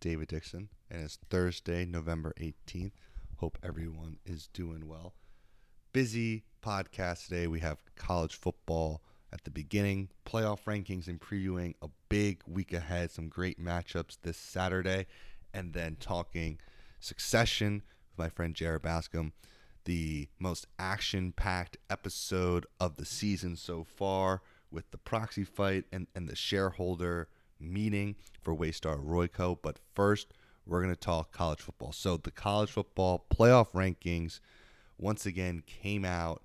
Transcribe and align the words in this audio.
David 0.00 0.28
Dixon, 0.28 0.68
and 0.90 1.02
it's 1.02 1.18
Thursday, 1.28 1.84
November 1.84 2.32
18th. 2.40 2.92
Hope 3.36 3.58
everyone 3.62 4.18
is 4.24 4.48
doing 4.48 4.86
well. 4.86 5.14
Busy 5.92 6.44
podcast 6.62 7.24
today. 7.24 7.46
We 7.46 7.60
have 7.60 7.78
college 7.96 8.34
football 8.34 9.02
at 9.32 9.44
the 9.44 9.50
beginning, 9.50 10.08
playoff 10.24 10.64
rankings, 10.64 11.08
and 11.08 11.20
previewing 11.20 11.74
a 11.82 11.88
big 12.08 12.42
week 12.46 12.72
ahead, 12.72 13.10
some 13.10 13.28
great 13.28 13.62
matchups 13.62 14.18
this 14.22 14.36
Saturday, 14.36 15.06
and 15.52 15.72
then 15.72 15.96
talking 15.98 16.58
succession 17.00 17.82
with 18.10 18.18
my 18.18 18.28
friend 18.28 18.54
J.R. 18.54 18.78
Bascom 18.78 19.32
the 19.88 20.28
most 20.38 20.66
action 20.78 21.32
packed 21.32 21.78
episode 21.88 22.66
of 22.78 22.96
the 22.96 23.06
season 23.06 23.56
so 23.56 23.82
far 23.82 24.42
with 24.70 24.90
the 24.90 24.98
proxy 24.98 25.44
fight 25.44 25.84
and, 25.90 26.06
and 26.14 26.28
the 26.28 26.36
shareholder 26.36 27.26
meeting 27.60 28.16
for 28.42 28.54
Waystar 28.54 29.02
Royco. 29.04 29.58
But 29.60 29.78
first, 29.94 30.32
we're 30.66 30.82
going 30.82 30.94
to 30.94 31.00
talk 31.00 31.32
college 31.32 31.60
football. 31.60 31.92
So, 31.92 32.16
the 32.16 32.30
college 32.30 32.70
football 32.70 33.26
playoff 33.34 33.72
rankings 33.72 34.40
once 34.98 35.26
again 35.26 35.62
came 35.66 36.04
out 36.04 36.42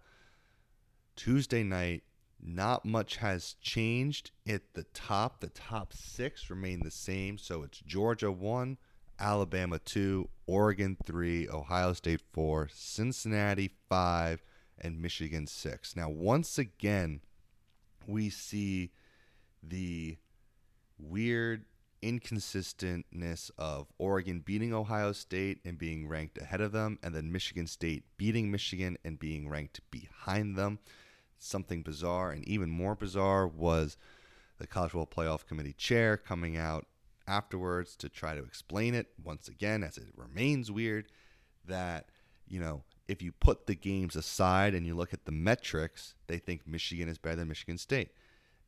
Tuesday 1.15 1.63
night. 1.63 2.03
Not 2.45 2.83
much 2.83 3.17
has 3.17 3.55
changed 3.61 4.31
at 4.47 4.73
the 4.73 4.83
top. 4.93 5.39
The 5.39 5.47
top 5.47 5.93
six 5.93 6.49
remain 6.49 6.81
the 6.81 6.91
same. 6.91 7.37
So, 7.37 7.63
it's 7.63 7.79
Georgia 7.79 8.31
1, 8.31 8.77
Alabama 9.19 9.79
2, 9.79 10.29
Oregon 10.47 10.97
3, 11.05 11.49
Ohio 11.49 11.93
State 11.93 12.21
4, 12.33 12.69
Cincinnati 12.73 13.71
5, 13.89 14.41
and 14.79 15.01
Michigan 15.01 15.47
6. 15.47 15.95
Now, 15.95 16.09
once 16.09 16.57
again, 16.57 17.21
we 18.07 18.29
see 18.29 18.91
the 19.61 20.17
weird 21.09 21.65
inconsistentness 22.01 23.49
of 23.57 23.87
Oregon 23.97 24.41
beating 24.41 24.73
Ohio 24.73 25.13
State 25.13 25.59
and 25.63 25.77
being 25.77 26.07
ranked 26.07 26.37
ahead 26.37 26.61
of 26.61 26.71
them, 26.71 26.99
and 27.01 27.15
then 27.15 27.31
Michigan 27.31 27.65
State 27.67 28.03
beating 28.17 28.51
Michigan 28.51 28.97
and 29.03 29.17
being 29.17 29.47
ranked 29.47 29.79
behind 29.89 30.57
them. 30.57 30.79
Something 31.39 31.81
bizarre, 31.81 32.31
and 32.31 32.47
even 32.47 32.69
more 32.69 32.95
bizarre 32.95 33.47
was 33.47 33.97
the 34.57 34.67
College 34.67 34.91
Football 34.91 35.25
Playoff 35.25 35.45
Committee 35.45 35.73
chair 35.73 36.15
coming 36.17 36.57
out 36.57 36.87
afterwards 37.27 37.95
to 37.97 38.09
try 38.09 38.35
to 38.35 38.43
explain 38.43 38.93
it 38.93 39.07
once 39.23 39.47
again, 39.47 39.83
as 39.83 39.97
it 39.97 40.07
remains 40.15 40.71
weird 40.71 41.07
that, 41.65 42.09
you 42.47 42.59
know, 42.59 42.83
if 43.07 43.21
you 43.21 43.31
put 43.31 43.67
the 43.67 43.75
games 43.75 44.15
aside 44.15 44.73
and 44.73 44.85
you 44.85 44.95
look 44.95 45.13
at 45.13 45.25
the 45.25 45.31
metrics, 45.31 46.15
they 46.27 46.37
think 46.37 46.67
Michigan 46.67 47.09
is 47.09 47.17
better 47.17 47.37
than 47.37 47.47
Michigan 47.49 47.77
State. 47.77 48.11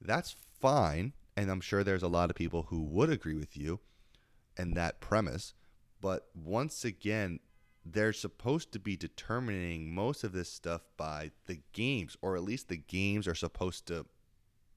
That's 0.02 0.36
fine. 0.60 1.14
And 1.38 1.50
I'm 1.50 1.62
sure 1.62 1.84
there's 1.84 2.04
a 2.04 2.08
lot 2.08 2.30
of 2.30 2.36
people 2.36 2.64
who 2.70 2.82
would 2.82 3.10
agree 3.10 3.36
with 3.36 3.58
you 3.58 3.80
and 4.58 4.76
that 4.76 5.02
premise. 5.02 5.54
But 6.02 6.28
once 6.34 6.86
again, 6.86 7.40
they're 7.86 8.14
supposed 8.14 8.72
to 8.72 8.80
be 8.80 8.96
determining 8.96 9.94
most 9.94 10.24
of 10.24 10.32
this 10.32 10.52
stuff 10.52 10.82
by 10.98 11.32
the 11.46 11.60
games, 11.74 12.18
or 12.22 12.36
at 12.36 12.44
least 12.44 12.68
the 12.70 12.78
games 12.78 13.28
are 13.28 13.36
supposed 13.36 13.86
to 13.88 14.06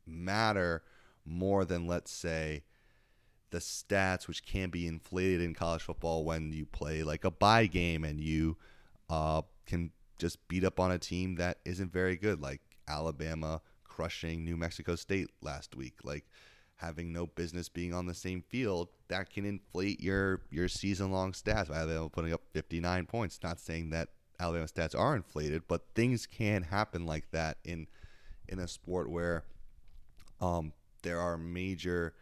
matter 0.06 0.82
more 1.24 1.64
than, 1.64 1.86
let's 1.86 2.10
say, 2.10 2.64
the 3.50 3.58
stats, 3.58 4.28
which 4.28 4.44
can 4.44 4.68
be 4.68 4.86
inflated 4.86 5.40
in 5.40 5.54
college 5.54 5.82
football 5.82 6.24
when 6.24 6.52
you 6.52 6.66
play 6.66 7.02
like 7.02 7.24
a 7.24 7.30
bye 7.30 7.66
game 7.66 8.04
and 8.04 8.20
you 8.20 8.56
uh, 9.08 9.42
can 9.64 9.90
just 10.18 10.46
beat 10.48 10.64
up 10.64 10.78
on 10.78 10.90
a 10.90 10.98
team 10.98 11.36
that 11.36 11.58
isn't 11.64 11.92
very 11.92 12.16
good, 12.16 12.40
like 12.40 12.60
Alabama 12.86 13.62
crushing 13.84 14.44
New 14.44 14.56
Mexico 14.56 14.96
State 14.96 15.30
last 15.40 15.74
week, 15.74 15.94
like 16.04 16.26
having 16.78 17.12
no 17.12 17.26
business 17.26 17.68
being 17.68 17.92
on 17.92 18.06
the 18.06 18.14
same 18.14 18.42
field. 18.42 18.88
That 19.08 19.30
can 19.30 19.44
inflate 19.44 20.00
your 20.00 20.42
your 20.50 20.68
season 20.68 21.12
long 21.12 21.32
stats. 21.32 21.68
By 21.68 21.76
Alabama 21.76 22.08
putting 22.08 22.32
up 22.32 22.42
59 22.52 23.06
points. 23.06 23.40
Not 23.42 23.60
saying 23.60 23.90
that 23.90 24.08
Alabama 24.40 24.66
stats 24.66 24.98
are 24.98 25.14
inflated, 25.14 25.62
but 25.68 25.82
things 25.94 26.26
can 26.26 26.62
happen 26.62 27.06
like 27.06 27.30
that 27.32 27.58
in 27.64 27.86
in 28.48 28.58
a 28.58 28.68
sport 28.68 29.10
where 29.10 29.44
um, 30.40 30.72
there 31.02 31.20
are 31.20 31.36
major 31.36 32.14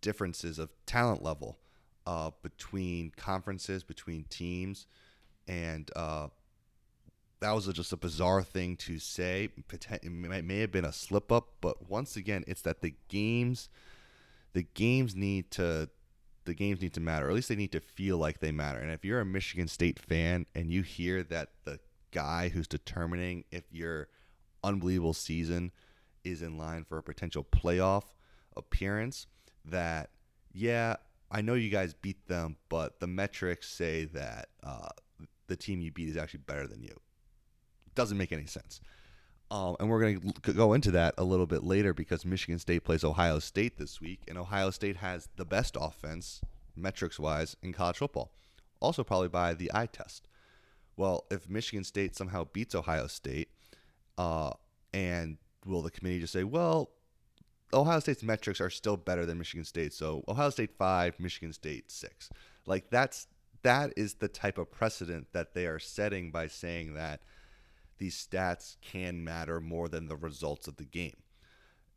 differences 0.00 0.58
of 0.58 0.70
talent 0.86 1.22
level 1.22 1.58
uh, 2.06 2.30
between 2.42 3.12
conferences, 3.16 3.84
between 3.84 4.24
teams, 4.24 4.86
and 5.46 5.90
uh, 5.94 6.28
that 7.42 7.52
was 7.52 7.66
just 7.66 7.92
a 7.92 7.96
bizarre 7.96 8.42
thing 8.42 8.76
to 8.76 8.98
say. 8.98 9.48
It 9.72 10.12
may 10.12 10.58
have 10.60 10.70
been 10.70 10.84
a 10.84 10.92
slip 10.92 11.32
up, 11.32 11.48
but 11.60 11.90
once 11.90 12.16
again, 12.16 12.44
it's 12.46 12.62
that 12.62 12.82
the 12.82 12.94
games, 13.08 13.68
the 14.52 14.62
games 14.62 15.16
need 15.16 15.50
to, 15.52 15.90
the 16.44 16.54
games 16.54 16.80
need 16.80 16.94
to 16.94 17.00
matter, 17.00 17.28
at 17.28 17.34
least 17.34 17.48
they 17.48 17.56
need 17.56 17.72
to 17.72 17.80
feel 17.80 18.16
like 18.16 18.38
they 18.38 18.52
matter. 18.52 18.78
And 18.78 18.92
if 18.92 19.04
you're 19.04 19.20
a 19.20 19.24
Michigan 19.24 19.66
State 19.66 19.98
fan 19.98 20.46
and 20.54 20.70
you 20.70 20.82
hear 20.82 21.24
that 21.24 21.50
the 21.64 21.80
guy 22.12 22.48
who's 22.48 22.68
determining 22.68 23.44
if 23.50 23.64
your 23.72 24.08
unbelievable 24.62 25.14
season 25.14 25.72
is 26.22 26.42
in 26.42 26.56
line 26.56 26.84
for 26.84 26.98
a 26.98 27.02
potential 27.02 27.44
playoff 27.44 28.04
appearance, 28.56 29.26
that 29.64 30.10
yeah, 30.52 30.96
I 31.28 31.40
know 31.40 31.54
you 31.54 31.70
guys 31.70 31.92
beat 31.92 32.28
them, 32.28 32.56
but 32.68 33.00
the 33.00 33.08
metrics 33.08 33.68
say 33.68 34.04
that 34.04 34.48
uh, 34.62 34.90
the 35.48 35.56
team 35.56 35.80
you 35.80 35.90
beat 35.90 36.08
is 36.08 36.16
actually 36.16 36.42
better 36.46 36.68
than 36.68 36.82
you. 36.82 36.94
Doesn't 37.94 38.18
make 38.18 38.32
any 38.32 38.46
sense. 38.46 38.80
Um, 39.50 39.76
and 39.80 39.90
we're 39.90 40.00
going 40.00 40.32
to 40.44 40.52
go 40.54 40.72
into 40.72 40.90
that 40.92 41.14
a 41.18 41.24
little 41.24 41.46
bit 41.46 41.62
later 41.62 41.92
because 41.92 42.24
Michigan 42.24 42.58
State 42.58 42.84
plays 42.84 43.04
Ohio 43.04 43.38
State 43.38 43.76
this 43.76 44.00
week, 44.00 44.20
and 44.26 44.38
Ohio 44.38 44.70
State 44.70 44.96
has 44.96 45.28
the 45.36 45.44
best 45.44 45.76
offense, 45.78 46.40
metrics 46.74 47.18
wise, 47.18 47.54
in 47.62 47.74
college 47.74 47.98
football. 47.98 48.32
Also, 48.80 49.04
probably 49.04 49.28
by 49.28 49.52
the 49.52 49.70
eye 49.74 49.86
test. 49.86 50.26
Well, 50.96 51.24
if 51.30 51.50
Michigan 51.50 51.84
State 51.84 52.16
somehow 52.16 52.44
beats 52.52 52.74
Ohio 52.74 53.06
State, 53.08 53.50
uh, 54.16 54.52
and 54.94 55.36
will 55.66 55.82
the 55.82 55.90
committee 55.90 56.20
just 56.20 56.32
say, 56.32 56.44
well, 56.44 56.90
Ohio 57.74 58.00
State's 58.00 58.22
metrics 58.22 58.60
are 58.60 58.70
still 58.70 58.96
better 58.96 59.24
than 59.24 59.38
Michigan 59.38 59.64
State. 59.64 59.92
So 59.92 60.24
Ohio 60.28 60.50
State 60.50 60.72
five, 60.76 61.18
Michigan 61.18 61.52
State 61.52 61.90
six. 61.90 62.30
Like 62.66 62.90
that's 62.90 63.26
that 63.62 63.92
is 63.96 64.14
the 64.14 64.28
type 64.28 64.58
of 64.58 64.70
precedent 64.70 65.28
that 65.32 65.54
they 65.54 65.66
are 65.66 65.78
setting 65.78 66.30
by 66.30 66.48
saying 66.48 66.94
that 66.94 67.20
these 67.98 68.16
stats 68.16 68.76
can 68.80 69.22
matter 69.22 69.60
more 69.60 69.88
than 69.88 70.08
the 70.08 70.16
results 70.16 70.68
of 70.68 70.76
the 70.76 70.84
game. 70.84 71.16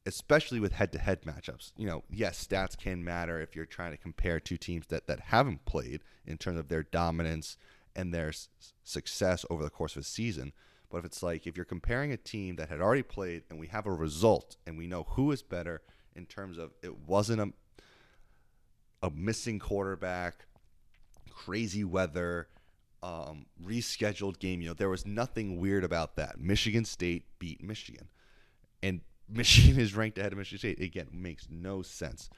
Especially 0.05 0.59
with 0.59 0.73
head-to-head 0.73 1.23
matchups. 1.23 1.71
You 1.75 1.87
know, 1.87 2.03
yes, 2.11 2.45
stats 2.45 2.77
can 2.77 3.03
matter 3.03 3.41
if 3.41 3.55
you're 3.55 3.65
trying 3.65 3.91
to 3.91 3.97
compare 3.97 4.39
two 4.39 4.57
teams 4.57 4.85
that, 4.87 5.07
that 5.07 5.19
haven't 5.19 5.65
played 5.65 6.01
in 6.27 6.37
terms 6.37 6.59
of 6.59 6.67
their 6.67 6.83
dominance 6.83 7.57
and 7.95 8.13
their 8.13 8.29
s- 8.29 8.49
success 8.83 9.45
over 9.49 9.63
the 9.63 9.69
course 9.71 9.95
of 9.95 10.01
a 10.01 10.05
season. 10.05 10.53
But 10.91 10.99
if 10.99 11.05
it's 11.05 11.23
like 11.23 11.47
if 11.47 11.57
you're 11.57 11.65
comparing 11.65 12.11
a 12.11 12.17
team 12.17 12.57
that 12.57 12.69
had 12.69 12.81
already 12.81 13.01
played 13.01 13.43
and 13.49 13.59
we 13.59 13.67
have 13.67 13.87
a 13.87 13.93
result 13.93 14.57
and 14.67 14.77
we 14.77 14.85
know 14.85 15.07
who 15.09 15.31
is 15.31 15.41
better 15.41 15.81
in 16.15 16.27
terms 16.27 16.57
of 16.57 16.71
it 16.83 16.99
wasn't 17.07 17.41
a 17.41 17.51
a 19.01 19.09
missing 19.11 19.59
quarterback, 19.59 20.45
crazy 21.29 21.83
weather, 21.83 22.47
um, 23.05 23.45
rescheduled 23.63 24.39
game. 24.39 24.61
You 24.61 24.69
know, 24.69 24.73
there 24.73 24.89
was 24.89 25.05
nothing 25.05 25.59
weird 25.59 25.83
about 25.83 26.15
that. 26.15 26.39
Michigan 26.39 26.85
State 26.85 27.25
beat 27.37 27.63
Michigan, 27.63 28.07
and 28.81 29.01
Michigan 29.29 29.79
is 29.79 29.95
ranked 29.95 30.17
ahead 30.17 30.31
of 30.31 30.39
Michigan 30.39 30.57
State. 30.57 30.81
Again, 30.81 31.07
makes 31.11 31.47
no 31.49 31.83
sense. 31.83 32.29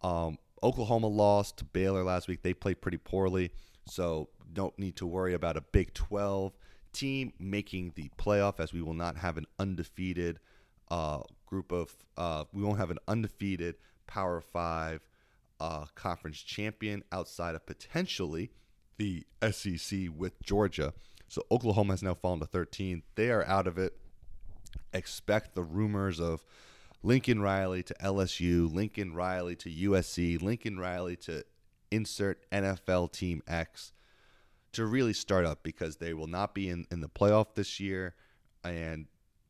Um, 0.00 0.38
Oklahoma 0.62 1.08
lost 1.08 1.58
to 1.58 1.64
Baylor 1.64 2.04
last 2.04 2.26
week. 2.26 2.42
They 2.42 2.54
played 2.54 2.80
pretty 2.80 2.96
poorly, 2.96 3.50
so 3.86 4.30
don't 4.52 4.76
need 4.78 4.96
to 4.96 5.06
worry 5.06 5.34
about 5.34 5.56
a 5.56 5.60
Big 5.60 5.92
12 5.92 6.56
team 6.92 7.32
making 7.38 7.92
the 7.94 8.10
playoff, 8.18 8.60
as 8.60 8.72
we 8.72 8.80
will 8.80 8.94
not 8.94 9.16
have 9.18 9.36
an 9.36 9.46
undefeated 9.58 10.38
uh, 10.90 11.20
group 11.46 11.70
of, 11.70 11.94
uh, 12.16 12.44
we 12.52 12.62
won't 12.62 12.78
have 12.78 12.90
an 12.90 12.98
undefeated 13.08 13.76
Power 14.06 14.40
Five 14.40 15.06
uh, 15.60 15.84
conference 15.94 16.38
champion 16.38 17.02
outside 17.12 17.54
of 17.54 17.66
potentially 17.66 18.50
the 18.98 19.24
SEC 19.50 20.08
with 20.16 20.40
Georgia. 20.42 20.92
So 21.28 21.44
Oklahoma 21.50 21.94
has 21.94 22.02
now 22.02 22.14
fallen 22.14 22.40
to 22.40 22.46
13. 22.46 23.02
They 23.14 23.30
are 23.30 23.44
out 23.46 23.66
of 23.66 23.78
it. 23.78 23.96
Expect 24.92 25.54
the 25.54 25.62
rumors 25.62 26.20
of 26.20 26.44
Lincoln 27.02 27.40
Riley 27.40 27.82
to 27.82 27.94
LSU, 27.94 28.72
Lincoln 28.72 29.14
Riley 29.14 29.56
to 29.56 29.70
USC, 29.70 30.40
Lincoln 30.40 30.78
Riley 30.78 31.16
to 31.16 31.44
insert 31.90 32.48
NFL 32.50 33.12
team 33.12 33.42
X 33.46 33.92
to 34.72 34.86
really 34.86 35.12
start 35.12 35.44
up 35.44 35.62
because 35.62 35.96
they 35.96 36.14
will 36.14 36.26
not 36.26 36.54
be 36.54 36.68
in, 36.68 36.86
in 36.90 37.00
the 37.00 37.08
playoff 37.08 37.54
this 37.54 37.80
year. 37.80 38.14
And 38.64 39.06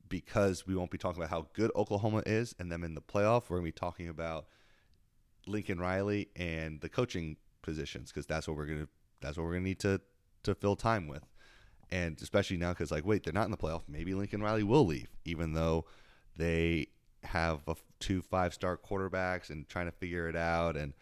because 0.08 0.66
we 0.66 0.74
won't 0.74 0.90
be 0.90 0.98
talking 0.98 1.22
about 1.22 1.30
how 1.30 1.46
good 1.52 1.70
Oklahoma 1.76 2.22
is 2.26 2.54
and 2.58 2.70
them 2.70 2.84
in 2.84 2.94
the 2.94 3.00
playoff, 3.00 3.48
we're 3.48 3.58
going 3.58 3.72
to 3.72 3.74
be 3.74 3.80
talking 3.80 4.08
about 4.08 4.46
Lincoln 5.46 5.78
Riley 5.78 6.28
and 6.36 6.80
the 6.80 6.88
coaching 6.88 7.36
positions 7.62 8.10
because 8.10 8.26
that's 8.26 8.48
what 8.48 8.56
we're 8.56 8.66
going 8.66 8.80
to 8.80 8.88
that's 9.22 9.36
what 9.36 9.44
we're 9.44 9.52
going 9.52 9.64
to 9.64 9.68
need 9.68 9.80
to 9.80 10.00
to 10.44 10.54
fill 10.54 10.76
time 10.76 11.06
with. 11.08 11.24
And 11.90 12.20
especially 12.20 12.56
now 12.56 12.70
because 12.70 12.90
like 12.90 13.04
wait, 13.04 13.24
they're 13.24 13.32
not 13.32 13.44
in 13.44 13.50
the 13.50 13.56
playoff. 13.56 13.82
Maybe 13.88 14.14
Lincoln 14.14 14.42
Riley 14.42 14.62
will 14.62 14.86
leave, 14.86 15.08
even 15.24 15.52
though 15.52 15.84
they 16.36 16.88
have 17.24 17.60
a, 17.68 17.76
two 18.00 18.22
five 18.22 18.54
star 18.54 18.76
quarterbacks 18.76 19.50
and 19.50 19.68
trying 19.68 19.86
to 19.86 19.92
figure 19.92 20.28
it 20.28 20.36
out. 20.36 20.76
And 20.76 20.94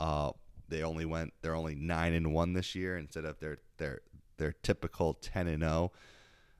uh, 0.00 0.32
they 0.68 0.82
only 0.82 1.04
went 1.04 1.32
they're 1.42 1.54
only 1.54 1.74
nine 1.74 2.12
and 2.12 2.32
one 2.32 2.52
this 2.52 2.74
year 2.74 2.96
instead 2.96 3.24
of 3.24 3.38
their 3.40 3.58
their 3.76 4.00
their 4.38 4.52
typical 4.62 5.14
ten 5.14 5.46
and 5.48 5.62
zero, 5.62 5.92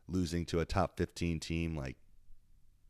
losing 0.07 0.45
to 0.47 0.61
a 0.61 0.65
top 0.65 0.97
fifteen 0.97 1.41
team 1.41 1.77
like. 1.77 1.97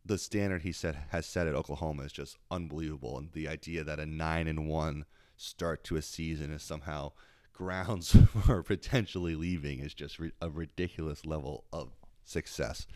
The 0.06 0.16
standard 0.16 0.62
he 0.62 0.72
said 0.72 0.96
has 1.10 1.26
set 1.26 1.46
at 1.46 1.54
Oklahoma 1.54 2.04
is 2.04 2.12
just 2.12 2.38
unbelievable, 2.50 3.18
and 3.18 3.30
the 3.32 3.46
idea 3.46 3.84
that 3.84 4.00
a 4.00 4.06
nine 4.06 4.48
and 4.48 4.66
one 4.66 5.04
start 5.36 5.84
to 5.84 5.96
a 5.96 6.02
season 6.02 6.50
is 6.50 6.62
somehow 6.62 7.12
grounds 7.58 8.16
for 8.46 8.62
potentially 8.62 9.34
leaving 9.34 9.80
is 9.80 9.92
just 9.92 10.18
a 10.40 10.48
ridiculous 10.48 11.26
level 11.26 11.64
of 11.72 11.90
success. 12.24 12.86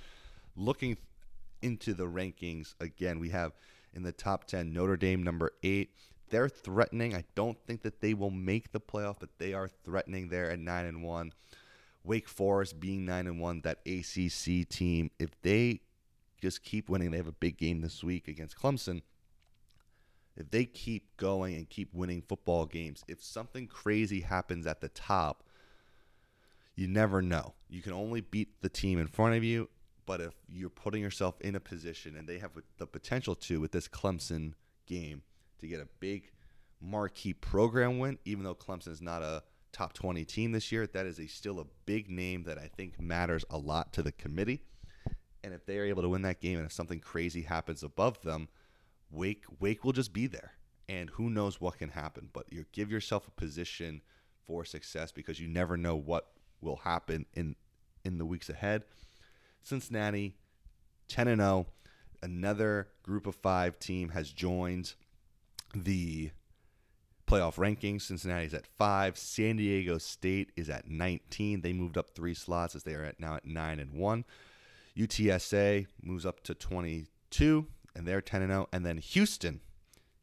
Looking 0.57 0.97
into 1.61 1.93
the 1.93 2.07
rankings 2.07 2.75
again, 2.81 3.19
we 3.19 3.31
have 3.31 3.53
in 3.93 4.05
the 4.05 4.13
top 4.13 4.45
10 4.45 4.73
Notre 4.73 4.97
Dame 4.97 5.23
number 5.23 5.51
8. 5.65 5.91
They're 6.31 6.49
threatening. 6.49 7.15
I 7.15 7.25
don't 7.35 7.59
think 7.67 7.83
that 7.83 8.01
they 8.01 8.15
will 8.15 8.31
make 8.31 8.71
the 8.71 8.81
playoff, 8.81 9.17
but 9.19 9.31
they 9.39 9.53
are 9.53 9.69
threatening 9.69 10.29
there 10.29 10.51
at 10.51 10.61
9 10.61 10.87
and 10.87 11.03
1. 11.03 11.33
Wake 12.05 12.29
Forest 12.29 12.81
being 12.81 13.05
9 13.05 13.27
and 13.27 13.41
1, 13.41 13.63
that 13.63 13.79
ACC 13.85 14.69
team, 14.69 15.11
if 15.19 15.31
they 15.43 15.81
just 16.41 16.63
keep 16.63 16.89
winning, 16.89 17.11
they 17.11 17.17
have 17.17 17.27
a 17.27 17.33
big 17.33 17.59
game 17.59 17.81
this 17.81 18.03
week 18.03 18.29
against 18.29 18.57
Clemson 18.57 19.03
if 20.37 20.51
they 20.51 20.65
keep 20.65 21.17
going 21.17 21.55
and 21.57 21.69
keep 21.69 21.93
winning 21.93 22.23
football 22.23 22.67
games, 22.67 23.05
if 23.09 23.23
something 23.23 23.67
crazy 23.67 24.21
happens 24.21 24.67
at 24.67 24.81
the 24.81 24.89
top, 24.89 25.45
you 26.75 26.89
never 26.89 27.21
know. 27.21 27.55
You 27.69 27.83
can 27.83 27.93
only 27.93 28.23
beat 28.23 28.63
the 28.63 28.69
team 28.69 28.99
in 28.99 29.07
front 29.07 29.37
of 29.37 29.45
you, 29.45 29.69
but 30.07 30.21
if 30.21 30.33
you're 30.49 30.71
putting 30.71 31.03
yourself 31.03 31.41
in 31.41 31.55
a 31.55 31.61
position 31.61 32.17
and 32.17 32.27
they 32.27 32.39
have 32.39 32.53
the 32.79 32.87
potential 32.87 33.35
to 33.37 33.61
with 33.61 33.73
this 33.73 33.89
Clemson 33.89 34.55
game 34.87 35.23
to 35.59 35.67
get 35.67 35.81
a 35.81 35.89
big 36.01 36.31
marquee 36.81 37.35
program 37.35 37.99
win, 37.99 38.19
even 38.25 38.45
though 38.45 38.55
Clemson 38.55 38.89
is 38.89 39.03
not 39.03 39.23
a 39.23 39.43
top 39.73 39.93
20 39.93 40.25
team 40.25 40.53
this 40.53 40.73
year, 40.73 40.87
that 40.87 41.07
is 41.07 41.19
a 41.19 41.27
still 41.27 41.61
a 41.61 41.67
big 41.87 42.11
name 42.11 42.45
that 42.45 42.59
I 42.59 42.71
think 42.75 43.01
matters 43.01 43.45
a 43.51 43.59
lot 43.59 43.93
to 43.95 44.03
the 44.03 44.13
committee. 44.13 44.63
And 45.45 45.53
if 45.53 45.67
they 45.67 45.79
are 45.79 45.85
able 45.85 46.03
to 46.03 46.09
win 46.09 46.23
that 46.23 46.41
game 46.41 46.59
and 46.59 46.67
if 46.67 46.73
something 46.73 47.01
crazy 47.01 47.43
happens 47.43 47.83
above 47.83 48.23
them, 48.23 48.49
Wake 49.13 49.45
Wake 49.61 49.85
will 49.85 49.93
just 49.93 50.13
be 50.13 50.27
there, 50.27 50.53
and 50.89 51.11
who 51.11 51.31
knows 51.31 51.61
what 51.61 51.79
can 51.79 51.91
happen. 51.91 52.31
But 52.33 52.47
you 52.51 52.65
give 52.73 52.91
yourself 52.91 53.29
a 53.29 53.31
position 53.31 54.01
for 54.47 54.65
success 54.65 55.13
because 55.13 55.39
you 55.39 55.47
never 55.47 55.77
know 55.77 55.95
what 55.95 56.33
will 56.61 56.77
happen 56.77 57.27
in 57.35 57.55
in 58.05 58.19
the 58.19 58.25
weeks 58.25 58.49
ahead. 58.49 58.85
Cincinnati, 59.63 60.35
ten 61.09 61.29
and 61.29 61.41
zero. 61.41 61.67
Oh, 61.69 61.73
another 62.23 62.89
Group 63.03 63.27
of 63.27 63.35
Five 63.35 63.79
team 63.79 64.09
has 64.11 64.33
joined 64.33 64.95
the 65.75 66.31
playoff 67.27 67.57
rankings. 67.57 68.03
Cincinnati's 68.03 68.55
at 68.55 68.67
five. 68.79 69.17
San 69.17 69.57
Diego 69.57 69.99
State 69.99 70.53
is 70.57 70.69
at 70.69 70.89
19. 70.89 71.61
They 71.61 71.73
moved 71.73 71.97
up 71.97 72.11
three 72.11 72.35
slots 72.35 72.75
as 72.75 72.83
they 72.83 72.95
are 72.95 73.05
at 73.05 73.21
now 73.21 73.37
at 73.37 73.45
nine 73.45 73.79
and 73.79 73.93
one. 73.93 74.25
UTSA 74.97 75.87
moves 76.03 76.27
up 76.27 76.43
to 76.45 76.55
22 76.55 77.67
and 77.95 78.07
they're 78.07 78.21
10 78.21 78.43
and 78.43 78.51
0 78.51 78.69
and 78.73 78.85
then 78.85 78.99
Houston 78.99 79.61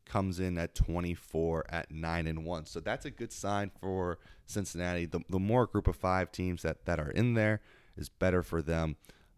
comes 0.05 0.39
in 0.39 0.57
at 0.57 0.73
24 0.73 1.65
at 1.69 1.91
9 1.91 2.27
and 2.27 2.43
1. 2.43 2.65
So 2.65 2.79
that's 2.79 3.05
a 3.05 3.11
good 3.11 3.31
sign 3.31 3.71
for 3.79 4.17
Cincinnati. 4.45 5.05
The, 5.05 5.21
the 5.29 5.39
more 5.39 5.67
group 5.67 5.87
of 5.87 5.95
5 5.95 6.31
teams 6.31 6.63
that 6.63 6.85
that 6.85 6.99
are 6.99 7.11
in 7.11 7.35
there 7.35 7.61
is 7.95 8.09
better 8.09 8.43
for 8.43 8.61
them. 8.61 8.95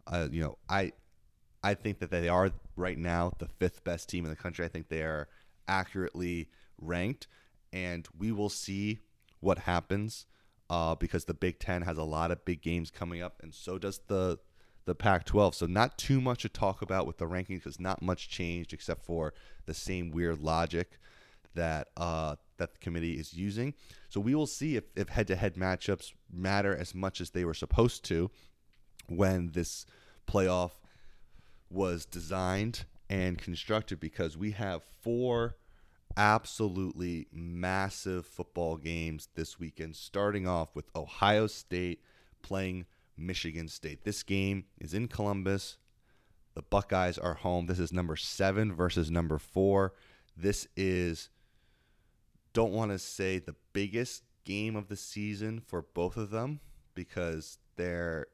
Uh, 0.08 0.28
you 0.32 0.42
know, 0.42 0.58
I 0.70 0.94
I 1.64 1.74
think 1.74 2.00
that 2.00 2.10
they 2.10 2.28
are 2.28 2.52
right 2.76 2.98
now 2.98 3.34
the 3.38 3.48
fifth 3.48 3.84
best 3.84 4.10
team 4.10 4.26
in 4.26 4.32
the 4.32 4.38
country. 4.38 4.66
I 4.66 4.70
think 4.70 4.90
they 4.90 5.04
are 5.04 5.28
accurately 5.68 6.50
ranked 6.80 7.28
and 7.74 8.08
we 8.18 8.32
will 8.32 8.50
see 8.50 9.00
what 9.40 9.60
happens 9.60 10.26
uh, 10.70 10.96
because 10.96 11.26
the 11.26 11.34
Big 11.34 11.60
Ten 11.60 11.82
has 11.82 11.98
a 11.98 12.04
lot 12.04 12.32
of 12.32 12.46
big 12.46 12.62
games 12.62 12.90
coming 12.90 13.22
up, 13.22 13.42
and 13.44 13.54
so 13.54 13.78
does 13.78 14.00
the 14.08 14.40
the 14.86 14.96
Pac 14.96 15.26
12. 15.26 15.56
So, 15.56 15.66
not 15.66 15.98
too 15.98 16.22
much 16.22 16.42
to 16.42 16.50
talk 16.50 16.82
about 16.82 17.08
with 17.08 17.18
the 17.18 17.26
rankings 17.26 17.64
because 17.64 17.80
not 17.80 18.02
much 18.02 18.30
changed 18.30 18.74
except 18.74 19.06
for 19.06 19.34
the 19.66 19.74
same 19.74 20.12
weird 20.12 20.40
logic 20.42 21.00
that 21.54 21.90
uh, 21.98 22.36
that 22.58 22.74
the 22.74 22.80
committee 22.80 23.14
is 23.14 23.34
using. 23.34 23.74
So, 24.10 24.20
we 24.20 24.36
will 24.36 24.48
see 24.48 24.76
if, 24.76 24.86
if 24.96 25.10
head-to-head 25.10 25.56
matchups 25.56 26.14
matter 26.32 26.76
as 26.76 26.96
much 26.96 27.22
as 27.22 27.32
they 27.32 27.46
were 27.46 27.54
supposed 27.54 28.04
to 28.06 28.32
when 29.08 29.52
this 29.52 29.86
playoff 30.28 30.72
was 31.70 32.06
designed 32.06 32.86
and 33.10 33.38
constructed 33.38 34.00
because 34.00 34.38
we 34.38 34.52
have 34.52 34.82
four 35.02 35.56
absolutely 36.18 37.28
massive 37.32 38.26
football 38.26 38.78
games 38.78 39.30
this 39.36 39.60
weekend, 39.60 39.96
starting 39.96 40.48
off 40.48 40.76
with 40.76 40.86
Ohio 40.96 41.48
State 41.48 42.02
playing 42.42 42.86
Michigan 43.22 43.68
State. 43.68 44.04
This 44.04 44.24
game 44.24 44.66
is 44.80 44.94
in 44.94 45.08
Columbus. 45.08 45.78
The 46.54 46.62
Buckeyes 46.62 47.18
are 47.18 47.36
home. 47.36 47.68
This 47.68 47.80
is 47.80 47.94
number 47.94 48.16
seven 48.16 48.74
versus 48.74 49.10
number 49.10 49.38
four. 49.38 49.94
This 50.36 50.68
is, 50.76 51.30
don't 52.54 52.74
want 52.74 52.92
to 52.92 53.00
say 53.00 53.40
the 53.40 53.56
biggest 53.74 54.24
game 54.44 54.76
of 54.76 54.88
the 54.88 54.96
season 54.96 55.62
for 55.66 55.82
both 55.82 56.18
of 56.18 56.30
them 56.30 56.60
because 56.94 57.58
their 57.78 58.28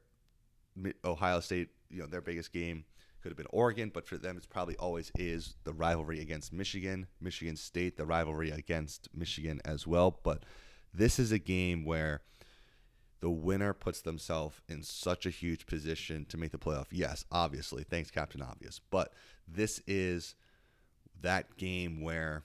Ohio 1.04 1.40
State, 1.40 1.68
you 1.90 2.00
know, 2.00 2.06
their 2.06 2.20
biggest 2.20 2.52
game 2.52 2.84
could 3.22 3.30
have 3.30 3.36
been 3.36 3.46
Oregon, 3.50 3.90
but 3.92 4.06
for 4.06 4.16
them, 4.16 4.36
it's 4.36 4.46
probably 4.46 4.76
always 4.76 5.10
is 5.16 5.56
the 5.64 5.72
rivalry 5.72 6.20
against 6.20 6.52
Michigan, 6.52 7.06
Michigan 7.20 7.56
State, 7.56 7.96
the 7.96 8.06
rivalry 8.06 8.50
against 8.50 9.08
Michigan 9.14 9.60
as 9.64 9.86
well. 9.86 10.20
But 10.22 10.44
this 10.94 11.18
is 11.18 11.32
a 11.32 11.38
game 11.38 11.84
where 11.84 12.22
the 13.20 13.30
winner 13.30 13.72
puts 13.72 14.00
themselves 14.00 14.60
in 14.68 14.82
such 14.82 15.26
a 15.26 15.30
huge 15.30 15.66
position 15.66 16.24
to 16.28 16.36
make 16.36 16.52
the 16.52 16.58
playoff. 16.58 16.86
Yes, 16.90 17.24
obviously, 17.32 17.82
thanks 17.82 18.10
Captain 18.10 18.42
Obvious. 18.42 18.80
But 18.90 19.12
this 19.46 19.80
is 19.86 20.34
that 21.20 21.56
game 21.56 22.00
where 22.00 22.44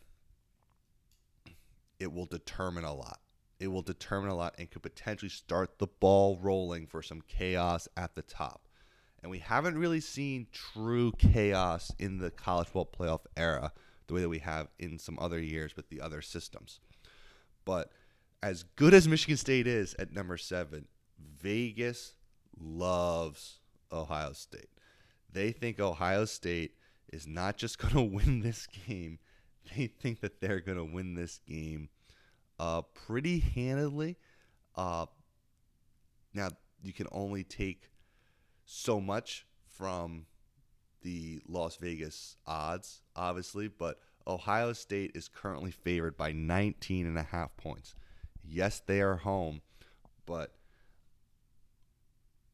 it 2.00 2.12
will 2.12 2.26
determine 2.26 2.84
a 2.84 2.94
lot. 2.94 3.20
It 3.60 3.68
will 3.68 3.82
determine 3.82 4.30
a 4.30 4.36
lot 4.36 4.56
and 4.58 4.70
could 4.70 4.82
potentially 4.82 5.30
start 5.30 5.78
the 5.78 5.88
ball 5.88 6.38
rolling 6.42 6.88
for 6.88 7.02
some 7.02 7.22
chaos 7.28 7.88
at 7.96 8.16
the 8.16 8.24
top. 8.24 8.68
And 9.22 9.30
we 9.32 9.40
haven't 9.40 9.78
really 9.78 10.02
seen 10.02 10.48
true 10.52 11.14
chaos 11.18 11.92
in 11.98 12.18
the 12.18 12.32
college 12.32 12.68
football 12.68 12.92
playoff 13.08 13.22
era 13.38 13.72
the 14.08 14.14
way 14.14 14.22
that 14.22 14.30
we 14.30 14.40
have 14.40 14.68
in 14.80 15.00
some 15.00 15.18
other 15.20 15.40
years 15.40 15.78
with 15.78 15.88
the 15.90 16.02
other 16.02 16.22
systems. 16.22 16.82
But 17.64 17.92
as 18.44 18.64
good 18.76 18.94
as 18.94 19.08
Michigan 19.08 19.38
State 19.38 19.68
is 19.68 19.96
at 19.98 20.12
number 20.12 20.38
seven, 20.38 20.86
Vegas 21.18 22.14
loves 22.60 23.60
Ohio 23.90 24.34
State. 24.34 24.68
They 25.32 25.54
think 25.54 25.80
Ohio 25.80 26.26
State 26.26 26.76
is 27.12 27.26
not 27.26 27.56
just 27.56 27.80
going 27.80 27.94
to 27.94 28.02
win 28.02 28.42
this 28.42 28.68
game, 28.86 29.20
they 29.76 29.88
think 29.88 30.20
that 30.20 30.42
they're 30.42 30.60
going 30.60 30.78
to 30.78 30.84
win 30.84 31.16
this 31.16 31.40
game 31.48 31.88
uh, 32.60 32.82
pretty 32.82 33.40
handedly. 33.40 34.18
Uh, 34.76 35.06
now, 36.34 36.50
you 36.82 36.92
can 36.92 37.08
only 37.14 37.46
take 37.46 37.92
so 38.66 39.00
much 39.00 39.48
from 39.66 40.26
the 41.02 41.40
Las 41.48 41.78
Vegas 41.78 42.36
odds, 42.46 43.04
obviously, 43.16 43.70
but 43.70 44.00
Ohio 44.28 44.74
State 44.74 45.12
is 45.16 45.30
currently 45.30 45.72
favored 45.72 46.18
by 46.18 46.34
19 46.34 47.08
and 47.08 47.18
a 47.18 47.24
half 47.24 47.56
points. 47.56 47.96
Yes, 48.44 48.82
they 48.86 49.02
are 49.02 49.18
home, 49.18 49.62
but 50.26 50.54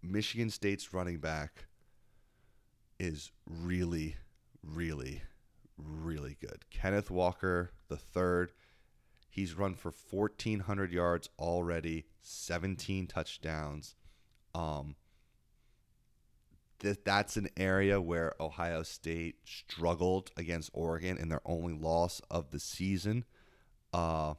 Michigan 0.01 0.50
State's 0.50 0.93
running 0.93 1.17
back 1.17 1.65
is 3.00 3.31
really, 3.46 4.17
really, 4.63 5.24
really 5.77 6.38
good. 6.39 6.65
Kenneth 6.69 7.10
Walker, 7.10 7.72
the 7.88 7.98
third, 7.98 8.51
he's 9.29 9.55
run 9.55 9.75
for 9.75 9.91
1,400 9.91 10.91
yards 10.91 11.29
already, 11.38 12.05
17 12.22 13.08
touchdowns. 13.08 13.96
Um, 14.53 14.96
th- 16.79 17.00
that's 17.03 17.38
an 17.38 17.50
area 17.58 18.01
where 18.01 18.34
Ohio 18.39 18.84
State 18.84 19.36
struggled 19.46 20.31
against 20.38 20.69
Oregon 20.74 21.17
in 21.17 21.29
their 21.29 21.41
only 21.46 21.74
loss 21.74 22.22
of 22.29 22.51
the 22.51 22.60
season. 22.60 23.25
Uh, 23.93 24.36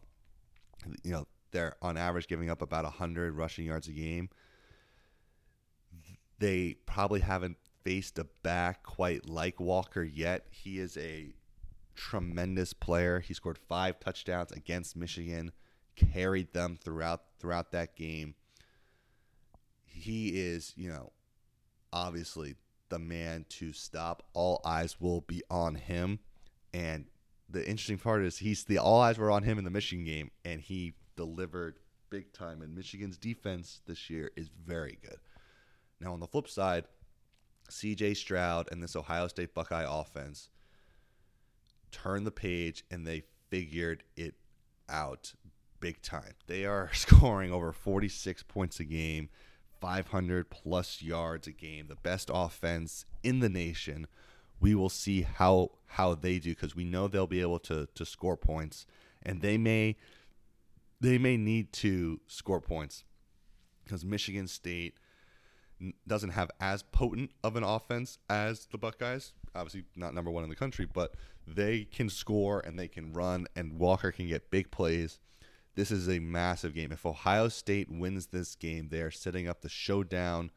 you 1.02 1.12
know, 1.12 1.26
they're 1.50 1.76
on 1.83 1.97
average 1.97 2.28
giving 2.28 2.50
up 2.50 2.62
about 2.62 2.85
100 2.85 3.35
rushing 3.35 3.66
yards 3.66 3.88
a 3.88 3.92
game. 3.92 4.28
They 6.38 6.76
probably 6.87 7.21
haven't 7.21 7.59
faced 7.85 8.19
a 8.19 8.26
back 8.42 8.83
quite 8.83 9.28
like 9.28 9.61
Walker 9.61 10.02
yet. 10.02 10.47
He 10.50 10.78
is 10.78 10.97
a 10.97 11.35
tremendous 11.95 12.73
player. 12.73 13.21
He 13.21 13.35
scored 13.35 13.59
five 13.59 14.00
touchdowns 14.00 14.52
against 14.52 14.97
Michigan, 14.97 15.52
carried 15.97 16.52
them 16.52 16.78
throughout 16.83 17.23
throughout 17.38 17.73
that 17.73 17.97
game. 17.97 18.35
He 19.85 20.40
is, 20.40 20.73
you 20.76 20.88
know, 20.88 21.12
obviously 21.92 22.57
the 22.88 22.99
man 22.99 23.45
to 23.49 23.73
stop. 23.73 24.23
All 24.33 24.61
eyes 24.64 25.00
will 25.00 25.21
be 25.23 25.42
on 25.50 25.75
him. 25.75 26.21
And 26.73 27.07
the 27.49 27.66
interesting 27.69 27.99
part 27.99 28.23
is 28.23 28.38
he's 28.38 28.64
the 28.64 28.78
all 28.78 29.00
eyes 29.00 29.19
were 29.19 29.30
on 29.30 29.42
him 29.42 29.59
in 29.59 29.64
the 29.64 29.71
Michigan 29.71 30.04
game, 30.04 30.30
and 30.45 30.61
he 30.61 30.95
delivered 31.21 31.79
big 32.09 32.33
time. 32.33 32.62
And 32.62 32.75
Michigan's 32.75 33.19
defense 33.19 33.83
this 33.87 34.09
year 34.09 34.31
is 34.37 34.49
very 34.49 34.99
good. 35.03 35.19
Now 36.00 36.15
on 36.15 36.21
the 36.21 36.27
flip 36.27 36.49
side, 36.49 36.85
CJ 37.71 38.17
Stroud 38.17 38.69
and 38.73 38.83
this 38.83 38.97
Ohio 38.97 39.29
State 39.29 39.55
Buckeye 39.55 39.85
offense 39.87 40.49
turned 41.93 42.27
the 42.27 42.31
page 42.31 42.85
and 42.91 43.07
they 43.07 43.25
figured 43.50 44.03
it 44.17 44.35
out 44.89 45.35
big 45.79 46.00
time. 46.00 46.33
They 46.47 46.65
are 46.65 46.91
scoring 46.95 47.53
over 47.53 47.71
46 47.71 48.43
points 48.45 48.81
a 48.81 48.85
game, 48.85 49.29
500 49.79 50.49
plus 50.49 51.03
yards 51.03 51.47
a 51.47 51.53
game, 51.53 51.89
the 51.89 51.97
best 51.97 52.31
offense 52.33 53.05
in 53.23 53.41
the 53.41 53.50
nation. 53.50 54.07
We 54.59 54.75
will 54.75 54.89
see 54.89 55.23
how 55.23 55.73
how 55.87 56.15
they 56.15 56.39
do 56.39 56.50
because 56.50 56.75
we 56.75 56.85
know 56.85 57.09
they'll 57.09 57.27
be 57.27 57.43
able 57.43 57.59
to 57.61 57.89
to 57.95 58.07
score 58.07 58.39
points, 58.39 58.87
and 59.23 59.43
they 59.43 59.59
may 59.59 59.97
they 61.00 61.19
may 61.19 61.37
need 61.37 61.73
to 61.73 62.21
score 62.26 62.61
points 62.61 63.04
because 63.85 64.04
Michigan 64.04 64.47
State 64.47 64.95
doesn't 66.07 66.30
have 66.30 66.50
as 66.61 66.83
potent 66.83 67.30
of 67.42 67.57
an 67.57 67.64
offense 67.64 68.19
as 68.28 68.66
the 68.66 68.78
Buckeyes. 68.78 69.33
Obviously, 69.54 69.85
not 69.97 70.14
number 70.14 70.30
one 70.30 70.45
in 70.45 70.50
the 70.50 70.57
country, 70.57 70.87
but 70.87 71.14
they 71.47 71.85
can 71.85 72.09
score 72.09 72.61
and 72.61 72.78
they 72.78 72.88
can 72.88 73.12
run, 73.12 73.47
and 73.57 73.78
Walker 73.78 74.12
can 74.12 74.28
get 74.28 74.50
big 74.50 74.71
plays. 74.71 75.19
This 75.75 75.90
is 75.90 76.09
a 76.09 76.19
massive 76.19 76.75
game. 76.75 76.92
If 76.92 77.07
Ohio 77.07 77.49
State 77.49 77.90
wins 77.90 78.26
this 78.26 78.54
game, 78.54 78.88
they 78.90 79.00
are 79.00 79.11
setting 79.11 79.49
up 79.49 79.62
the 79.62 79.69
showdown 79.69 80.50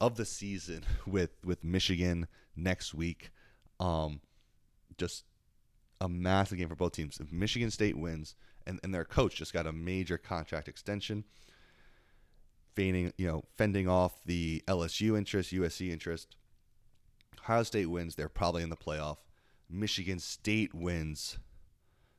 of 0.00 0.16
the 0.16 0.24
season 0.24 0.84
with 1.06 1.30
with 1.44 1.62
Michigan 1.62 2.26
next 2.56 2.94
week. 2.94 3.30
Um, 3.78 4.20
just 4.98 5.24
a 6.00 6.08
massive 6.08 6.58
game 6.58 6.68
for 6.68 6.74
both 6.74 6.92
teams. 6.92 7.20
If 7.20 7.32
Michigan 7.32 7.70
State 7.70 7.96
wins, 7.96 8.34
and, 8.66 8.80
and 8.82 8.94
their 8.94 9.04
coach 9.04 9.36
just 9.36 9.52
got 9.52 9.66
a 9.66 9.72
major 9.72 10.18
contract 10.18 10.68
extension, 10.68 11.24
feigning, 12.74 13.12
you 13.16 13.26
know, 13.26 13.44
fending 13.56 13.88
off 13.88 14.20
the 14.24 14.62
LSU 14.66 15.16
interest, 15.16 15.52
USC 15.52 15.90
interest. 15.90 16.36
Ohio 17.40 17.62
State 17.62 17.86
wins, 17.86 18.14
they're 18.14 18.28
probably 18.28 18.62
in 18.62 18.70
the 18.70 18.76
playoff. 18.76 19.18
Michigan 19.70 20.18
State 20.18 20.74
wins, 20.74 21.38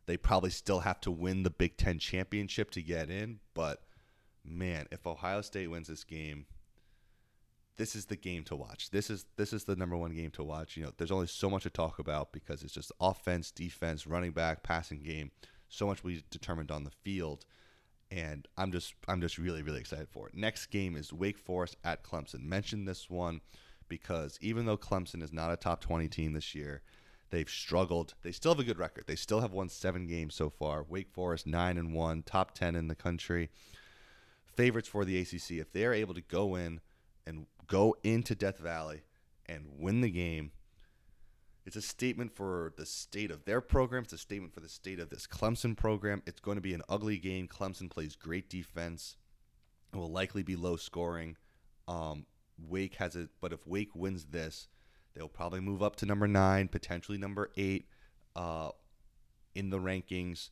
they 0.06 0.18
probably 0.18 0.50
still 0.50 0.80
have 0.80 1.02
to 1.02 1.12
win 1.12 1.44
the 1.44 1.50
Big 1.50 1.78
Ten 1.78 2.00
championship 2.00 2.72
to 2.72 2.82
get 2.82 3.10
in. 3.10 3.40
But 3.54 3.84
man, 4.44 4.88
if 4.92 5.06
Ohio 5.06 5.42
State 5.42 5.68
wins 5.68 5.88
this 5.88 6.04
game, 6.04 6.46
this 7.78 7.96
is 7.96 8.06
the 8.06 8.16
game 8.16 8.44
to 8.46 8.56
watch. 8.56 8.90
This 8.90 9.10
is 9.10 9.26
this 9.38 9.54
is 9.54 9.66
the 9.66 9.76
number 9.76 9.96
one 9.96 10.14
game 10.16 10.32
to 10.32 10.44
watch. 10.44 10.76
You 10.76 10.86
know, 10.86 10.92
there's 10.98 11.12
only 11.12 11.28
so 11.28 11.50
much 11.50 11.64
to 11.64 11.70
talk 11.70 12.00
about 12.00 12.32
because 12.32 12.64
it's 12.64 12.74
just 12.74 12.92
offense, 13.00 13.52
defense, 13.52 14.08
running 14.08 14.32
back, 14.32 14.64
passing 14.64 15.00
game. 15.00 15.32
So 15.70 15.88
much 15.88 16.04
we 16.04 16.24
determined 16.30 16.72
on 16.72 16.84
the 16.84 16.92
field 16.92 17.46
and 18.12 18.48
I'm 18.58 18.72
just 18.72 18.94
I'm 19.08 19.22
just 19.22 19.38
really 19.38 19.62
really 19.62 19.80
excited 19.80 20.08
for 20.10 20.28
it. 20.28 20.36
Next 20.36 20.68
game 20.68 20.96
is 20.96 21.14
Wake 21.14 21.38
Forest 21.38 21.76
at 21.84 22.04
Clemson. 22.04 22.44
Mention 22.44 22.86
this 22.86 23.10
one 23.10 23.42
because 23.90 24.38
even 24.42 24.66
though 24.66 24.78
Clemson 24.78 25.22
is 25.22 25.34
not 25.34 25.52
a 25.52 25.58
top 25.58 25.82
20 25.82 26.08
team 26.08 26.34
this 26.34 26.56
year, 26.56 26.82
they've 27.30 27.50
struggled. 27.50 28.14
They 28.22 28.32
still 28.32 28.52
have 28.52 28.60
a 28.60 28.64
good 28.64 28.80
record. 28.80 29.06
They 29.08 29.16
still 29.16 29.42
have 29.42 29.54
won 29.54 29.70
7 29.70 30.08
games 30.08 30.36
so 30.36 30.50
far. 30.50 30.84
Wake 30.84 31.12
Forest 31.12 31.48
9 31.48 31.78
and 31.78 31.94
1, 31.94 32.24
top 32.24 32.54
10 32.54 32.76
in 32.76 32.88
the 32.88 32.96
country. 32.96 33.50
Favorites 34.56 34.88
for 34.88 35.06
the 35.06 35.20
ACC 35.20 35.52
if 35.52 35.72
they 35.72 35.86
are 35.86 35.94
able 35.94 36.14
to 36.14 36.22
go 36.22 36.56
in 36.56 36.82
and 37.26 37.46
go 37.68 37.96
into 38.04 38.36
Death 38.36 38.58
Valley 38.58 39.02
and 39.46 39.66
win 39.78 40.02
the 40.02 40.10
game 40.10 40.52
it's 41.68 41.76
a 41.76 41.82
statement 41.82 42.32
for 42.32 42.74
the 42.78 42.86
state 42.86 43.30
of 43.30 43.44
their 43.44 43.60
program. 43.60 44.04
It's 44.04 44.14
a 44.14 44.18
statement 44.18 44.54
for 44.54 44.62
the 44.62 44.70
state 44.70 45.02
of 45.02 45.10
this 45.10 45.28
Clemson 45.28 45.76
program. 45.76 46.24
It's 46.26 46.40
going 46.40 46.56
to 46.56 46.62
be 46.62 46.74
an 46.74 46.82
ugly 46.88 47.18
game. 47.18 47.50
Clemson 47.50 47.90
plays 47.90 48.16
great 48.16 48.50
defense. 48.50 49.18
It 49.94 49.98
will 49.98 50.10
likely 50.10 50.44
be 50.44 50.56
low 50.56 50.78
scoring. 50.78 51.36
Um, 51.86 52.26
Wake 52.58 52.96
has 52.96 53.18
it, 53.18 53.32
but 53.42 53.52
if 53.52 53.68
Wake 53.68 53.94
wins 53.94 54.28
this, 54.28 54.70
they'll 55.14 55.28
probably 55.28 55.60
move 55.60 55.84
up 55.84 55.98
to 55.98 56.06
number 56.06 56.26
nine, 56.26 56.70
potentially 56.70 57.18
number 57.18 57.52
eight 57.58 57.90
uh, 58.34 58.70
in 59.54 59.70
the 59.70 59.80
rankings. 59.80 60.52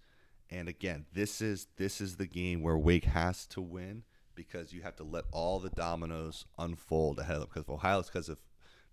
And 0.50 0.68
again, 0.68 1.06
this 1.14 1.42
is 1.42 1.68
this 1.78 2.02
is 2.02 2.18
the 2.18 2.28
game 2.28 2.62
where 2.62 2.78
Wake 2.78 3.06
has 3.06 3.48
to 3.48 3.62
win 3.62 4.04
because 4.36 4.74
you 4.74 4.82
have 4.82 4.98
to 4.98 5.06
let 5.06 5.24
all 5.32 5.60
the 5.60 5.70
dominoes 5.70 6.44
unfold 6.60 7.20
ahead 7.20 7.38
of 7.38 7.42
them. 7.44 7.50
Because 7.54 7.64
if 7.64 7.70
Ohio, 7.70 8.00
is 8.00 8.08
because 8.08 8.28
if 8.28 8.40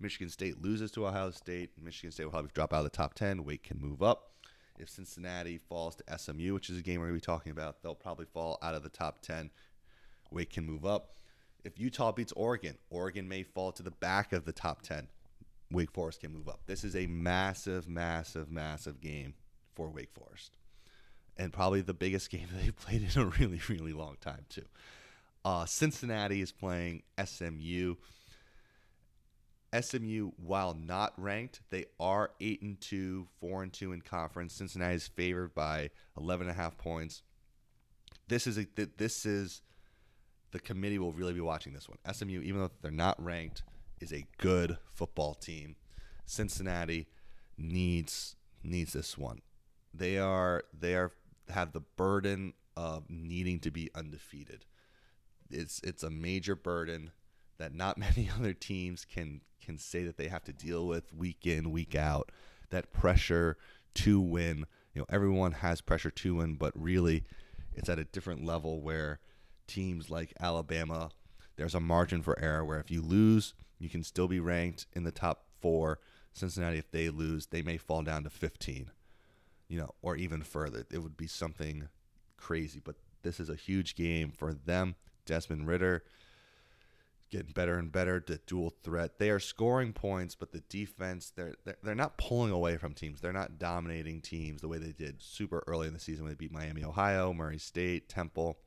Michigan 0.02 0.28
State 0.28 0.60
loses 0.60 0.90
to 0.92 1.06
Ohio 1.06 1.30
State, 1.30 1.70
Michigan 1.80 2.10
State 2.10 2.24
will 2.24 2.32
probably 2.32 2.50
drop 2.54 2.74
out 2.74 2.78
of 2.78 2.84
the 2.84 2.90
top 2.90 3.14
10. 3.14 3.44
Wake 3.44 3.62
can 3.62 3.80
move 3.80 4.02
up. 4.02 4.32
If 4.78 4.88
Cincinnati 4.88 5.58
falls 5.58 5.96
to 5.96 6.18
SMU, 6.18 6.54
which 6.54 6.68
is 6.68 6.78
a 6.78 6.82
game 6.82 7.00
we're 7.00 7.06
going 7.06 7.20
to 7.20 7.22
be 7.22 7.32
talking 7.32 7.52
about, 7.52 7.82
they'll 7.82 7.94
probably 7.94 8.26
fall 8.26 8.58
out 8.62 8.74
of 8.74 8.82
the 8.82 8.88
top 8.88 9.22
10. 9.22 9.50
Wake 10.30 10.50
can 10.50 10.66
move 10.66 10.84
up. 10.84 11.16
If 11.64 11.78
Utah 11.78 12.10
beats 12.10 12.32
Oregon, 12.32 12.76
Oregon 12.90 13.28
may 13.28 13.44
fall 13.44 13.70
to 13.72 13.82
the 13.82 13.90
back 13.90 14.32
of 14.32 14.44
the 14.44 14.52
top 14.52 14.82
10. 14.82 15.06
Wake 15.70 15.92
Forest 15.92 16.20
can 16.20 16.32
move 16.32 16.48
up. 16.48 16.60
This 16.66 16.84
is 16.84 16.96
a 16.96 17.06
massive, 17.06 17.88
massive, 17.88 18.50
massive 18.50 19.00
game 19.00 19.34
for 19.74 19.88
Wake 19.88 20.10
Forest. 20.12 20.56
And 21.36 21.52
probably 21.52 21.80
the 21.80 21.94
biggest 21.94 22.30
game 22.30 22.48
they've 22.52 22.76
played 22.76 23.02
in 23.02 23.20
a 23.20 23.26
really, 23.26 23.60
really 23.68 23.92
long 23.92 24.16
time, 24.20 24.44
too. 24.48 24.66
Uh, 25.44 25.64
Cincinnati 25.66 26.40
is 26.40 26.52
playing 26.52 27.02
SMU. 27.24 27.96
SMU, 29.78 30.32
while 30.36 30.74
not 30.74 31.14
ranked, 31.16 31.60
they 31.70 31.86
are 31.98 32.32
eight 32.40 32.60
and 32.62 32.78
two, 32.80 33.26
four 33.40 33.62
and 33.62 33.72
two 33.72 33.92
in 33.92 34.02
conference. 34.02 34.52
Cincinnati 34.52 34.96
is 34.96 35.08
favored 35.08 35.54
by 35.54 35.90
11 36.18 36.48
and 36.48 36.56
a 36.56 36.60
half 36.60 36.76
points. 36.76 37.22
This 38.28 38.46
is 38.46 38.58
a 38.58 38.66
this 38.96 39.26
is 39.26 39.62
the 40.52 40.60
committee 40.60 40.98
will 40.98 41.12
really 41.12 41.32
be 41.32 41.40
watching 41.40 41.72
this 41.72 41.88
one. 41.88 41.98
SMU, 42.12 42.40
even 42.42 42.60
though 42.60 42.70
they're 42.82 42.90
not 42.90 43.22
ranked, 43.22 43.62
is 44.00 44.12
a 44.12 44.26
good 44.38 44.76
football 44.92 45.34
team. 45.34 45.76
Cincinnati 46.26 47.08
needs 47.56 48.36
needs 48.62 48.92
this 48.92 49.16
one. 49.16 49.40
They 49.94 50.18
are 50.18 50.64
they 50.78 50.94
are 50.94 51.12
have 51.48 51.72
the 51.72 51.80
burden 51.80 52.54
of 52.76 53.08
needing 53.08 53.58
to 53.60 53.70
be 53.70 53.90
undefeated. 53.94 54.64
It's 55.50 55.80
it's 55.82 56.02
a 56.02 56.10
major 56.10 56.54
burden 56.54 57.12
that 57.62 57.74
not 57.74 57.96
many 57.98 58.28
other 58.36 58.52
teams 58.52 59.04
can 59.04 59.40
can 59.64 59.78
say 59.78 60.02
that 60.02 60.16
they 60.16 60.26
have 60.26 60.42
to 60.44 60.52
deal 60.52 60.86
with 60.86 61.14
week 61.14 61.46
in, 61.46 61.70
week 61.70 61.94
out. 61.94 62.32
That 62.70 62.92
pressure 62.92 63.56
to 63.94 64.20
win. 64.20 64.66
You 64.92 65.00
know, 65.00 65.06
everyone 65.08 65.52
has 65.52 65.80
pressure 65.80 66.10
to 66.10 66.34
win, 66.36 66.56
but 66.56 66.72
really 66.74 67.24
it's 67.74 67.88
at 67.88 67.98
a 67.98 68.04
different 68.04 68.44
level 68.44 68.80
where 68.80 69.20
teams 69.68 70.10
like 70.10 70.34
Alabama, 70.40 71.10
there's 71.56 71.76
a 71.76 71.80
margin 71.80 72.22
for 72.22 72.38
error 72.40 72.64
where 72.64 72.80
if 72.80 72.90
you 72.90 73.00
lose, 73.00 73.54
you 73.78 73.88
can 73.88 74.02
still 74.02 74.26
be 74.26 74.40
ranked 74.40 74.86
in 74.94 75.04
the 75.04 75.12
top 75.12 75.44
four. 75.60 76.00
Cincinnati, 76.32 76.78
if 76.78 76.90
they 76.90 77.08
lose, 77.08 77.46
they 77.46 77.62
may 77.62 77.76
fall 77.76 78.02
down 78.02 78.24
to 78.24 78.30
15, 78.30 78.90
you 79.68 79.78
know, 79.78 79.94
or 80.02 80.16
even 80.16 80.42
further. 80.42 80.84
It 80.90 80.98
would 80.98 81.16
be 81.16 81.28
something 81.28 81.88
crazy, 82.36 82.80
but 82.82 82.96
this 83.22 83.38
is 83.38 83.48
a 83.48 83.54
huge 83.54 83.94
game 83.94 84.30
for 84.30 84.52
them. 84.52 84.96
Desmond 85.24 85.68
Ridder, 85.68 86.02
getting 87.32 87.52
better 87.52 87.78
and 87.78 87.90
better. 87.90 88.22
The 88.24 88.38
dual 88.46 88.74
threat. 88.84 89.18
They 89.18 89.30
are 89.30 89.40
scoring 89.40 89.92
points, 89.92 90.36
but 90.36 90.52
the 90.52 90.62
defense 90.68 91.32
they're 91.34 91.56
they're 91.82 91.94
not 91.94 92.18
pulling 92.18 92.52
away 92.52 92.76
from 92.76 92.94
teams. 92.94 93.20
They're 93.20 93.32
not 93.32 93.58
dominating 93.58 94.20
teams 94.20 94.60
the 94.60 94.68
way 94.68 94.78
they 94.78 94.92
did 94.92 95.20
super 95.20 95.64
early 95.66 95.88
in 95.88 95.94
the 95.94 95.98
season 95.98 96.24
when 96.24 96.32
they 96.32 96.36
beat 96.36 96.52
Miami, 96.52 96.84
Ohio, 96.84 97.32
Murray 97.32 97.58
State, 97.58 98.08
Temple, 98.08 98.58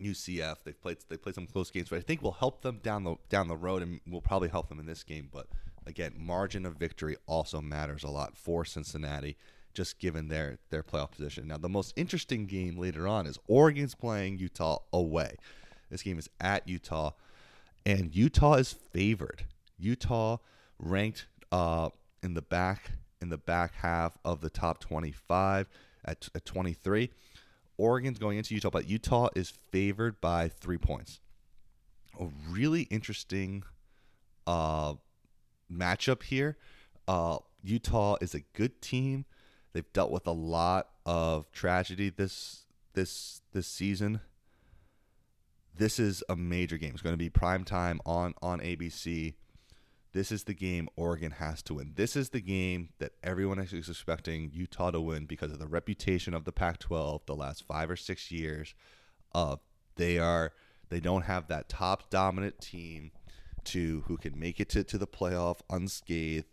UCF. 0.00 0.56
They've 0.64 0.80
played 0.80 0.98
they 1.08 1.16
played 1.16 1.34
some 1.34 1.46
close 1.46 1.70
games, 1.70 1.88
but 1.88 1.96
I 1.96 2.02
think 2.02 2.22
will 2.22 2.32
help 2.32 2.62
them 2.62 2.80
down 2.82 3.02
the 3.02 3.16
down 3.30 3.48
the 3.48 3.56
road 3.56 3.82
and 3.82 4.00
will 4.06 4.20
probably 4.20 4.50
help 4.50 4.68
them 4.68 4.78
in 4.78 4.86
this 4.86 5.02
game. 5.02 5.30
But 5.32 5.48
again, 5.86 6.12
margin 6.16 6.66
of 6.66 6.76
victory 6.76 7.16
also 7.26 7.60
matters 7.60 8.04
a 8.04 8.10
lot 8.10 8.36
for 8.36 8.64
Cincinnati. 8.64 9.36
Just 9.72 9.98
given 9.98 10.28
their 10.28 10.58
their 10.70 10.82
playoff 10.82 11.10
position. 11.10 11.48
Now, 11.48 11.58
the 11.58 11.68
most 11.68 11.92
interesting 11.96 12.46
game 12.46 12.78
later 12.78 13.06
on 13.06 13.26
is 13.26 13.38
Oregon's 13.46 13.94
playing 13.94 14.38
Utah 14.38 14.78
away. 14.90 15.36
This 15.90 16.02
game 16.02 16.18
is 16.18 16.30
at 16.40 16.66
Utah 16.66 17.10
and 17.86 18.14
Utah 18.14 18.54
is 18.54 18.74
favored. 18.92 19.44
Utah 19.78 20.38
ranked 20.78 21.26
uh, 21.52 21.90
in 22.22 22.34
the 22.34 22.42
back 22.42 22.90
in 23.22 23.30
the 23.30 23.38
back 23.38 23.72
half 23.76 24.12
of 24.24 24.42
the 24.42 24.50
top 24.50 24.78
25 24.78 25.68
at, 26.04 26.28
at 26.34 26.44
23. 26.44 27.10
Oregon's 27.78 28.18
going 28.18 28.36
into 28.36 28.54
Utah, 28.54 28.68
but 28.68 28.86
Utah 28.86 29.28
is 29.34 29.54
favored 29.70 30.20
by 30.20 30.48
three 30.48 30.76
points. 30.76 31.20
A 32.20 32.26
really 32.50 32.82
interesting 32.82 33.62
uh, 34.46 34.94
matchup 35.72 36.24
here. 36.24 36.58
Uh, 37.08 37.38
Utah 37.62 38.16
is 38.20 38.34
a 38.34 38.40
good 38.52 38.82
team. 38.82 39.24
They've 39.72 39.92
dealt 39.92 40.10
with 40.10 40.26
a 40.26 40.32
lot 40.32 40.88
of 41.06 41.50
tragedy 41.52 42.10
this 42.10 42.64
this 42.94 43.40
this 43.52 43.66
season 43.66 44.20
this 45.76 45.98
is 45.98 46.22
a 46.28 46.36
major 46.36 46.78
game. 46.78 46.92
It's 46.92 47.02
going 47.02 47.12
to 47.12 47.18
be 47.18 47.30
prime 47.30 47.64
time 47.64 48.00
on 48.06 48.34
on 48.42 48.60
ABC. 48.60 49.34
This 50.12 50.32
is 50.32 50.44
the 50.44 50.54
game 50.54 50.88
Oregon 50.96 51.32
has 51.32 51.62
to 51.64 51.74
win. 51.74 51.92
This 51.94 52.16
is 52.16 52.30
the 52.30 52.40
game 52.40 52.88
that 52.98 53.12
everyone 53.22 53.58
is 53.58 53.88
expecting 53.88 54.50
Utah 54.52 54.90
to 54.90 55.00
win 55.00 55.26
because 55.26 55.52
of 55.52 55.58
the 55.58 55.66
reputation 55.66 56.32
of 56.32 56.44
the 56.44 56.52
Pac-12 56.52 57.26
the 57.26 57.34
last 57.34 57.66
five 57.66 57.90
or 57.90 57.96
six 57.96 58.30
years. 58.30 58.74
Of 59.32 59.60
they 59.96 60.18
are 60.18 60.52
they 60.88 61.00
don't 61.00 61.22
have 61.22 61.48
that 61.48 61.68
top 61.68 62.08
dominant 62.08 62.60
team 62.60 63.10
to 63.64 64.04
who 64.06 64.16
can 64.16 64.38
make 64.38 64.60
it 64.60 64.68
to, 64.70 64.84
to 64.84 64.96
the 64.96 65.06
playoff 65.06 65.58
unscathed, 65.68 66.46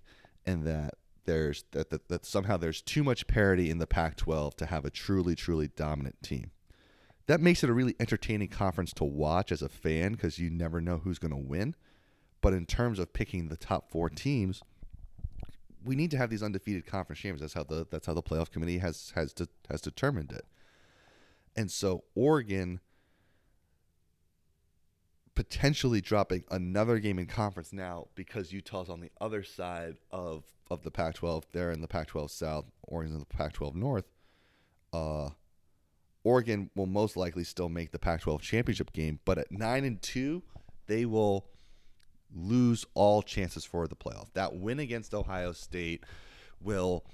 and 0.46 0.66
that 0.66 0.96
there's 1.26 1.64
that, 1.72 1.90
that 1.90 2.10
that 2.10 2.26
somehow 2.26 2.58
there's 2.58 2.82
too 2.82 3.04
much 3.04 3.28
parity 3.28 3.70
in 3.70 3.78
the 3.78 3.88
Pac-12 3.88 4.56
to 4.56 4.66
have 4.66 4.84
a 4.84 4.90
truly 4.90 5.36
truly 5.36 5.70
dominant 5.70 6.22
team. 6.22 6.52
That 7.28 7.40
makes 7.40 7.64
it 7.64 7.70
a 7.70 7.74
really 7.74 7.96
entertaining 8.00 8.50
conference 8.50 8.92
to 8.94 9.04
watch 9.04 9.52
as 9.52 9.62
a 9.62 9.70
fan 9.70 10.14
because 10.14 10.40
you 10.40 10.50
never 10.50 10.82
know 10.82 10.98
who's 10.98 11.20
going 11.20 11.32
to 11.32 11.38
win. 11.38 11.76
But 12.42 12.54
in 12.54 12.66
terms 12.66 13.00
of 13.00 13.14
picking 13.14 13.48
the 13.48 13.56
top 13.56 13.90
four 13.90 14.10
teams, 14.10 14.62
we 15.86 15.96
need 15.96 16.12
to 16.12 16.18
have 16.18 16.30
these 16.30 16.44
undefeated 16.44 16.86
conference 16.86 17.20
champions. 17.22 17.42
That's 17.42 17.54
how 17.54 17.64
the 17.64 17.88
that's 17.90 18.06
how 18.06 18.14
the 18.14 18.24
playoff 18.24 18.52
committee 18.52 18.80
has 18.80 19.14
has 19.16 19.34
de, 19.34 19.48
has 19.70 19.82
determined 19.82 20.32
it. 20.32 20.46
And 21.56 21.72
so 21.72 22.04
Oregon 22.16 22.80
potentially 25.36 26.02
dropping 26.02 26.44
another 26.52 27.00
game 27.00 27.18
in 27.20 27.26
conference 27.26 27.74
now 27.74 28.08
because 28.16 28.52
Utah's 28.52 28.90
on 28.90 29.00
the 29.00 29.12
other 29.20 29.44
side 29.44 29.96
of 30.12 30.44
of 30.70 30.84
the 30.84 30.92
Pac-12. 30.92 31.44
They're 31.52 31.72
in 31.72 31.82
the 31.82 31.88
Pac-12 31.88 32.30
South. 32.30 32.66
Oregon's 32.84 33.14
in 33.16 33.20
the 33.20 33.26
Pac-12 33.26 33.76
North. 33.76 34.06
Uh, 34.92 35.30
Oregon 36.24 36.70
will 36.76 36.86
most 36.86 37.18
likely 37.18 37.44
still 37.44 37.70
make 37.70 37.92
the 37.92 38.00
Pac-12 38.00 38.42
championship 38.42 38.94
game, 38.94 39.20
but 39.26 39.38
at 39.38 39.52
nine 39.52 39.84
and 39.84 40.02
two, 40.02 40.44
they 40.88 41.06
will 41.06 41.48
lose 42.36 42.86
all 42.94 43.22
chances 43.22 43.66
for 43.66 43.88
the 43.88 43.96
playoff. 43.96 44.28
That 44.34 44.56
win 44.56 44.80
against 44.80 45.14
Ohio 45.14 45.52
State 45.52 46.04
will 46.62 47.06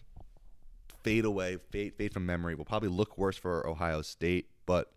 fade 1.03 1.25
away, 1.25 1.57
fade, 1.71 1.95
fade 1.95 2.13
from 2.13 2.25
memory. 2.25 2.55
Will 2.55 2.65
probably 2.65 2.89
look 2.89 3.17
worse 3.17 3.37
for 3.37 3.67
Ohio 3.67 4.01
State, 4.01 4.49
but 4.65 4.91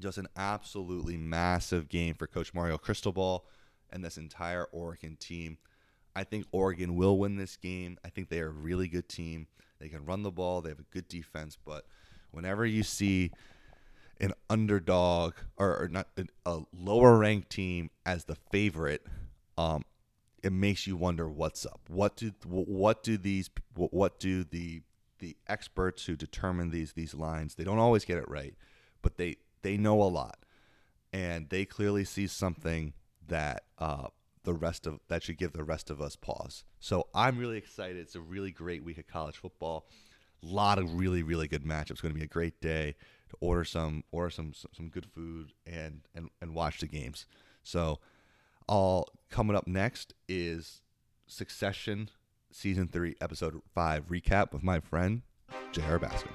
just 0.00 0.18
an 0.18 0.28
absolutely 0.36 1.16
massive 1.16 1.88
game 1.88 2.14
for 2.14 2.26
Coach 2.26 2.54
Mario 2.54 2.78
Cristobal 2.78 3.44
and 3.90 4.04
this 4.04 4.16
entire 4.16 4.64
Oregon 4.72 5.16
team. 5.16 5.58
I 6.14 6.24
think 6.24 6.46
Oregon 6.52 6.96
will 6.96 7.18
win 7.18 7.36
this 7.36 7.56
game. 7.56 7.98
I 8.04 8.08
think 8.08 8.28
they 8.28 8.40
are 8.40 8.48
a 8.48 8.52
really 8.52 8.88
good 8.88 9.08
team. 9.08 9.46
They 9.78 9.88
can 9.88 10.04
run 10.04 10.22
the 10.22 10.30
ball. 10.30 10.60
They 10.60 10.70
have 10.70 10.80
a 10.80 10.86
good 10.90 11.08
defense, 11.08 11.56
but 11.64 11.84
whenever 12.30 12.64
you 12.66 12.82
see 12.82 13.30
an 14.20 14.32
underdog 14.50 15.34
or, 15.56 15.82
or 15.82 15.88
not 15.88 16.08
a 16.44 16.60
lower 16.72 17.18
ranked 17.18 17.50
team 17.50 17.90
as 18.04 18.24
the 18.24 18.36
favorite, 18.50 19.06
um, 19.56 19.84
it 20.42 20.52
makes 20.52 20.86
you 20.86 20.96
wonder 20.96 21.28
what's 21.28 21.66
up. 21.66 21.80
What 21.88 22.16
do 22.16 22.32
what 22.44 23.02
do 23.02 23.16
these 23.16 23.50
what 23.74 24.18
do 24.18 24.44
the 24.44 24.82
the 25.18 25.36
experts 25.48 26.06
who 26.06 26.16
determine 26.16 26.70
these 26.70 26.92
these 26.92 27.14
lines? 27.14 27.54
They 27.54 27.64
don't 27.64 27.78
always 27.78 28.04
get 28.04 28.18
it 28.18 28.28
right, 28.28 28.54
but 29.02 29.16
they 29.16 29.36
they 29.62 29.76
know 29.76 30.00
a 30.02 30.04
lot, 30.04 30.38
and 31.12 31.48
they 31.48 31.64
clearly 31.64 32.04
see 32.04 32.26
something 32.26 32.94
that 33.26 33.64
uh, 33.78 34.08
the 34.44 34.54
rest 34.54 34.86
of 34.86 35.00
that 35.08 35.22
should 35.22 35.38
give 35.38 35.52
the 35.52 35.64
rest 35.64 35.90
of 35.90 36.00
us 36.00 36.16
pause. 36.16 36.64
So 36.80 37.08
I'm 37.14 37.38
really 37.38 37.58
excited. 37.58 37.96
It's 37.96 38.14
a 38.14 38.20
really 38.20 38.50
great 38.50 38.84
week 38.84 38.98
of 38.98 39.06
college 39.06 39.36
football. 39.36 39.86
Lot 40.42 40.78
of 40.78 40.94
really 40.94 41.22
really 41.22 41.48
good 41.48 41.64
matchups. 41.64 41.90
It's 41.92 42.00
going 42.00 42.14
to 42.14 42.18
be 42.18 42.24
a 42.24 42.28
great 42.28 42.60
day 42.60 42.94
to 43.30 43.36
order 43.40 43.64
some 43.64 44.04
order 44.12 44.30
some 44.30 44.52
some, 44.54 44.88
good 44.88 45.06
food 45.06 45.52
and 45.66 46.02
and 46.14 46.30
and 46.40 46.54
watch 46.54 46.80
the 46.80 46.86
games. 46.86 47.26
So 47.62 47.98
all 48.68 49.08
coming 49.30 49.56
up 49.56 49.66
next 49.66 50.14
is 50.28 50.82
Succession 51.26 52.10
season 52.50 52.88
three, 52.88 53.14
episode 53.20 53.60
five 53.74 54.08
recap 54.08 54.52
with 54.52 54.62
my 54.62 54.80
friend 54.80 55.22
J.R. 55.72 55.98
Bascom. 55.98 56.32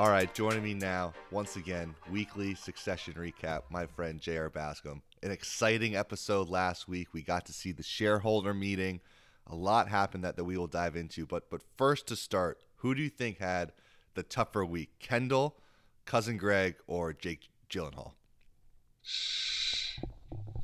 All 0.00 0.08
right, 0.08 0.32
joining 0.32 0.62
me 0.62 0.72
now 0.72 1.12
once 1.30 1.56
again, 1.56 1.94
weekly 2.10 2.54
Succession 2.54 3.12
recap, 3.12 3.64
my 3.68 3.84
friend 3.84 4.18
J.R. 4.18 4.48
Bascom. 4.48 5.02
An 5.22 5.30
exciting 5.30 5.94
episode 5.94 6.48
last 6.48 6.88
week. 6.88 7.08
We 7.12 7.20
got 7.20 7.44
to 7.44 7.52
see 7.52 7.72
the 7.72 7.82
shareholder 7.82 8.54
meeting. 8.54 9.02
A 9.46 9.54
lot 9.54 9.90
happened 9.90 10.24
that, 10.24 10.36
that 10.36 10.44
we 10.44 10.56
will 10.56 10.68
dive 10.68 10.96
into. 10.96 11.26
But 11.26 11.50
but 11.50 11.60
first 11.76 12.06
to 12.06 12.16
start, 12.16 12.62
who 12.76 12.94
do 12.94 13.02
you 13.02 13.10
think 13.10 13.40
had 13.40 13.72
the 14.14 14.22
tougher 14.22 14.64
week? 14.64 14.88
Kendall, 15.00 15.58
cousin 16.06 16.38
Greg, 16.38 16.76
or 16.86 17.12
Jake 17.12 17.50
Gyllenhaal? 17.68 18.12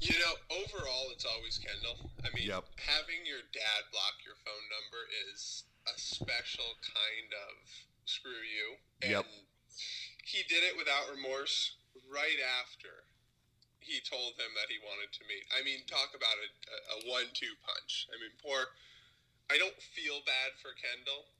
You 0.00 0.14
know, 0.14 0.56
overall, 0.64 1.08
it's 1.12 1.26
always 1.26 1.58
Kendall. 1.58 2.10
I 2.24 2.34
mean, 2.34 2.48
yep. 2.48 2.64
having 2.78 3.26
your 3.26 3.44
dad 3.52 3.84
block 3.92 4.14
your 4.24 4.36
phone 4.46 4.64
number 4.72 5.04
is 5.30 5.64
a 5.94 6.00
special 6.00 6.72
kind 6.80 7.34
of 7.34 7.95
screw 8.06 8.42
you. 8.42 8.80
And 9.02 9.22
yep. 9.22 9.26
he 10.24 10.42
did 10.48 10.64
it 10.64 10.78
without 10.78 11.10
remorse 11.12 11.76
right 12.08 12.40
after 12.62 13.04
he 13.86 14.02
told 14.02 14.34
him 14.34 14.50
that 14.58 14.66
he 14.66 14.82
wanted 14.82 15.14
to 15.14 15.22
meet. 15.30 15.46
I 15.54 15.62
mean, 15.62 15.86
talk 15.86 16.10
about 16.10 16.34
a, 16.42 16.48
a 16.98 16.98
one-two 17.06 17.54
punch. 17.62 18.10
I 18.10 18.18
mean, 18.18 18.34
poor. 18.42 18.74
I 19.46 19.62
don't 19.62 19.78
feel 19.94 20.18
bad 20.26 20.58
for 20.58 20.74
Kendall 20.74 21.30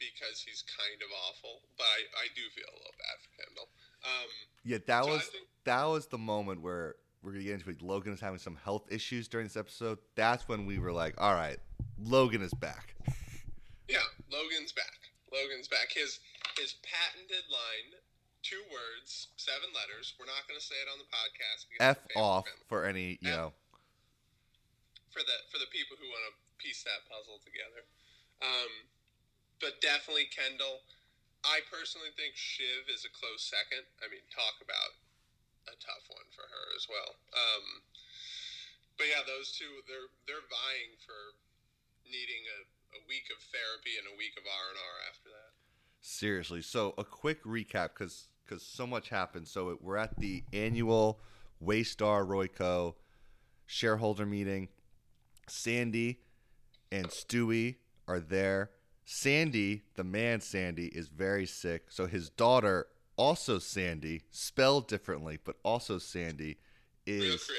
because 0.00 0.40
he's 0.40 0.64
kind 0.64 0.96
of 1.04 1.12
awful, 1.28 1.60
but 1.76 1.84
I, 1.84 2.24
I 2.24 2.26
do 2.32 2.40
feel 2.56 2.72
a 2.72 2.78
little 2.78 2.96
bad 2.96 3.16
for 3.20 3.30
Kendall. 3.36 3.68
Um, 4.00 4.30
yeah, 4.64 4.78
that 4.86 5.04
so 5.04 5.12
was 5.12 5.24
think, 5.28 5.44
that 5.64 5.84
was 5.84 6.06
the 6.06 6.16
moment 6.16 6.62
where 6.62 6.96
we're 7.22 7.32
gonna 7.32 7.44
get 7.44 7.60
into 7.60 7.68
it. 7.68 7.82
Logan 7.82 8.14
is 8.14 8.20
having 8.20 8.38
some 8.38 8.56
health 8.56 8.88
issues 8.88 9.28
during 9.28 9.46
this 9.46 9.56
episode. 9.56 9.98
That's 10.14 10.48
when 10.48 10.64
we 10.64 10.78
were 10.78 10.92
like, 10.92 11.20
all 11.20 11.34
right, 11.34 11.58
Logan 12.00 12.40
is 12.40 12.54
back. 12.54 12.94
yeah, 13.88 13.98
Logan's 14.32 14.72
back. 14.72 14.97
Logan's 15.32 15.68
back. 15.68 15.92
His 15.92 16.20
his 16.56 16.76
patented 16.82 17.46
line, 17.52 18.00
two 18.42 18.60
words, 18.72 19.28
seven 19.36 19.70
letters. 19.76 20.14
We're 20.16 20.30
not 20.30 20.46
going 20.48 20.58
to 20.58 20.64
say 20.64 20.78
it 20.80 20.88
on 20.90 20.98
the 20.98 21.10
podcast. 21.10 21.68
F 21.80 22.00
off 22.16 22.48
for 22.66 22.84
any 22.84 23.18
you 23.20 23.32
F, 23.32 23.36
know. 23.36 23.48
For 25.12 25.20
the 25.24 25.38
for 25.52 25.58
the 25.60 25.70
people 25.70 25.96
who 25.98 26.08
want 26.08 26.24
to 26.30 26.34
piece 26.58 26.82
that 26.82 27.06
puzzle 27.06 27.38
together, 27.44 27.86
um, 28.42 28.72
but 29.60 29.80
definitely 29.80 30.28
Kendall. 30.30 30.82
I 31.46 31.62
personally 31.70 32.10
think 32.18 32.34
Shiv 32.34 32.90
is 32.90 33.06
a 33.06 33.12
close 33.14 33.46
second. 33.46 33.86
I 34.02 34.10
mean, 34.10 34.26
talk 34.26 34.58
about 34.58 34.98
a 35.70 35.74
tough 35.78 36.02
one 36.10 36.26
for 36.34 36.42
her 36.42 36.66
as 36.74 36.90
well. 36.90 37.14
Um, 37.30 37.86
but 38.98 39.06
yeah, 39.06 39.22
those 39.22 39.54
two 39.54 39.84
they're 39.86 40.10
they're 40.26 40.44
vying 40.50 40.98
for 41.06 41.38
needing 42.08 42.42
a 42.58 42.66
a 42.94 43.00
week 43.08 43.28
of 43.30 43.42
therapy 43.42 43.96
and 43.98 44.06
a 44.06 44.16
week 44.16 44.34
of 44.36 44.44
R 44.44 44.68
and 44.70 44.78
R 44.78 44.96
after 45.08 45.28
that. 45.30 45.52
Seriously, 46.00 46.62
so 46.62 46.94
a 46.98 47.04
quick 47.04 47.44
recap 47.44 47.90
because 47.94 48.28
because 48.44 48.62
so 48.62 48.86
much 48.86 49.08
happened. 49.10 49.46
So 49.48 49.70
it, 49.70 49.82
we're 49.82 49.96
at 49.96 50.18
the 50.18 50.44
annual 50.52 51.20
Waystar 51.62 52.26
Royco 52.26 52.94
shareholder 53.66 54.26
meeting. 54.26 54.68
Sandy 55.48 56.20
and 56.90 57.06
Stewie 57.08 57.76
are 58.06 58.20
there. 58.20 58.70
Sandy, 59.04 59.82
the 59.94 60.04
man 60.04 60.40
Sandy, 60.40 60.86
is 60.86 61.08
very 61.08 61.46
sick. 61.46 61.86
So 61.88 62.06
his 62.06 62.28
daughter, 62.30 62.86
also 63.16 63.58
Sandy, 63.58 64.22
spelled 64.30 64.86
differently, 64.86 65.38
but 65.42 65.56
also 65.64 65.98
Sandy, 65.98 66.58
is 67.06 67.50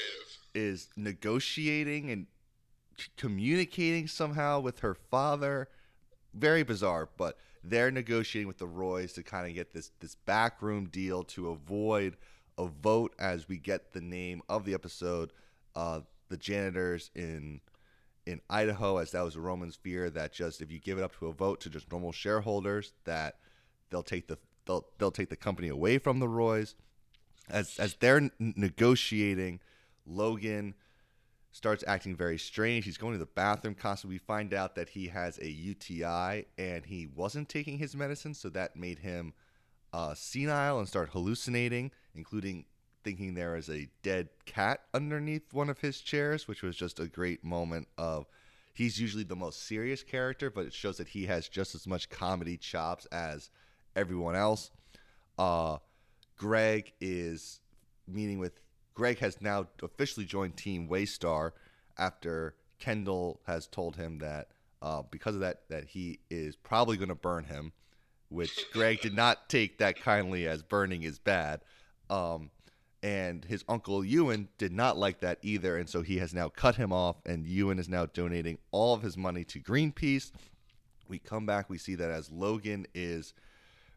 is 0.54 0.90
negotiating 0.96 2.10
and 2.10 2.28
communicating 3.18 4.08
somehow 4.08 4.60
with 4.60 4.80
her 4.80 4.94
father. 4.94 5.70
Very 6.34 6.64
bizarre, 6.64 7.10
but 7.18 7.38
they're 7.64 7.92
negotiating 7.92 8.48
with 8.48 8.58
the 8.58 8.68
Roys 8.68 9.14
to 9.14 9.24
kind 9.24 9.48
of 9.48 9.54
get 9.54 9.74
this 9.74 9.92
this 10.00 10.16
backroom 10.16 10.86
deal 10.86 11.24
to 11.24 11.50
avoid 11.50 12.18
a 12.58 12.68
vote 12.68 13.14
as 13.20 13.48
we 13.48 13.58
get 13.58 13.94
the 13.94 14.02
name 14.02 14.42
of 14.50 14.66
the 14.66 14.74
episode. 14.74 15.32
Uh, 15.76 16.02
the 16.30 16.38
janitors 16.38 17.12
in 17.16 17.62
in 18.26 18.42
Idaho, 18.50 18.98
as 18.98 19.12
that 19.12 19.24
was 19.24 19.36
a 19.36 19.42
Roman's 19.42 19.76
fear 19.76 20.10
that 20.12 20.34
just 20.34 20.62
if 20.62 20.72
you 20.72 20.80
give 20.80 20.98
it 20.98 21.04
up 21.04 21.18
to 21.18 21.28
a 21.28 21.34
vote 21.34 21.62
to 21.62 21.70
just 21.70 21.92
normal 21.92 22.12
shareholders, 22.12 22.94
that 23.06 23.38
they'll 23.90 24.04
take 24.04 24.28
the 24.28 24.38
they'll 24.66 24.86
they'll 24.98 25.12
take 25.12 25.30
the 25.30 25.36
company 25.36 25.68
away 25.68 25.98
from 25.98 26.20
the 26.20 26.30
Roys. 26.30 26.76
As 27.50 27.78
as 27.80 27.96
they're 27.96 28.30
negotiating, 28.40 29.60
Logan 30.06 30.76
starts 31.52 31.84
acting 31.88 32.16
very 32.16 32.38
strange. 32.38 32.86
He's 32.86 32.98
going 32.98 33.14
to 33.14 33.20
the 33.20 33.26
bathroom 33.26 33.76
constantly. 33.76 34.16
We 34.16 34.20
find 34.20 34.54
out 34.54 34.76
that 34.76 34.90
he 34.90 35.08
has 35.08 35.40
a 35.40 35.50
UTI 35.50 36.46
and 36.58 36.86
he 36.86 37.08
wasn't 37.16 37.50
taking 37.50 37.78
his 37.78 37.96
medicine, 37.96 38.34
so 38.34 38.50
that 38.50 38.76
made 38.76 39.00
him 39.00 39.34
uh, 39.94 40.14
senile 40.14 40.80
and 40.80 40.88
start 40.88 41.10
hallucinating, 41.10 41.92
including 42.14 42.66
thinking 43.04 43.34
there 43.34 43.56
is 43.56 43.70
a 43.70 43.90
dead 44.04 44.30
cat 44.46 44.82
underneath 44.94 45.54
one 45.54 45.70
of 45.70 45.80
his 45.80 46.02
chairs, 46.02 46.48
which 46.48 46.62
was 46.62 46.76
just 46.76 47.00
a 47.00 47.08
great 47.08 47.44
moment 47.44 47.88
of 47.98 48.28
he's 48.74 49.00
usually 49.00 49.24
the 49.24 49.36
most 49.36 49.68
serious 49.68 50.04
character, 50.04 50.50
but 50.50 50.66
it 50.66 50.74
shows 50.74 50.98
that 50.98 51.10
he 51.10 51.26
has 51.26 51.50
just 51.50 51.76
as 51.76 51.88
much 51.88 52.10
comedy 52.10 52.58
chops 52.58 53.06
as 53.08 53.50
everyone 53.96 54.36
else. 54.36 54.72
Uh, 55.38 55.78
Greg 56.38 56.94
is 57.02 57.60
meeting 58.08 58.40
with 58.40 58.60
Greg 59.00 59.20
has 59.20 59.42
now 59.42 59.66
officially 59.82 60.26
joined 60.26 60.58
Team 60.58 60.90
Waystar 60.90 61.54
after 61.98 62.54
Kendall 62.80 63.40
has 63.48 63.66
told 63.66 63.96
him 63.96 64.18
that 64.18 64.50
uh, 64.82 65.04
because 65.10 65.36
of 65.36 65.40
that 65.40 65.62
that 65.70 65.86
he 65.86 66.20
is 66.30 66.58
probably 66.58 66.98
going 66.98 67.08
to 67.08 67.16
burn 67.16 67.46
him, 67.46 67.72
which 68.28 68.66
Greg 68.74 69.00
did 69.00 69.14
not 69.14 69.48
take 69.48 69.78
that 69.78 70.02
kindly 70.02 70.46
as 70.50 70.64
burning 70.64 71.04
is 71.04 71.18
bad. 71.18 71.62
Um, 72.10 72.52
and 73.02 73.46
his 73.46 73.64
uncle 73.70 74.04
Ewan 74.04 74.50
did 74.58 74.74
not 74.74 74.98
like 74.98 75.22
that 75.22 75.40
either, 75.44 75.78
and 75.78 75.90
so 75.90 76.02
he 76.02 76.18
has 76.18 76.34
now 76.34 76.50
cut 76.50 76.76
him 76.76 76.92
off. 76.92 77.16
And 77.26 77.48
Ewan 77.48 77.80
is 77.80 77.88
now 77.88 78.06
donating 78.06 78.58
all 78.72 78.94
of 78.94 79.02
his 79.02 79.16
money 79.16 79.46
to 79.46 79.62
Greenpeace. 79.62 80.34
We 81.08 81.20
come 81.20 81.46
back, 81.46 81.70
we 81.70 81.78
see 81.78 81.96
that 81.96 82.12
as 82.12 82.30
Logan 82.30 82.86
is 82.94 83.34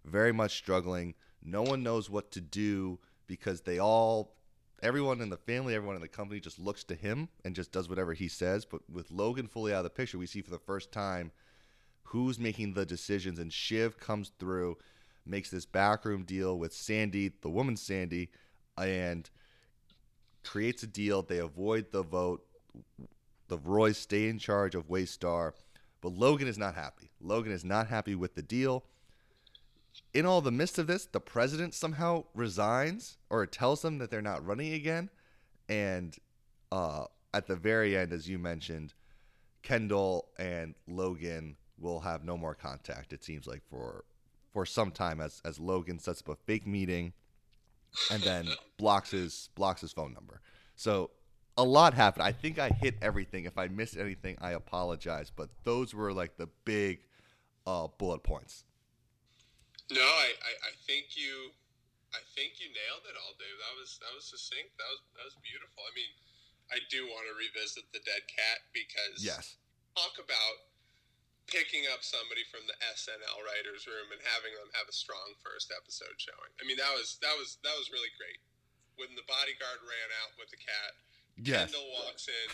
very 0.04 0.30
much 0.30 0.56
struggling. 0.56 1.14
No 1.42 1.62
one 1.62 1.82
knows 1.82 2.08
what 2.08 2.30
to 2.30 2.40
do 2.40 3.00
because 3.26 3.62
they 3.62 3.80
all, 3.80 4.36
everyone 4.82 5.20
in 5.20 5.30
the 5.30 5.36
family, 5.36 5.74
everyone 5.74 5.96
in 5.96 6.02
the 6.02 6.08
company 6.08 6.40
just 6.40 6.58
looks 6.58 6.84
to 6.84 6.94
him 6.94 7.28
and 7.44 7.54
just 7.54 7.72
does 7.72 7.88
whatever 7.88 8.12
he 8.12 8.28
says. 8.28 8.64
But 8.64 8.82
with 8.90 9.10
Logan 9.10 9.46
fully 9.46 9.72
out 9.72 9.78
of 9.78 9.84
the 9.84 9.90
picture, 9.90 10.18
we 10.18 10.26
see 10.26 10.42
for 10.42 10.50
the 10.50 10.58
first 10.58 10.92
time 10.92 11.30
who's 12.04 12.38
making 12.38 12.74
the 12.74 12.84
decisions. 12.84 13.38
And 13.38 13.52
Shiv 13.52 13.98
comes 13.98 14.32
through, 14.38 14.78
makes 15.24 15.50
this 15.50 15.64
backroom 15.64 16.24
deal 16.24 16.58
with 16.58 16.74
Sandy, 16.74 17.32
the 17.40 17.50
woman 17.50 17.76
Sandy 17.76 18.30
and 18.76 19.30
creates 20.44 20.82
a 20.82 20.86
deal. 20.86 21.22
They 21.22 21.38
avoid 21.38 21.92
the 21.92 22.02
vote. 22.02 22.44
The 23.48 23.58
Roys 23.58 23.98
stay 23.98 24.28
in 24.28 24.38
charge 24.38 24.74
of 24.74 24.88
Waystar, 24.88 25.52
but 26.00 26.12
Logan 26.12 26.48
is 26.48 26.56
not 26.56 26.74
happy. 26.74 27.10
Logan 27.20 27.52
is 27.52 27.64
not 27.64 27.86
happy 27.86 28.14
with 28.14 28.34
the 28.34 28.42
deal. 28.42 28.84
In 30.14 30.26
all 30.26 30.40
the 30.40 30.50
midst 30.50 30.78
of 30.78 30.86
this, 30.86 31.06
the 31.06 31.20
president 31.20 31.74
somehow 31.74 32.24
resigns 32.34 33.18
or 33.30 33.46
tells 33.46 33.82
them 33.82 33.98
that 33.98 34.10
they're 34.10 34.22
not 34.22 34.44
running 34.44 34.72
again. 34.72 35.10
And 35.68 36.16
uh, 36.70 37.04
at 37.34 37.46
the 37.46 37.56
very 37.56 37.96
end, 37.96 38.12
as 38.12 38.28
you 38.28 38.38
mentioned, 38.38 38.94
Kendall 39.62 40.28
and 40.38 40.74
Logan 40.86 41.56
will 41.78 42.00
have 42.00 42.24
no 42.24 42.36
more 42.36 42.54
contact. 42.54 43.12
It 43.12 43.24
seems 43.24 43.46
like 43.46 43.62
for 43.68 44.04
for 44.52 44.66
some 44.66 44.90
time, 44.90 45.20
as 45.20 45.40
as 45.44 45.58
Logan 45.58 45.98
sets 45.98 46.20
up 46.20 46.28
a 46.28 46.36
fake 46.36 46.66
meeting 46.66 47.12
and 48.10 48.22
then 48.22 48.48
blocks 48.76 49.10
his 49.10 49.48
blocks 49.54 49.80
his 49.80 49.92
phone 49.92 50.12
number. 50.12 50.40
So 50.76 51.10
a 51.56 51.64
lot 51.64 51.94
happened. 51.94 52.24
I 52.24 52.32
think 52.32 52.58
I 52.58 52.70
hit 52.70 52.96
everything. 53.02 53.44
If 53.44 53.58
I 53.58 53.68
missed 53.68 53.96
anything, 53.96 54.36
I 54.40 54.52
apologize. 54.52 55.30
But 55.34 55.50
those 55.64 55.94
were 55.94 56.12
like 56.12 56.36
the 56.36 56.48
big 56.64 57.00
uh, 57.66 57.88
bullet 57.98 58.22
points. 58.22 58.64
No, 59.90 60.04
I, 60.04 60.30
I, 60.38 60.52
I, 60.70 60.72
think 60.86 61.18
you 61.18 61.50
I 62.14 62.22
think 62.36 62.60
you 62.62 62.70
nailed 62.70 63.04
it 63.08 63.16
all, 63.18 63.34
Dave. 63.36 63.58
That 63.58 63.74
was 63.76 63.98
that 64.04 64.12
was 64.14 64.28
succinct. 64.28 64.76
That 64.78 64.88
was 64.88 65.00
that 65.18 65.24
was 65.26 65.36
beautiful. 65.42 65.82
I 65.82 65.92
mean, 65.96 66.12
I 66.70 66.78
do 66.92 67.08
want 67.08 67.26
to 67.28 67.34
revisit 67.34 67.88
the 67.90 68.00
dead 68.04 68.24
cat 68.30 68.62
because 68.72 69.20
yes, 69.20 69.58
talk 69.96 70.16
about 70.20 70.70
picking 71.50 71.84
up 71.90 72.00
somebody 72.00 72.46
from 72.48 72.64
the 72.70 72.76
SNL 72.94 73.38
writers 73.44 73.84
room 73.84 74.08
and 74.14 74.22
having 74.24 74.54
them 74.56 74.70
have 74.78 74.86
a 74.86 74.94
strong 74.94 75.34
first 75.42 75.68
episode 75.74 76.14
showing. 76.16 76.52
I 76.60 76.64
mean, 76.64 76.78
that 76.78 76.92
was 76.94 77.18
that 77.24 77.34
was 77.34 77.58
that 77.66 77.74
was 77.74 77.90
really 77.90 78.12
great. 78.16 78.40
When 79.00 79.12
the 79.16 79.24
bodyguard 79.24 79.80
ran 79.82 80.08
out 80.22 80.36
with 80.36 80.52
the 80.52 80.60
cat, 80.60 80.92
yes. 81.40 81.72
Kendall 81.72 81.88
walks 81.96 82.28
in, 82.28 82.48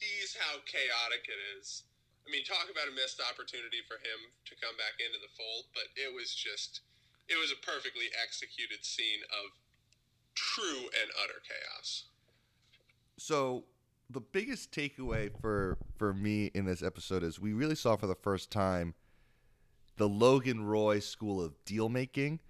sees 0.00 0.32
how 0.40 0.60
chaotic 0.64 1.28
it 1.28 1.40
is. 1.60 1.84
I 2.26 2.28
mean, 2.30 2.44
talk 2.44 2.68
about 2.70 2.86
a 2.86 2.94
missed 2.94 3.18
opportunity 3.18 3.82
for 3.88 3.96
him 3.98 4.30
to 4.46 4.54
come 4.60 4.76
back 4.76 5.00
into 5.00 5.18
the 5.18 5.32
fold, 5.34 5.72
but 5.74 5.90
it 5.96 6.12
was 6.14 6.34
just 6.34 6.80
it 7.28 7.38
was 7.38 7.52
a 7.52 7.58
perfectly 7.64 8.10
executed 8.22 8.84
scene 8.84 9.22
of 9.30 9.54
true 10.34 10.90
and 11.00 11.10
utter 11.22 11.40
chaos. 11.42 12.06
So 13.18 13.64
the 14.08 14.20
biggest 14.20 14.72
takeaway 14.72 15.30
for 15.40 15.78
for 15.96 16.12
me 16.12 16.50
in 16.54 16.64
this 16.66 16.82
episode 16.82 17.22
is 17.22 17.40
we 17.40 17.52
really 17.52 17.74
saw 17.74 17.96
for 17.96 18.06
the 18.06 18.14
first 18.14 18.50
time 18.50 18.94
the 19.96 20.08
Logan 20.08 20.64
Roy 20.64 20.98
school 20.98 21.42
of 21.44 21.52
deal 21.64 21.88
making 21.88 22.40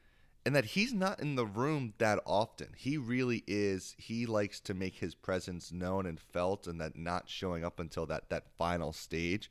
and 0.44 0.56
that 0.56 0.64
he's 0.64 0.92
not 0.92 1.20
in 1.20 1.36
the 1.36 1.46
room 1.46 1.94
that 1.98 2.20
often. 2.24 2.68
He 2.76 2.96
really 2.96 3.44
is 3.46 3.94
he 3.98 4.26
likes 4.26 4.60
to 4.60 4.74
make 4.74 4.96
his 4.96 5.14
presence 5.14 5.70
known 5.70 6.06
and 6.06 6.18
felt 6.18 6.66
and 6.66 6.80
that 6.80 6.96
not 6.96 7.28
showing 7.28 7.64
up 7.64 7.78
until 7.78 8.06
that 8.06 8.30
that 8.30 8.44
final 8.56 8.92
stage. 8.92 9.50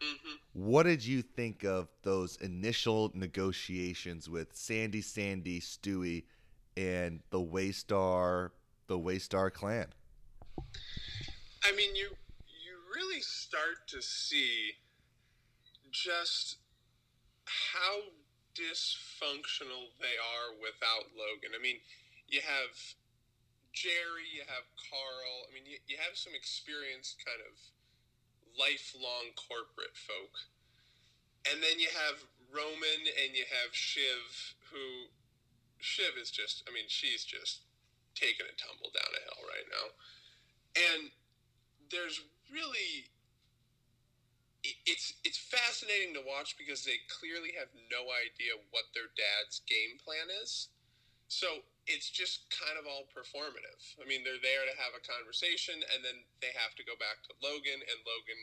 Mm-hmm. 0.00 0.36
What 0.52 0.84
did 0.84 1.04
you 1.04 1.22
think 1.22 1.64
of 1.64 1.88
those 2.02 2.36
initial 2.36 3.10
negotiations 3.14 4.28
with 4.28 4.56
Sandy 4.56 5.02
Sandy 5.02 5.60
Stewie 5.60 6.24
and 6.76 7.20
the 7.30 7.40
Waystar 7.40 8.50
the 8.86 8.98
Waystar 8.98 9.52
clan? 9.52 9.86
I 11.64 11.72
mean, 11.76 11.94
you 11.96 12.08
you 12.46 12.76
really 12.94 13.20
start 13.20 13.88
to 13.88 14.00
see 14.00 14.72
just 15.90 16.58
how 17.44 18.00
dysfunctional 18.54 19.94
they 20.00 20.16
are 20.18 20.56
without 20.58 21.12
Logan. 21.14 21.54
I 21.54 21.60
mean, 21.62 21.78
you 22.28 22.40
have 22.42 22.74
Jerry, 23.72 24.26
you 24.30 24.42
have 24.46 24.66
Carl. 24.90 25.46
I 25.46 25.54
mean, 25.54 25.66
you, 25.66 25.78
you 25.86 25.96
have 26.02 26.18
some 26.18 26.34
experienced 26.34 27.22
kind 27.22 27.38
of 27.42 27.54
lifelong 28.58 29.34
corporate 29.38 29.94
folk. 29.94 30.34
And 31.46 31.62
then 31.62 31.78
you 31.78 31.88
have 31.94 32.20
Roman 32.50 33.00
and 33.06 33.32
you 33.32 33.46
have 33.48 33.72
Shiv, 33.72 34.58
who 34.74 35.08
Shiv 35.78 36.18
is 36.20 36.30
just, 36.30 36.66
I 36.68 36.74
mean, 36.74 36.90
she's 36.90 37.24
just 37.24 37.64
taking 38.14 38.44
a 38.44 38.54
tumble 38.58 38.90
down 38.92 39.10
a 39.14 39.22
hill 39.22 39.42
right 39.46 39.68
now. 39.70 39.86
And 40.76 41.02
there's 41.90 42.20
really 42.50 43.09
it's 44.62 45.16
it's 45.24 45.40
fascinating 45.40 46.12
to 46.14 46.24
watch 46.24 46.56
because 46.60 46.84
they 46.84 47.00
clearly 47.08 47.56
have 47.56 47.72
no 47.88 48.12
idea 48.12 48.60
what 48.70 48.92
their 48.92 49.08
dad's 49.16 49.64
game 49.64 49.96
plan 50.00 50.28
is. 50.42 50.68
So 51.30 51.62
it's 51.86 52.10
just 52.10 52.50
kind 52.50 52.74
of 52.74 52.90
all 52.90 53.06
performative. 53.08 53.80
I 54.02 54.04
mean, 54.04 54.26
they're 54.26 54.42
there 54.42 54.66
to 54.66 54.80
have 54.82 54.98
a 54.98 55.06
conversation, 55.06 55.78
and 55.94 56.02
then 56.02 56.26
they 56.42 56.50
have 56.58 56.74
to 56.74 56.84
go 56.84 56.98
back 56.98 57.22
to 57.30 57.38
Logan, 57.38 57.80
and 57.80 57.98
Logan 58.02 58.42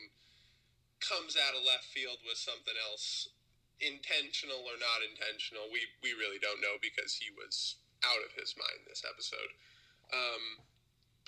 comes 0.98 1.36
out 1.36 1.54
of 1.54 1.62
left 1.68 1.86
field 1.92 2.18
with 2.24 2.40
something 2.40 2.74
else, 2.90 3.30
intentional 3.78 4.64
or 4.66 4.80
not 4.80 5.04
intentional. 5.04 5.70
We 5.70 5.86
we 6.02 6.16
really 6.18 6.42
don't 6.42 6.64
know 6.64 6.80
because 6.82 7.14
he 7.14 7.30
was 7.30 7.78
out 8.02 8.22
of 8.26 8.34
his 8.34 8.56
mind 8.58 8.88
this 8.88 9.06
episode. 9.06 9.52
Um, 10.10 10.64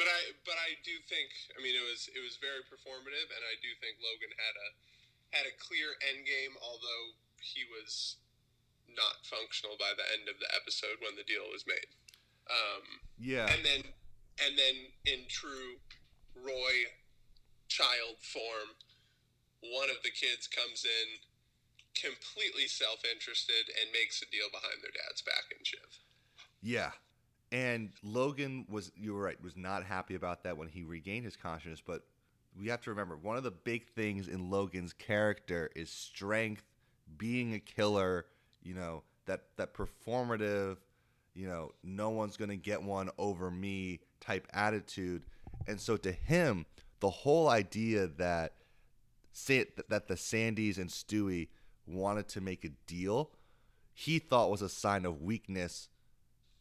but 0.00 0.08
I 0.08 0.32
but 0.48 0.56
I 0.56 0.80
do 0.80 0.96
think 1.12 1.28
I 1.52 1.60
mean 1.60 1.76
it 1.76 1.84
was 1.84 2.08
it 2.08 2.24
was 2.24 2.40
very 2.40 2.64
performative, 2.64 3.28
and 3.28 3.44
I 3.44 3.60
do 3.60 3.68
think 3.84 4.00
Logan 4.00 4.32
had 4.32 4.56
a 4.56 4.68
had 5.36 5.44
a 5.44 5.54
clear 5.60 5.92
end 6.08 6.24
game, 6.24 6.56
although 6.64 7.20
he 7.44 7.68
was 7.68 8.16
not 8.88 9.20
functional 9.28 9.76
by 9.76 9.92
the 9.92 10.08
end 10.16 10.32
of 10.32 10.40
the 10.40 10.48
episode 10.56 11.04
when 11.04 11.20
the 11.20 11.28
deal 11.28 11.44
was 11.52 11.68
made. 11.68 11.92
Um, 12.48 13.04
yeah, 13.20 13.52
and 13.52 13.60
then 13.60 13.92
and 14.40 14.56
then 14.56 14.88
in 15.04 15.28
true 15.28 15.84
Roy 16.32 16.88
child 17.68 18.24
form, 18.24 18.80
one 19.60 19.92
of 19.92 20.00
the 20.00 20.10
kids 20.16 20.48
comes 20.48 20.88
in 20.88 21.20
completely 21.92 22.64
self-interested 22.64 23.68
and 23.76 23.92
makes 23.92 24.24
a 24.24 24.28
deal 24.32 24.48
behind 24.48 24.80
their 24.80 24.96
dad's 24.96 25.20
back 25.20 25.52
in 25.52 25.60
Shiv. 25.60 26.00
Yeah, 26.64 26.96
and 27.52 27.90
Logan 28.02 28.66
was 28.68 28.92
you 28.96 29.14
were 29.14 29.22
right 29.22 29.42
was 29.42 29.56
not 29.56 29.84
happy 29.84 30.14
about 30.14 30.44
that 30.44 30.56
when 30.56 30.68
he 30.68 30.84
regained 30.84 31.24
his 31.24 31.36
consciousness. 31.36 31.82
But 31.84 32.04
we 32.58 32.68
have 32.68 32.80
to 32.82 32.90
remember 32.90 33.16
one 33.16 33.36
of 33.36 33.42
the 33.42 33.50
big 33.50 33.88
things 33.88 34.28
in 34.28 34.50
Logan's 34.50 34.92
character 34.92 35.70
is 35.74 35.90
strength, 35.90 36.64
being 37.18 37.54
a 37.54 37.60
killer. 37.60 38.26
You 38.62 38.74
know 38.74 39.02
that 39.26 39.42
that 39.56 39.74
performative, 39.74 40.76
you 41.34 41.48
know, 41.48 41.72
no 41.82 42.10
one's 42.10 42.36
gonna 42.36 42.56
get 42.56 42.82
one 42.82 43.10
over 43.18 43.50
me 43.50 44.00
type 44.20 44.46
attitude. 44.52 45.24
And 45.66 45.80
so 45.80 45.96
to 45.98 46.12
him, 46.12 46.66
the 47.00 47.10
whole 47.10 47.48
idea 47.48 48.06
that 48.06 48.54
that 49.88 50.08
the 50.08 50.16
Sandys 50.16 50.78
and 50.78 50.90
Stewie 50.90 51.48
wanted 51.86 52.28
to 52.28 52.40
make 52.40 52.64
a 52.64 52.70
deal, 52.86 53.30
he 53.92 54.18
thought 54.18 54.50
was 54.50 54.62
a 54.62 54.68
sign 54.68 55.04
of 55.04 55.22
weakness 55.22 55.88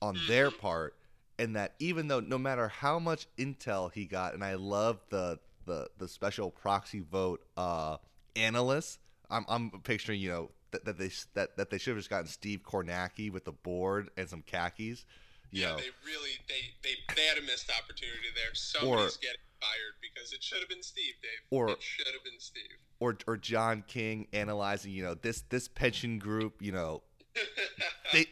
on 0.01 0.17
their 0.27 0.49
mm-hmm. 0.49 0.59
part 0.59 0.95
and 1.37 1.55
that 1.55 1.73
even 1.79 2.07
though 2.07 2.19
no 2.19 2.37
matter 2.37 2.67
how 2.67 2.99
much 2.99 3.27
intel 3.37 3.91
he 3.91 4.05
got 4.05 4.33
and 4.33 4.43
i 4.43 4.55
love 4.55 4.99
the 5.09 5.39
the 5.65 5.87
the 5.97 6.07
special 6.07 6.51
proxy 6.51 6.99
vote 6.99 7.41
uh 7.57 7.97
analysts 8.35 8.99
i'm 9.29 9.45
i'm 9.47 9.69
picturing 9.83 10.19
you 10.19 10.29
know 10.29 10.49
that, 10.71 10.85
that 10.85 10.97
they 10.97 11.09
that, 11.33 11.57
that 11.57 11.69
they 11.69 11.77
should 11.77 11.91
have 11.91 11.99
just 11.99 12.09
gotten 12.09 12.27
steve 12.27 12.61
kornacki 12.63 13.31
with 13.31 13.45
the 13.45 13.51
board 13.51 14.09
and 14.17 14.29
some 14.29 14.41
khakis 14.41 15.05
yeah, 15.51 15.71
know, 15.71 15.77
they 15.77 15.89
really 16.05 16.31
they, 16.47 16.73
they 16.83 17.15
they 17.15 17.25
had 17.25 17.37
a 17.37 17.41
missed 17.41 17.71
opportunity 17.71 18.27
there. 18.35 18.53
Somebody's 18.53 19.17
or, 19.17 19.19
getting 19.19 19.41
fired 19.59 19.95
because 20.01 20.31
it 20.31 20.43
should 20.43 20.59
have 20.59 20.69
been 20.69 20.83
Steve, 20.83 21.15
Dave. 21.21 21.41
Or 21.49 21.69
it 21.69 21.81
should 21.81 22.07
have 22.07 22.23
been 22.23 22.39
Steve. 22.39 22.77
Or 22.99 23.17
or 23.25 23.37
John 23.37 23.83
King 23.87 24.27
analyzing, 24.31 24.91
you 24.91 25.03
know, 25.03 25.15
this 25.15 25.41
this 25.49 25.67
pension 25.67 26.19
group, 26.19 26.61
you 26.61 26.71
know, 26.71 27.01
they 28.13 28.27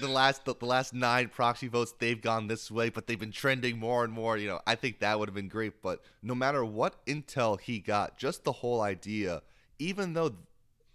the 0.00 0.08
last 0.08 0.44
the, 0.44 0.54
the 0.54 0.66
last 0.66 0.94
nine 0.94 1.28
proxy 1.28 1.68
votes 1.68 1.94
they've 1.98 2.20
gone 2.20 2.46
this 2.46 2.70
way, 2.70 2.88
but 2.88 3.06
they've 3.06 3.18
been 3.18 3.32
trending 3.32 3.78
more 3.78 4.04
and 4.04 4.12
more. 4.12 4.36
You 4.36 4.48
know, 4.48 4.60
I 4.66 4.74
think 4.74 5.00
that 5.00 5.18
would 5.18 5.28
have 5.28 5.34
been 5.34 5.48
great. 5.48 5.82
But 5.82 6.00
no 6.22 6.34
matter 6.34 6.64
what 6.64 7.04
intel 7.06 7.60
he 7.60 7.78
got, 7.78 8.18
just 8.18 8.44
the 8.44 8.52
whole 8.52 8.80
idea, 8.80 9.42
even 9.78 10.14
though 10.14 10.32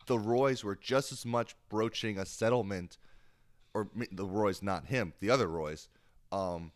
the 0.08 0.18
Roys 0.18 0.64
were 0.64 0.76
just 0.76 1.12
as 1.12 1.26
much 1.26 1.56
broaching 1.70 2.18
a 2.18 2.26
settlement 2.26 2.98
or 3.74 3.90
the 4.12 4.26
Roys, 4.26 4.64
not 4.64 4.86
him, 4.86 5.14
the 5.20 5.30
other 5.30 5.48
Roys, 5.48 5.90
um, 6.32 6.72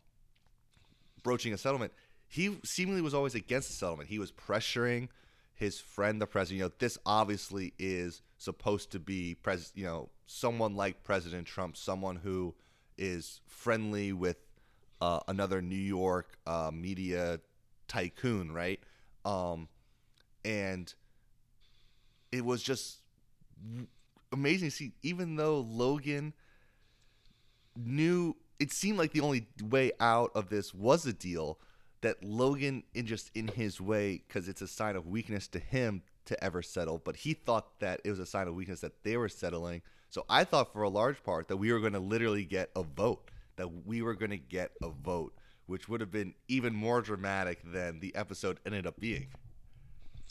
broaching 1.23 1.53
a 1.53 1.57
settlement. 1.57 1.93
He 2.27 2.57
seemingly 2.63 3.01
was 3.01 3.13
always 3.13 3.35
against 3.35 3.69
the 3.69 3.73
settlement. 3.73 4.09
He 4.09 4.19
was 4.19 4.31
pressuring 4.31 5.09
his 5.53 5.79
friend, 5.79 6.21
the 6.21 6.27
president. 6.27 6.59
You 6.59 6.65
know, 6.65 6.71
this 6.79 6.97
obviously 7.05 7.73
is 7.77 8.21
supposed 8.41 8.91
to 8.91 8.99
be 8.99 9.35
pres, 9.35 9.71
you 9.75 9.85
know, 9.85 10.09
someone 10.25 10.75
like 10.75 11.03
President 11.03 11.45
Trump, 11.45 11.77
someone 11.77 12.15
who 12.15 12.55
is 12.97 13.39
friendly 13.45 14.11
with 14.13 14.37
uh, 14.99 15.19
another 15.27 15.61
New 15.61 15.75
York 15.75 16.37
uh, 16.47 16.71
media 16.73 17.39
tycoon, 17.87 18.51
right? 18.51 18.79
Um, 19.25 19.67
and 20.43 20.91
it 22.31 22.43
was 22.43 22.63
just 22.63 23.01
amazing 24.31 24.69
to 24.69 24.75
see. 24.75 24.93
Even 25.03 25.35
though 25.35 25.59
Logan 25.59 26.33
knew 27.75 28.35
it 28.59 28.71
seemed 28.71 28.97
like 28.97 29.11
the 29.11 29.21
only 29.21 29.47
way 29.61 29.91
out 29.99 30.31
of 30.33 30.49
this 30.49 30.73
was 30.73 31.05
a 31.05 31.13
deal 31.13 31.59
that 32.01 32.23
Logan 32.23 32.83
in 32.95 33.05
just 33.05 33.29
in 33.35 33.49
his 33.49 33.79
way 33.79 34.23
because 34.27 34.47
it's 34.47 34.63
a 34.63 34.67
sign 34.67 34.95
of 34.95 35.05
weakness 35.05 35.47
to 35.49 35.59
him 35.59 36.01
to 36.31 36.43
ever 36.43 36.61
settle 36.61 36.97
but 36.97 37.15
he 37.15 37.33
thought 37.33 37.79
that 37.79 38.01
it 38.03 38.09
was 38.09 38.19
a 38.19 38.25
sign 38.25 38.47
of 38.47 38.55
weakness 38.55 38.81
that 38.81 39.03
they 39.03 39.17
were 39.17 39.29
settling. 39.29 39.81
So 40.09 40.25
I 40.29 40.43
thought 40.43 40.73
for 40.73 40.83
a 40.83 40.89
large 40.89 41.23
part 41.23 41.47
that 41.47 41.57
we 41.57 41.71
were 41.71 41.79
going 41.79 41.93
to 41.93 41.99
literally 41.99 42.43
get 42.43 42.69
a 42.75 42.83
vote 42.83 43.29
that 43.55 43.85
we 43.85 44.01
were 44.01 44.15
going 44.15 44.31
to 44.31 44.37
get 44.37 44.71
a 44.81 44.89
vote 44.89 45.33
which 45.67 45.87
would 45.87 46.01
have 46.01 46.11
been 46.11 46.33
even 46.51 46.75
more 46.75 46.99
dramatic 46.99 47.63
than 47.63 48.01
the 48.01 48.11
episode 48.15 48.59
ended 48.65 48.83
up 48.83 48.99
being. 48.99 49.31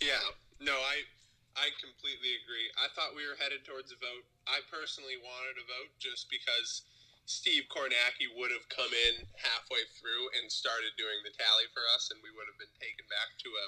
Yeah. 0.00 0.20
No 0.60 0.76
I 0.76 1.08
I 1.56 1.72
completely 1.80 2.36
agree. 2.44 2.68
I 2.76 2.92
thought 2.92 3.16
we 3.16 3.24
were 3.24 3.40
headed 3.40 3.64
towards 3.64 3.92
a 3.92 3.98
vote. 4.00 4.24
I 4.48 4.60
personally 4.68 5.16
wanted 5.20 5.60
a 5.60 5.64
vote 5.64 5.92
just 5.98 6.28
because 6.28 6.84
Steve 7.30 7.70
Kornacki 7.70 8.26
would 8.34 8.50
have 8.50 8.66
come 8.68 8.90
in 8.90 9.22
halfway 9.38 9.86
through 9.96 10.34
and 10.40 10.50
started 10.50 10.90
doing 10.98 11.20
the 11.22 11.30
tally 11.36 11.68
for 11.70 11.84
us, 11.94 12.10
and 12.10 12.18
we 12.24 12.32
would 12.34 12.48
have 12.50 12.58
been 12.58 12.74
taken 12.80 13.06
back 13.06 13.38
to 13.38 13.50
a 13.54 13.66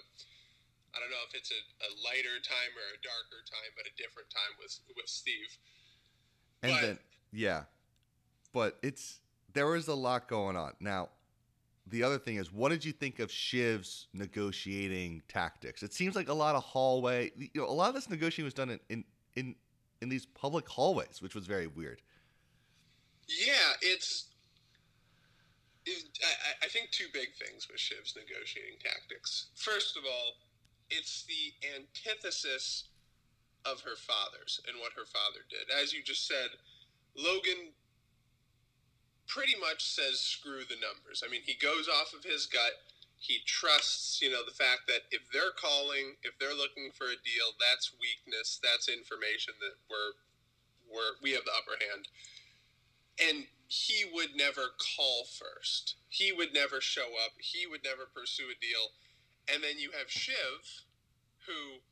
I 0.95 1.01
don't 1.01 1.11
know 1.11 1.25
if 1.29 1.35
it's 1.35 1.51
a, 1.51 1.61
a 1.89 1.91
lighter 2.05 2.37
time 2.45 2.73
or 2.77 2.87
a 2.93 3.01
darker 3.01 3.41
time, 3.49 3.73
but 3.77 3.89
a 3.89 3.95
different 3.97 4.29
time 4.31 4.53
with 4.61 4.79
with 4.97 5.09
Steve. 5.09 5.57
And 6.63 6.73
but, 6.73 6.81
then 6.81 6.99
yeah, 7.33 7.63
but 8.53 8.79
it's 8.83 9.21
there 9.53 9.67
was 9.67 9.89
a 9.89 9.95
lot 9.95 10.29
going 10.29 10.57
on. 10.57 10.73
Now, 10.81 11.09
the 11.87 12.03
other 12.03 12.19
thing 12.19 12.37
is, 12.37 12.53
what 12.53 12.71
did 12.71 12.85
you 12.85 12.93
think 12.93 13.19
of 13.19 13.31
Shiv's 13.31 14.07
negotiating 14.13 15.23
tactics? 15.29 15.83
It 15.83 15.93
seems 15.93 16.15
like 16.15 16.29
a 16.29 16.35
lot 16.35 16.55
of 16.55 16.63
hallway. 16.63 17.33
You 17.37 17.49
know, 17.55 17.67
a 17.67 17.73
lot 17.73 17.89
of 17.89 17.95
this 17.95 18.09
negotiating 18.09 18.45
was 18.45 18.55
done 18.55 18.71
in 18.71 18.81
in 18.89 19.05
in, 19.35 19.55
in 20.01 20.09
these 20.09 20.27
public 20.27 20.69
hallways, 20.69 21.21
which 21.21 21.35
was 21.35 21.47
very 21.47 21.67
weird. 21.67 22.03
Yeah, 23.29 23.73
it's. 23.81 24.29
It, 25.85 26.05
I, 26.23 26.67
I 26.67 26.69
think 26.69 26.91
two 26.93 27.07
big 27.13 27.35
things 27.35 27.67
with 27.69 27.81
Shiv's 27.81 28.15
negotiating 28.15 28.79
tactics. 28.85 29.47
First 29.57 29.97
of 29.97 30.05
all, 30.05 30.35
it's 30.91 31.25
the 31.25 31.55
antithesis 31.77 32.89
of 33.65 33.83
her 33.83 33.97
father's 33.97 34.61
and 34.67 34.79
what 34.81 34.93
her 34.97 35.07
father 35.07 35.47
did. 35.49 35.71
As 35.71 35.93
you 35.93 36.03
just 36.03 36.27
said, 36.27 36.59
Logan 37.17 37.73
pretty 39.27 39.55
much 39.59 39.85
says 39.87 40.21
screw 40.21 40.67
the 40.67 40.81
numbers. 40.83 41.23
I 41.25 41.31
mean, 41.31 41.43
he 41.47 41.55
goes 41.55 41.89
off 41.89 42.13
of 42.13 42.25
his 42.25 42.47
gut. 42.47 42.83
He 43.19 43.39
trusts, 43.47 44.21
you 44.21 44.31
know, 44.31 44.43
the 44.43 44.55
fact 44.55 44.91
that 44.91 45.07
if 45.15 45.23
they're 45.31 45.55
calling, 45.55 46.19
if 46.27 46.35
they're 46.43 46.59
looking 46.59 46.91
for 46.91 47.07
a 47.07 47.23
deal, 47.23 47.55
that's 47.63 47.95
weakness, 48.03 48.59
that's 48.59 48.91
information 48.91 49.55
that 49.63 49.79
we're 49.87 50.19
we're 50.91 51.15
we 51.23 51.33
have 51.33 51.47
the 51.47 51.55
upper 51.55 51.79
hand 51.79 52.11
and 53.21 53.45
he 53.69 54.05
would 54.13 54.37
never 54.37 54.73
call 54.97 55.25
first. 55.25 55.97
He 56.09 56.33
would 56.33 56.53
never 56.53 56.81
show 56.81 57.17
up. 57.25 57.33
He 57.39 57.67
would 57.67 57.85
never 57.85 58.09
pursue 58.15 58.49
a 58.53 58.61
deal. 58.61 58.93
And 59.51 59.63
then 59.63 59.79
you 59.79 59.91
have 59.99 60.11
Shiv, 60.11 60.87
who 61.47 61.83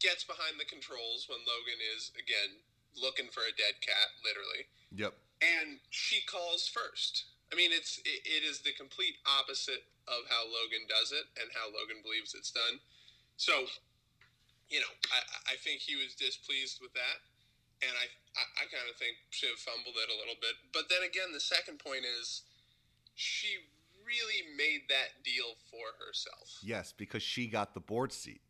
gets 0.00 0.24
behind 0.24 0.56
the 0.56 0.64
controls 0.64 1.28
when 1.28 1.44
Logan 1.44 1.80
is 1.96 2.12
again 2.16 2.64
looking 2.96 3.28
for 3.28 3.44
a 3.44 3.52
dead 3.54 3.78
cat, 3.84 4.16
literally. 4.24 4.68
Yep. 4.96 5.12
And 5.40 5.80
she 5.92 6.24
calls 6.24 6.68
first. 6.68 7.36
I 7.52 7.56
mean, 7.56 7.70
it's 7.72 8.00
it, 8.04 8.24
it 8.24 8.42
is 8.44 8.60
the 8.60 8.72
complete 8.72 9.20
opposite 9.26 9.84
of 10.08 10.26
how 10.32 10.48
Logan 10.48 10.88
does 10.88 11.12
it 11.12 11.28
and 11.36 11.52
how 11.52 11.68
Logan 11.68 12.00
believes 12.02 12.34
it's 12.34 12.50
done. 12.50 12.80
So, 13.36 13.68
you 14.68 14.80
know, 14.80 14.92
I, 15.12 15.54
I 15.54 15.56
think 15.60 15.80
he 15.80 15.96
was 15.96 16.16
displeased 16.16 16.80
with 16.80 16.92
that 16.96 17.20
and 17.82 17.94
I 17.96 18.06
I, 18.36 18.44
I 18.62 18.64
kind 18.70 18.86
of 18.86 18.94
think 18.94 19.18
Shiv 19.34 19.58
fumbled 19.58 19.98
it 19.98 20.06
a 20.06 20.16
little 20.16 20.38
bit. 20.38 20.54
But 20.70 20.86
then 20.86 21.02
again, 21.02 21.34
the 21.34 21.42
second 21.42 21.82
point 21.82 22.06
is 22.06 22.46
she 23.18 23.66
really 24.10 24.42
made 24.58 24.90
that 24.90 25.22
deal 25.22 25.54
for 25.70 25.94
herself. 26.04 26.58
Yes, 26.62 26.92
because 26.96 27.22
she 27.22 27.46
got 27.46 27.74
the 27.74 27.80
board 27.80 28.12
seat. 28.12 28.42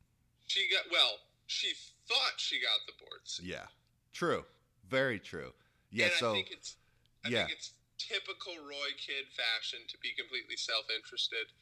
She 0.47 0.69
got 0.73 0.91
well. 0.91 1.21
She 1.47 1.73
thought 2.09 2.39
she 2.39 2.61
got 2.61 2.81
the 2.87 2.97
board 3.05 3.21
seat. 3.25 3.47
Yeah, 3.47 3.69
true. 4.13 4.45
Very 4.89 5.21
true. 5.21 5.53
Yeah. 5.93 6.07
And 6.07 6.15
so 6.15 6.31
I 6.31 6.35
think 6.35 6.51
it's 6.51 6.77
I 7.25 7.29
yeah. 7.29 7.45
think 7.45 7.53
it's 7.53 7.73
typical 7.99 8.57
Roy 8.65 8.91
Kid 8.97 9.29
fashion 9.37 9.85
to 9.93 9.97
be 10.01 10.17
completely 10.17 10.57
self-interested, 10.57 11.53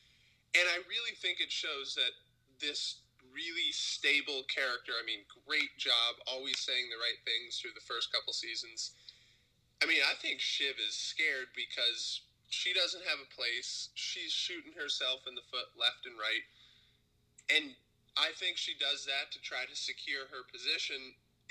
and 0.55 0.65
I 0.71 0.79
really 0.87 1.19
think 1.19 1.41
it 1.43 1.51
shows 1.51 1.99
that 1.99 2.15
this 2.63 3.03
really 3.35 3.71
stable 3.75 4.47
character. 4.49 4.97
I 4.97 5.05
mean, 5.05 5.27
great 5.45 5.75
job, 5.77 6.17
always 6.27 6.59
saying 6.61 6.89
the 6.89 7.01
right 7.01 7.21
things 7.27 7.59
through 7.59 7.75
the 7.75 7.85
first 7.85 8.13
couple 8.13 8.33
seasons. 8.33 8.95
I 9.83 9.87
mean, 9.87 10.03
I 10.03 10.15
think 10.19 10.41
Shiv 10.41 10.75
is 10.83 10.97
scared 10.97 11.55
because 11.55 12.23
she 12.49 12.73
doesn't 12.73 13.05
have 13.05 13.21
a 13.21 13.29
place. 13.35 13.93
She's 13.95 14.33
shooting 14.33 14.73
herself 14.73 15.29
in 15.29 15.35
the 15.35 15.45
foot 15.53 15.69
left 15.77 16.09
and 16.09 16.17
right. 16.17 16.45
And 17.49 17.77
I 18.17 18.33
think 18.37 18.57
she 18.57 18.75
does 18.77 19.05
that 19.05 19.31
to 19.33 19.41
try 19.41 19.65
to 19.69 19.77
secure 19.77 20.27
her 20.33 20.45
position, 20.51 20.99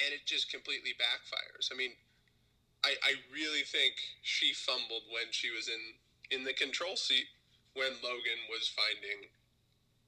and 0.02 0.10
it 0.14 0.26
just 0.26 0.52
completely 0.52 0.94
backfires. 0.98 1.72
I 1.72 1.78
mean, 1.78 1.94
I, 2.84 2.94
I 3.02 3.14
really 3.34 3.64
think 3.64 3.96
she 4.22 4.54
fumbled 4.54 5.06
when 5.10 5.32
she 5.32 5.50
was 5.50 5.70
in, 5.70 5.82
in 6.30 6.44
the 6.44 6.54
control 6.54 6.96
seat 6.96 7.26
when 7.74 7.94
Logan 8.04 8.42
was 8.50 8.68
finding 8.68 9.30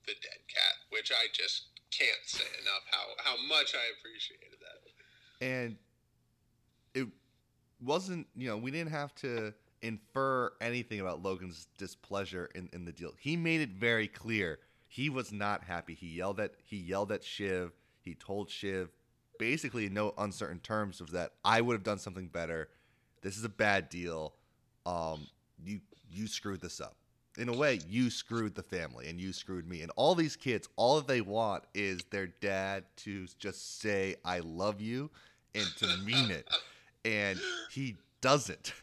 the 0.06 0.13
dead 0.21 0.41
cat, 0.49 0.75
which 0.89 1.12
I 1.12 1.30
just 1.34 1.69
can't 1.91 2.25
say 2.25 2.45
enough 2.62 2.86
how, 2.89 3.06
how 3.23 3.38
much 3.47 3.73
I 3.73 3.86
appreciated 3.97 4.58
that. 4.62 5.45
And 5.45 5.78
it 6.93 7.08
wasn't, 7.82 8.28
you 8.36 8.49
know, 8.49 8.58
we 8.58 8.71
didn't 8.71 8.91
have 8.91 9.15
to 9.15 9.54
infer 9.82 10.52
anything 10.62 11.00
about 11.00 11.24
Logan's 11.24 11.68
displeasure 11.78 12.50
in, 12.56 12.70
in 12.74 12.86
the 12.86 12.92
deal. 12.92 13.13
He 13.18 13.36
made 13.36 13.62
it 13.62 13.72
very 13.72 14.08
clear 14.08 14.60
he 14.88 15.10
was 15.10 15.32
not 15.32 15.63
happy. 15.63 15.94
He 15.94 16.08
yelled 16.08 16.39
at 16.39 16.54
he 16.65 16.78
yelled 16.78 17.12
at 17.12 17.24
Shiv. 17.24 17.72
He 18.02 18.15
told 18.15 18.50
Shiv 18.50 18.89
basically 19.38 19.86
in 19.86 19.94
no 19.94 20.13
uncertain 20.18 20.60
terms 20.60 21.00
of 21.00 21.12
that 21.12 21.34
I 21.46 21.62
would 21.62 21.74
have 21.74 21.84
done 21.84 22.00
something 22.00 22.28
better. 22.28 22.70
This 23.22 23.38
is 23.38 23.44
a 23.44 23.50
bad 23.50 23.89
deal. 23.89 24.34
Um, 24.86 25.28
you 25.63 25.82
you 26.12 26.28
screwed 26.28 26.62
this 26.62 26.82
up 26.82 26.96
in 27.38 27.48
a 27.48 27.54
way, 27.54 27.80
you 27.88 28.10
screwed 28.10 28.56
the 28.56 28.63
family 28.63 29.08
and 29.08 29.20
you 29.20 29.32
screwed 29.32 29.68
me. 29.68 29.82
And 29.82 29.92
all 29.96 30.13
these 30.13 30.36
kids, 30.36 30.68
all 30.76 31.00
they 31.00 31.22
want 31.22 31.63
is 31.74 32.02
their 32.10 32.28
dad 32.28 32.84
to 32.98 33.28
just 33.39 33.80
say, 33.80 34.15
I 34.26 34.39
love 34.39 34.82
you 34.82 35.10
and 35.56 35.65
to 35.78 35.88
mean 36.04 36.32
it. 36.32 36.50
And 37.06 37.39
he 37.72 37.96
doesn't 38.22 38.74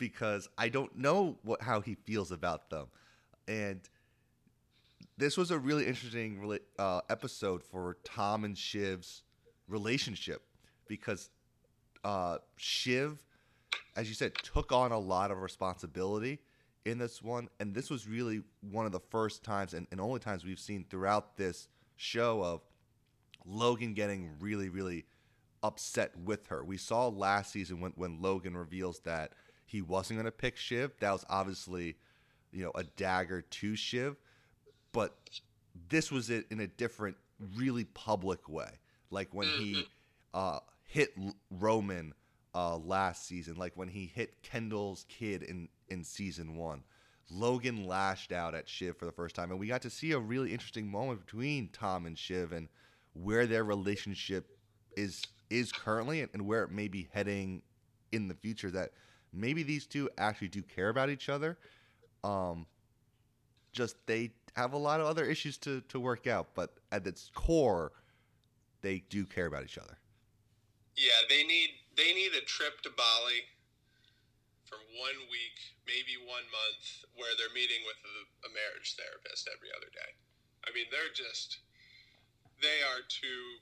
because 0.00 0.48
I 0.58 0.70
don't 0.70 0.96
know 0.98 1.38
what 1.42 1.62
how 1.62 1.80
he 1.80 1.94
feels 1.94 2.32
about 2.32 2.70
them. 2.70 2.86
And 3.46 3.80
this 5.16 5.36
was 5.36 5.52
a 5.52 5.58
really 5.58 5.86
interesting 5.86 6.58
uh, 6.78 7.02
episode 7.08 7.62
for 7.62 7.98
Tom 8.02 8.44
and 8.44 8.56
Shiv's 8.56 9.22
relationship 9.68 10.42
because 10.88 11.30
uh, 12.02 12.38
Shiv, 12.56 13.22
as 13.94 14.08
you 14.08 14.14
said, 14.14 14.34
took 14.34 14.72
on 14.72 14.90
a 14.90 14.98
lot 14.98 15.30
of 15.30 15.42
responsibility 15.42 16.40
in 16.86 16.96
this 16.96 17.22
one, 17.22 17.48
and 17.60 17.74
this 17.74 17.90
was 17.90 18.08
really 18.08 18.42
one 18.62 18.86
of 18.86 18.92
the 18.92 19.00
first 19.10 19.44
times 19.44 19.74
and, 19.74 19.86
and 19.92 20.00
only 20.00 20.18
times 20.18 20.44
we've 20.44 20.58
seen 20.58 20.86
throughout 20.88 21.36
this 21.36 21.68
show 21.96 22.42
of 22.42 22.62
Logan 23.44 23.92
getting 23.92 24.30
really, 24.40 24.70
really 24.70 25.04
upset 25.62 26.12
with 26.24 26.46
her. 26.46 26.64
We 26.64 26.78
saw 26.78 27.08
last 27.08 27.52
season 27.52 27.80
when, 27.80 27.92
when 27.96 28.22
Logan 28.22 28.56
reveals 28.56 29.00
that 29.00 29.32
he 29.70 29.82
wasn't 29.82 30.18
going 30.18 30.24
to 30.24 30.32
pick 30.32 30.56
Shiv. 30.56 30.90
That 30.98 31.12
was 31.12 31.24
obviously, 31.30 31.94
you 32.50 32.64
know, 32.64 32.72
a 32.74 32.82
dagger 32.82 33.42
to 33.42 33.76
Shiv, 33.76 34.16
but 34.90 35.16
this 35.88 36.10
was 36.10 36.28
it 36.28 36.46
in 36.50 36.58
a 36.58 36.66
different, 36.66 37.16
really 37.56 37.84
public 37.84 38.48
way. 38.48 38.80
Like 39.12 39.28
when 39.32 39.46
he 39.46 39.74
mm-hmm. 39.74 39.80
uh, 40.34 40.58
hit 40.82 41.14
Roman 41.52 42.14
uh, 42.52 42.78
last 42.78 43.26
season, 43.26 43.54
like 43.54 43.76
when 43.76 43.86
he 43.86 44.06
hit 44.12 44.42
Kendall's 44.42 45.06
kid 45.08 45.44
in 45.44 45.68
in 45.88 46.02
season 46.04 46.56
one. 46.56 46.82
Logan 47.32 47.86
lashed 47.86 48.32
out 48.32 48.56
at 48.56 48.68
Shiv 48.68 48.96
for 48.96 49.06
the 49.06 49.12
first 49.12 49.36
time, 49.36 49.52
and 49.52 49.60
we 49.60 49.68
got 49.68 49.82
to 49.82 49.90
see 49.90 50.10
a 50.10 50.18
really 50.18 50.52
interesting 50.52 50.90
moment 50.90 51.24
between 51.24 51.68
Tom 51.68 52.06
and 52.06 52.18
Shiv 52.18 52.50
and 52.50 52.68
where 53.12 53.46
their 53.46 53.62
relationship 53.62 54.48
is 54.96 55.22
is 55.48 55.70
currently 55.70 56.22
and, 56.22 56.30
and 56.34 56.44
where 56.44 56.64
it 56.64 56.72
may 56.72 56.88
be 56.88 57.08
heading 57.12 57.62
in 58.10 58.26
the 58.26 58.34
future. 58.34 58.68
That 58.72 58.90
maybe 59.32 59.62
these 59.62 59.86
two 59.86 60.10
actually 60.18 60.48
do 60.48 60.62
care 60.62 60.88
about 60.88 61.10
each 61.10 61.28
other. 61.28 61.58
Um, 62.24 62.66
just 63.72 63.96
they 64.06 64.32
have 64.56 64.72
a 64.72 64.78
lot 64.78 65.00
of 65.00 65.06
other 65.06 65.24
issues 65.24 65.56
to 65.58 65.80
to 65.82 66.00
work 66.00 66.26
out, 66.26 66.48
but 66.54 66.74
at 66.92 67.06
its 67.06 67.30
core, 67.34 67.92
they 68.82 69.04
do 69.08 69.24
care 69.24 69.46
about 69.46 69.64
each 69.64 69.78
other. 69.78 69.98
Yeah, 70.96 71.24
they 71.28 71.44
need 71.44 71.70
they 71.96 72.12
need 72.12 72.32
a 72.34 72.44
trip 72.44 72.80
to 72.82 72.90
Bali 72.90 73.46
for 74.70 74.78
one 74.94 75.18
week, 75.26 75.58
maybe 75.82 76.14
one 76.22 76.46
month, 76.46 76.84
where 77.18 77.34
they're 77.34 77.50
meeting 77.50 77.82
with 77.82 77.98
a, 78.06 78.16
a 78.46 78.50
marriage 78.54 78.94
therapist 78.94 79.50
every 79.50 79.66
other 79.74 79.90
day. 79.90 80.14
I 80.62 80.70
mean, 80.70 80.86
they're 80.94 81.10
just, 81.10 81.58
they 82.62 82.78
are 82.86 83.02
two 83.10 83.58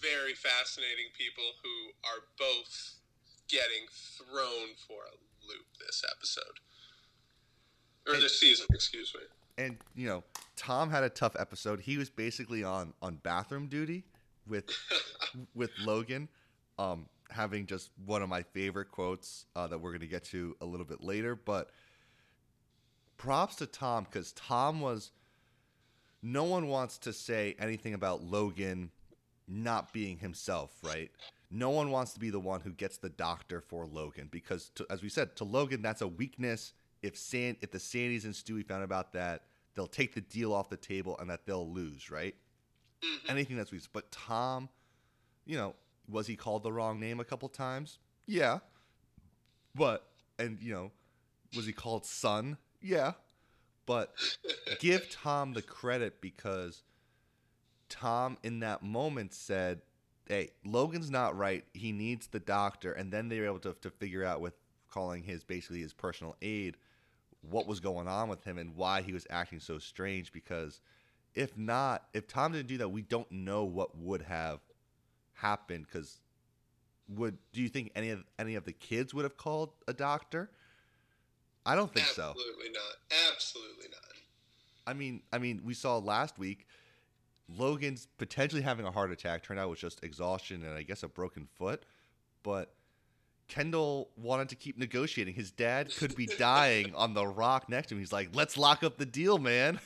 very 0.00 0.32
fascinating 0.32 1.12
people 1.12 1.44
who 1.60 1.92
are 2.08 2.24
both 2.40 3.03
getting 3.48 3.86
thrown 3.90 4.74
for 4.86 5.02
a 5.04 5.16
loop 5.46 5.66
this 5.78 6.04
episode. 6.10 6.60
Or 8.06 8.14
and, 8.14 8.22
this 8.22 8.38
season, 8.38 8.66
excuse 8.72 9.14
me. 9.14 9.64
And, 9.64 9.78
you 9.94 10.06
know, 10.06 10.24
Tom 10.56 10.90
had 10.90 11.04
a 11.04 11.08
tough 11.08 11.36
episode. 11.38 11.80
He 11.80 11.96
was 11.96 12.10
basically 12.10 12.64
on, 12.64 12.92
on 13.00 13.16
bathroom 13.16 13.68
duty 13.68 14.04
with 14.46 14.64
with 15.54 15.70
Logan. 15.84 16.28
Um, 16.78 17.06
having 17.30 17.66
just 17.66 17.90
one 18.04 18.22
of 18.22 18.28
my 18.28 18.42
favorite 18.42 18.90
quotes 18.90 19.46
uh, 19.56 19.66
that 19.66 19.78
we're 19.78 19.90
going 19.90 20.00
to 20.00 20.06
get 20.06 20.24
to 20.24 20.56
a 20.60 20.64
little 20.64 20.86
bit 20.86 21.02
later. 21.02 21.34
But 21.34 21.70
props 23.16 23.56
to 23.56 23.66
Tom 23.66 24.04
because 24.04 24.32
Tom 24.32 24.80
was. 24.80 25.12
No 26.26 26.44
one 26.44 26.68
wants 26.68 26.96
to 26.98 27.12
say 27.12 27.54
anything 27.58 27.92
about 27.92 28.22
Logan 28.22 28.90
not 29.46 29.92
being 29.92 30.18
himself, 30.18 30.72
right? 30.82 31.10
No 31.54 31.70
one 31.70 31.92
wants 31.92 32.12
to 32.14 32.20
be 32.20 32.30
the 32.30 32.40
one 32.40 32.60
who 32.62 32.72
gets 32.72 32.96
the 32.96 33.08
doctor 33.08 33.60
for 33.60 33.86
Logan 33.86 34.28
because, 34.28 34.70
to, 34.70 34.84
as 34.90 35.04
we 35.04 35.08
said, 35.08 35.36
to 35.36 35.44
Logan 35.44 35.82
that's 35.82 36.02
a 36.02 36.08
weakness. 36.08 36.72
If 37.00 37.16
San, 37.16 37.56
if 37.60 37.70
the 37.70 37.78
Sandys 37.78 38.24
and 38.24 38.34
Stewy 38.34 38.66
found 38.66 38.82
about 38.82 39.12
that, 39.12 39.42
they'll 39.74 39.86
take 39.86 40.14
the 40.14 40.20
deal 40.20 40.52
off 40.52 40.68
the 40.68 40.76
table 40.76 41.16
and 41.20 41.30
that 41.30 41.46
they'll 41.46 41.70
lose, 41.70 42.10
right? 42.10 42.34
Mm-hmm. 43.04 43.30
Anything 43.30 43.56
that's 43.56 43.70
weak. 43.70 43.82
But 43.92 44.10
Tom, 44.10 44.68
you 45.46 45.56
know, 45.56 45.76
was 46.08 46.26
he 46.26 46.34
called 46.34 46.64
the 46.64 46.72
wrong 46.72 46.98
name 46.98 47.20
a 47.20 47.24
couple 47.24 47.48
times? 47.48 47.98
Yeah. 48.26 48.58
But 49.76 50.04
and 50.40 50.58
you 50.60 50.72
know, 50.72 50.90
was 51.54 51.66
he 51.66 51.72
called 51.72 52.04
son? 52.04 52.56
Yeah. 52.82 53.12
But 53.86 54.12
give 54.80 55.08
Tom 55.08 55.52
the 55.52 55.62
credit 55.62 56.20
because 56.20 56.82
Tom 57.88 58.38
in 58.42 58.58
that 58.60 58.82
moment 58.82 59.34
said, 59.34 59.82
Hey, 60.26 60.50
Logan's 60.64 61.10
not 61.10 61.36
right. 61.36 61.64
He 61.74 61.92
needs 61.92 62.26
the 62.28 62.40
doctor. 62.40 62.92
And 62.92 63.12
then 63.12 63.28
they 63.28 63.40
were 63.40 63.46
able 63.46 63.58
to, 63.60 63.74
to 63.82 63.90
figure 63.90 64.24
out 64.24 64.40
with 64.40 64.54
calling 64.90 65.22
his 65.22 65.44
basically 65.44 65.80
his 65.80 65.92
personal 65.92 66.36
aide 66.40 66.76
what 67.42 67.66
was 67.66 67.80
going 67.80 68.08
on 68.08 68.28
with 68.28 68.42
him 68.44 68.58
and 68.58 68.76
why 68.76 69.02
he 69.02 69.12
was 69.12 69.26
acting 69.28 69.60
so 69.60 69.78
strange 69.78 70.32
because 70.32 70.80
if 71.34 71.58
not, 71.58 72.04
if 72.14 72.26
Tom 72.26 72.52
didn't 72.52 72.68
do 72.68 72.78
that, 72.78 72.88
we 72.88 73.02
don't 73.02 73.30
know 73.30 73.64
what 73.64 73.98
would 73.98 74.22
have 74.22 74.60
happened 75.34 75.86
because 75.90 76.20
would 77.08 77.36
do 77.52 77.60
you 77.60 77.68
think 77.68 77.90
any 77.94 78.10
of 78.10 78.24
any 78.38 78.54
of 78.54 78.64
the 78.64 78.72
kids 78.72 79.12
would 79.12 79.24
have 79.24 79.36
called 79.36 79.70
a 79.88 79.92
doctor? 79.92 80.50
I 81.66 81.74
don't 81.74 81.92
think 81.92 82.06
Absolutely 82.06 82.34
so. 82.34 82.40
Absolutely 82.40 82.70
not. 82.72 83.32
Absolutely 83.32 83.86
not. 83.90 84.00
I 84.86 84.92
mean, 84.92 85.22
I 85.32 85.38
mean, 85.38 85.62
we 85.64 85.74
saw 85.74 85.98
last 85.98 86.38
week 86.38 86.66
Logan's 87.48 88.08
potentially 88.18 88.62
having 88.62 88.86
a 88.86 88.90
heart 88.90 89.10
attack. 89.10 89.42
Turned 89.42 89.60
out 89.60 89.66
it 89.66 89.70
was 89.70 89.78
just 89.78 90.02
exhaustion 90.02 90.64
and 90.64 90.74
I 90.74 90.82
guess 90.82 91.02
a 91.02 91.08
broken 91.08 91.46
foot. 91.56 91.84
But 92.42 92.74
Kendall 93.48 94.10
wanted 94.16 94.48
to 94.50 94.56
keep 94.56 94.78
negotiating. 94.78 95.34
His 95.34 95.50
dad 95.50 95.94
could 95.96 96.16
be 96.16 96.26
dying 96.26 96.94
on 96.94 97.14
the 97.14 97.26
rock 97.26 97.68
next 97.68 97.88
to 97.88 97.94
him. 97.94 98.00
He's 98.00 98.12
like, 98.12 98.30
"Let's 98.32 98.56
lock 98.56 98.82
up 98.82 98.96
the 98.96 99.06
deal, 99.06 99.38
man." 99.38 99.80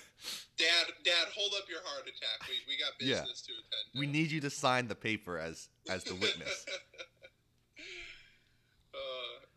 Dad, 0.57 0.87
Dad, 1.05 1.29
hold 1.35 1.53
up 1.57 1.69
your 1.69 1.81
heart 1.85 2.03
attack. 2.03 2.49
We, 2.49 2.55
we 2.67 2.79
got 2.79 2.99
business 2.99 3.45
yeah. 3.47 3.55
to 3.55 3.59
attend. 3.59 3.93
To. 3.95 3.99
We 4.01 4.07
need 4.07 4.31
you 4.31 4.41
to 4.41 4.51
sign 4.51 4.89
the 4.89 4.95
paper 4.95 5.39
as 5.39 5.69
as 5.89 6.05
the 6.05 6.15
witness. 6.15 6.67
uh, 8.95 8.99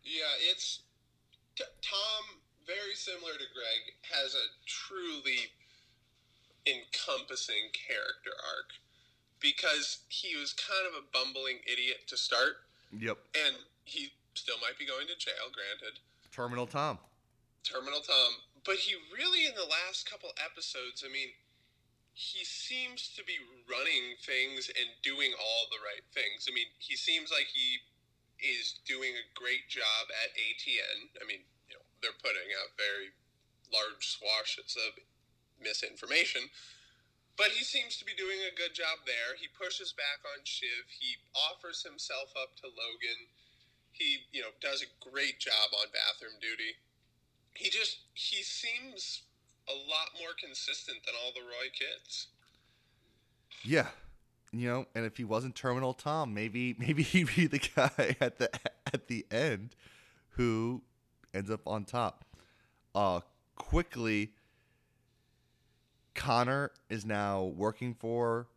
yeah, 0.04 0.52
it's 0.52 0.82
t- 1.56 1.64
Tom. 1.82 2.38
Very 2.68 2.96
similar 2.96 3.34
to 3.34 3.48
Greg, 3.54 3.82
has 4.14 4.36
a 4.36 4.46
truly 4.66 5.50
encompassing 6.66 7.74
character 7.74 8.32
arc 8.36 8.78
because 9.40 10.06
he 10.10 10.36
was 10.36 10.54
kind 10.54 10.86
of 10.86 10.94
a 10.94 11.06
bumbling 11.10 11.60
idiot 11.66 12.06
to 12.08 12.18
start. 12.18 12.66
Yep. 12.94 13.18
And 13.34 13.56
he 13.86 14.14
still 14.36 14.58
might 14.62 14.78
be 14.78 14.86
going 14.86 15.08
to 15.08 15.18
jail, 15.18 15.50
granted. 15.50 16.00
Terminal 16.32 16.68
Tom. 16.68 17.00
Terminal 17.64 18.02
Tom 18.02 18.42
but 18.64 18.78
he 18.78 18.94
really 19.10 19.46
in 19.46 19.56
the 19.58 19.66
last 19.66 20.10
couple 20.10 20.30
episodes, 20.38 21.02
I 21.02 21.10
mean, 21.10 21.34
he 22.14 22.46
seems 22.46 23.10
to 23.18 23.24
be 23.26 23.40
running 23.66 24.20
things 24.22 24.70
and 24.70 24.90
doing 25.02 25.34
all 25.34 25.66
the 25.72 25.82
right 25.82 26.06
things. 26.14 26.46
I 26.46 26.54
mean, 26.54 26.70
he 26.78 26.94
seems 26.94 27.34
like 27.34 27.50
he 27.50 27.82
is 28.38 28.82
doing 28.86 29.18
a 29.18 29.26
great 29.34 29.66
job 29.70 30.12
at 30.22 30.36
ATN. 30.38 31.10
I 31.18 31.26
mean, 31.26 31.42
you 31.70 31.78
know, 31.78 31.86
they're 32.04 32.22
putting 32.22 32.54
out 32.62 32.78
very 32.78 33.16
large 33.74 34.06
swashes 34.06 34.78
of 34.78 35.00
misinformation, 35.64 36.50
but 37.38 37.56
he 37.56 37.64
seems 37.64 37.96
to 37.98 38.06
be 38.06 38.18
doing 38.18 38.42
a 38.44 38.58
good 38.58 38.76
job 38.76 39.06
there. 39.08 39.40
He 39.40 39.48
pushes 39.50 39.94
back 39.94 40.22
on 40.36 40.44
Shiv. 40.44 40.90
He 40.92 41.22
offers 41.34 41.82
himself 41.82 42.34
up 42.36 42.58
to 42.62 42.68
Logan. 42.68 43.32
He, 43.94 44.28
you 44.32 44.42
know, 44.42 44.54
does 44.60 44.84
a 44.84 44.92
great 45.00 45.40
job 45.40 45.74
on 45.78 45.94
bathroom 45.94 46.38
duty 46.42 46.78
he 47.54 47.70
just 47.70 48.00
he 48.14 48.44
seems 48.44 49.24
a 49.70 49.74
lot 49.74 50.10
more 50.20 50.32
consistent 50.42 50.98
than 51.06 51.14
all 51.24 51.32
the 51.34 51.42
Roy 51.42 51.70
kids. 51.74 52.28
Yeah. 53.64 53.88
You 54.52 54.68
know, 54.68 54.86
and 54.96 55.06
if 55.06 55.16
he 55.18 55.24
wasn't 55.24 55.56
Terminal 55.56 55.94
Tom, 55.94 56.34
maybe 56.34 56.76
maybe 56.80 57.04
he'd 57.04 57.36
be 57.36 57.48
the 57.48 57.60
guy 57.60 58.16
at 58.22 58.38
the 58.38 58.50
at 58.94 59.08
the 59.08 59.26
end 59.32 59.76
who 60.32 60.82
ends 61.34 61.50
up 61.50 61.62
on 61.68 61.86
top. 61.86 62.26
Uh 62.94 63.22
quickly 63.56 64.34
Connor 66.16 66.72
is 66.90 67.06
now 67.06 67.44
working 67.44 67.94
for 67.94 68.48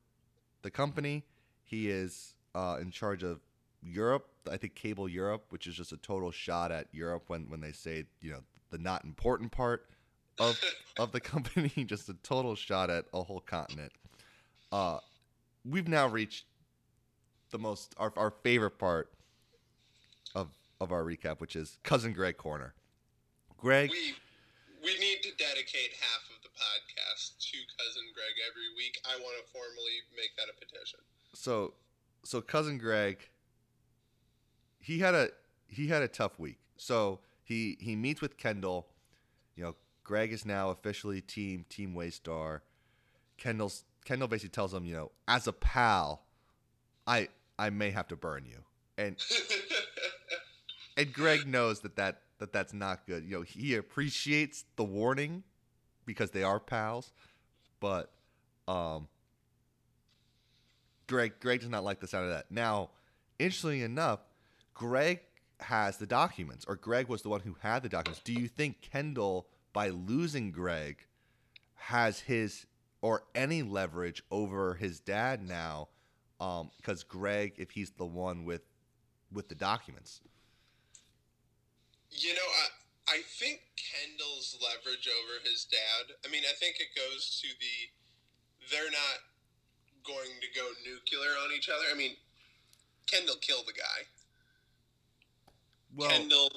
the 0.62 0.70
company. 0.70 1.24
He 1.62 1.90
is 1.90 2.34
uh, 2.54 2.78
in 2.80 2.90
charge 2.90 3.22
of 3.22 3.40
Europe. 3.82 4.26
I 4.50 4.56
think 4.56 4.74
Cable 4.74 5.08
Europe, 5.08 5.46
which 5.50 5.66
is 5.66 5.74
just 5.74 5.92
a 5.92 5.96
total 5.96 6.30
shot 6.30 6.70
at 6.72 6.88
Europe 6.92 7.24
when, 7.28 7.48
when 7.48 7.60
they 7.60 7.72
say, 7.72 8.04
you 8.20 8.32
know, 8.32 8.40
the 8.70 8.78
not 8.78 9.04
important 9.04 9.52
part 9.52 9.86
of 10.38 10.60
of 10.98 11.12
the 11.12 11.20
company, 11.20 11.84
just 11.86 12.08
a 12.08 12.14
total 12.22 12.54
shot 12.54 12.90
at 12.90 13.06
a 13.14 13.22
whole 13.22 13.40
continent. 13.40 13.92
Uh, 14.72 14.98
we've 15.64 15.88
now 15.88 16.08
reached 16.08 16.46
the 17.50 17.58
most 17.58 17.94
our, 17.98 18.12
our 18.16 18.30
favorite 18.30 18.78
part 18.78 19.12
of 20.34 20.48
of 20.80 20.92
our 20.92 21.02
recap, 21.04 21.40
which 21.40 21.56
is 21.56 21.78
cousin 21.82 22.12
Greg 22.12 22.36
corner. 22.36 22.74
Greg, 23.56 23.90
we 23.90 24.14
we 24.82 24.98
need 24.98 25.22
to 25.22 25.30
dedicate 25.38 25.92
half 26.00 26.23
podcast 26.54 27.38
to 27.38 27.58
cousin 27.78 28.04
Greg 28.14 28.34
every 28.48 28.70
week. 28.76 29.00
I 29.04 29.16
want 29.20 29.36
to 29.38 29.52
formally 29.52 30.02
make 30.16 30.34
that 30.36 30.46
a 30.50 30.54
petition. 30.58 31.00
So, 31.34 31.74
so 32.24 32.40
cousin 32.40 32.78
Greg, 32.78 33.18
he 34.78 34.98
had 34.98 35.14
a 35.14 35.28
he 35.66 35.88
had 35.88 36.02
a 36.02 36.08
tough 36.08 36.38
week. 36.38 36.58
So 36.76 37.20
he 37.42 37.76
he 37.80 37.96
meets 37.96 38.20
with 38.20 38.36
Kendall. 38.36 38.88
You 39.56 39.64
know, 39.64 39.74
Greg 40.02 40.32
is 40.32 40.44
now 40.44 40.70
officially 40.70 41.20
team 41.20 41.64
Team 41.68 41.94
Waystar. 41.94 42.60
Kendall's 43.36 43.84
Kendall 44.04 44.28
basically 44.28 44.50
tells 44.50 44.72
him, 44.72 44.84
you 44.84 44.94
know, 44.94 45.10
as 45.26 45.46
a 45.46 45.52
pal, 45.52 46.24
I 47.06 47.28
I 47.58 47.70
may 47.70 47.90
have 47.90 48.08
to 48.08 48.16
burn 48.16 48.44
you, 48.46 48.58
and 48.98 49.16
and 50.96 51.12
Greg 51.12 51.46
knows 51.46 51.80
that 51.80 51.96
that 51.96 52.20
that 52.38 52.52
that's 52.52 52.72
not 52.72 53.06
good. 53.06 53.24
You 53.24 53.38
know, 53.38 53.42
he 53.42 53.74
appreciates 53.74 54.64
the 54.76 54.84
warning 54.84 55.44
because 56.06 56.30
they 56.30 56.42
are 56.42 56.60
pals, 56.60 57.12
but 57.80 58.12
um, 58.68 59.08
Greg 61.06 61.34
Greg 61.40 61.60
does 61.60 61.68
not 61.68 61.84
like 61.84 62.00
the 62.00 62.06
sound 62.06 62.26
of 62.26 62.30
that. 62.30 62.50
Now, 62.50 62.90
interestingly 63.38 63.82
enough, 63.82 64.20
Greg 64.72 65.20
has 65.60 65.96
the 65.98 66.06
documents, 66.06 66.64
or 66.66 66.76
Greg 66.76 67.08
was 67.08 67.22
the 67.22 67.28
one 67.28 67.40
who 67.40 67.56
had 67.60 67.82
the 67.82 67.88
documents. 67.88 68.20
Do 68.24 68.32
you 68.32 68.48
think 68.48 68.80
Kendall, 68.80 69.46
by 69.72 69.88
losing 69.88 70.50
Greg, 70.50 71.06
has 71.74 72.20
his 72.20 72.66
or 73.02 73.24
any 73.34 73.62
leverage 73.62 74.22
over 74.30 74.74
his 74.74 75.00
dad 75.00 75.46
now? 75.46 75.88
Because 76.38 77.02
um, 77.02 77.08
Greg, 77.08 77.54
if 77.58 77.70
he's 77.70 77.90
the 77.90 78.04
one 78.06 78.44
with 78.44 78.62
with 79.32 79.48
the 79.48 79.54
documents, 79.54 80.20
you 82.10 82.34
know, 82.34 82.40
I 82.40 82.68
I 83.08 83.20
think 83.38 83.60
Kendall's 83.76 84.56
leverage 84.60 85.08
over 85.08 85.44
his 85.44 85.64
dad. 85.64 86.16
I 86.24 86.30
mean, 86.30 86.42
I 86.48 86.54
think 86.56 86.80
it 86.80 86.96
goes 86.96 87.40
to 87.42 87.48
the 87.60 87.92
they're 88.70 88.90
not 88.90 89.20
going 90.04 90.32
to 90.40 90.48
go 90.56 90.64
nuclear 90.84 91.36
on 91.44 91.52
each 91.52 91.68
other. 91.68 91.84
I 91.92 91.96
mean, 91.96 92.16
Kendall 93.06 93.36
killed 93.40 93.64
the 93.66 93.76
guy. 93.76 94.08
Well, 95.94 96.10
Kendall. 96.10 96.50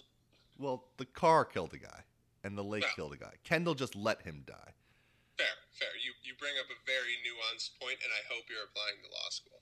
Well, 0.58 0.86
the 0.98 1.06
car 1.06 1.46
killed 1.46 1.72
the 1.72 1.84
guy, 1.84 2.08
and 2.44 2.58
the 2.58 2.64
lake 2.64 2.84
well, 2.84 2.96
killed 2.96 3.12
the 3.14 3.22
guy. 3.22 3.36
Kendall 3.44 3.76
just 3.76 3.96
let 3.96 4.24
him 4.24 4.44
die. 4.48 4.72
Fair, 5.38 5.56
fair. 5.76 5.94
You 6.00 6.16
you 6.24 6.34
bring 6.40 6.56
up 6.60 6.72
a 6.72 6.80
very 6.88 7.20
nuanced 7.28 7.76
point, 7.78 8.00
and 8.02 8.10
I 8.10 8.24
hope 8.32 8.48
you're 8.50 8.66
applying 8.66 9.04
to 9.04 9.10
law 9.12 9.30
school. 9.30 9.62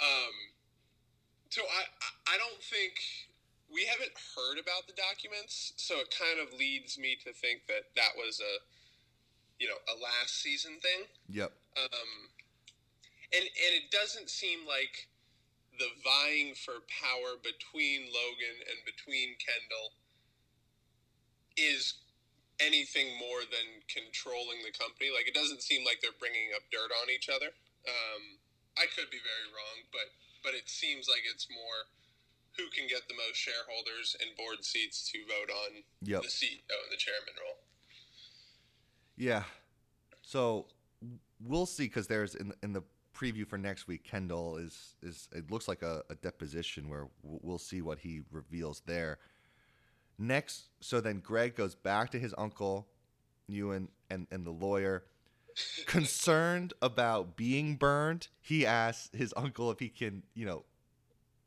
Um, 0.00 0.34
so 1.50 1.62
I 1.62 1.82
I 2.32 2.38
don't 2.38 2.62
think 2.62 2.94
we 3.74 3.90
haven't 3.90 4.14
heard 4.38 4.62
about 4.62 4.86
the 4.86 4.94
documents, 4.94 5.74
so 5.76 5.98
it 5.98 6.14
kind 6.14 6.38
of 6.38 6.54
leads 6.54 6.94
me 6.94 7.18
to 7.26 7.34
think 7.34 7.66
that 7.66 7.90
that 7.98 8.14
was 8.14 8.38
a 8.38 8.62
you 9.58 9.66
know 9.66 9.78
a 9.90 9.98
last 9.98 10.38
season 10.38 10.78
thing. 10.78 11.10
Yep. 11.26 11.50
Um, 11.74 12.30
and 13.34 13.42
and 13.42 13.72
it 13.74 13.90
doesn't 13.90 14.30
seem 14.30 14.62
like 14.62 15.10
the 15.82 15.90
vying 16.06 16.54
for 16.54 16.86
power 16.86 17.34
between 17.42 18.06
Logan 18.14 18.62
and 18.70 18.78
between 18.86 19.34
Kendall 19.42 19.98
is 21.58 21.98
anything 22.62 23.18
more 23.18 23.42
than 23.42 23.82
controlling 23.90 24.62
the 24.62 24.70
company. 24.70 25.10
Like 25.10 25.26
it 25.26 25.34
doesn't 25.34 25.66
seem 25.66 25.82
like 25.82 25.98
they're 25.98 26.14
bringing 26.22 26.54
up 26.54 26.62
dirt 26.70 26.94
on 27.02 27.10
each 27.10 27.26
other. 27.26 27.50
Um, 27.90 28.38
I 28.78 28.86
could 28.86 29.10
be 29.10 29.18
very 29.18 29.48
wrong, 29.50 29.82
but 29.90 30.14
but 30.46 30.54
it 30.54 30.70
seems 30.70 31.10
like 31.10 31.26
it's 31.26 31.50
more 31.50 31.90
who 32.56 32.64
can 32.70 32.86
get 32.88 33.08
the 33.08 33.14
most 33.14 33.36
shareholders 33.36 34.16
and 34.20 34.36
board 34.36 34.64
seats 34.64 35.10
to 35.10 35.18
vote 35.26 35.50
on 35.52 35.82
yep. 36.02 36.22
the 36.22 36.28
CEO 36.28 36.70
and 36.70 36.92
the 36.92 36.96
chairman 36.96 37.34
role. 37.42 37.58
Yeah. 39.16 39.44
So 40.22 40.66
we'll 41.40 41.66
see 41.66 41.84
because 41.84 42.06
there's 42.06 42.34
in 42.34 42.52
in 42.62 42.72
the 42.72 42.82
preview 43.14 43.46
for 43.46 43.56
next 43.56 43.86
week, 43.86 44.04
Kendall 44.04 44.56
is 44.56 44.96
is 45.02 45.28
it 45.32 45.50
looks 45.50 45.68
like 45.68 45.82
a, 45.82 46.02
a 46.10 46.14
deposition 46.16 46.88
where 46.88 47.08
we'll 47.22 47.58
see 47.58 47.80
what 47.82 47.98
he 47.98 48.22
reveals 48.30 48.82
there. 48.86 49.18
Next, 50.18 50.68
so 50.80 51.00
then 51.00 51.20
Greg 51.20 51.56
goes 51.56 51.74
back 51.74 52.10
to 52.10 52.18
his 52.18 52.34
uncle, 52.36 52.88
Ewan, 53.48 53.88
and 54.10 54.26
and 54.30 54.44
the 54.44 54.50
lawyer. 54.50 55.04
Concerned 55.86 56.72
about 56.82 57.36
being 57.36 57.76
burned, 57.76 58.26
he 58.40 58.66
asks 58.66 59.08
his 59.16 59.32
uncle 59.36 59.70
if 59.70 59.78
he 59.78 59.88
can, 59.88 60.24
you 60.34 60.44
know, 60.44 60.64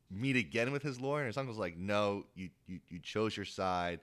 meet 0.09 0.35
again 0.35 0.71
with 0.71 0.83
his 0.83 0.99
lawyer. 0.99 1.21
And 1.21 1.27
his 1.27 1.37
uncle's 1.37 1.57
like, 1.57 1.77
"No, 1.77 2.25
you 2.35 2.49
you, 2.67 2.79
you 2.89 2.99
chose 2.99 3.35
your 3.35 3.45
side. 3.45 3.99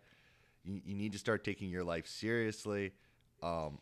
You, 0.65 0.81
you 0.85 0.95
need 0.95 1.13
to 1.13 1.19
start 1.19 1.45
taking 1.45 1.71
your 1.71 1.85
life 1.85 2.07
seriously. 2.07 2.93
Um, 3.43 3.79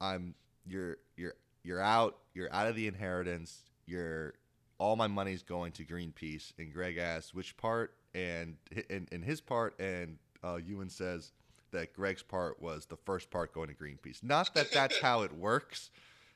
I'm 0.00 0.34
you're 0.66 0.98
you're 1.16 1.34
you're 1.62 1.80
out. 1.80 2.18
You're 2.34 2.52
out 2.52 2.66
of 2.66 2.76
the 2.76 2.86
inheritance. 2.86 3.62
You're 3.86 4.34
all 4.78 4.96
my 4.96 5.06
money's 5.06 5.42
going 5.42 5.72
to 5.72 5.84
Greenpeace. 5.84 6.52
And 6.58 6.72
Greg 6.72 6.98
asks 6.98 7.34
which 7.34 7.56
part, 7.56 7.94
and 8.14 8.56
in, 8.90 9.08
in 9.10 9.22
his 9.22 9.40
part, 9.40 9.78
and 9.80 10.18
uh, 10.44 10.56
Ewan 10.56 10.90
says 10.90 11.32
that 11.72 11.92
Greg's 11.92 12.22
part 12.22 12.60
was 12.60 12.86
the 12.86 12.96
first 12.96 13.30
part 13.30 13.52
going 13.52 13.68
to 13.68 13.74
Greenpeace. 13.74 14.22
Not 14.22 14.54
that 14.54 14.72
that's 14.72 15.00
how 15.00 15.22
it 15.22 15.32
works 15.32 15.90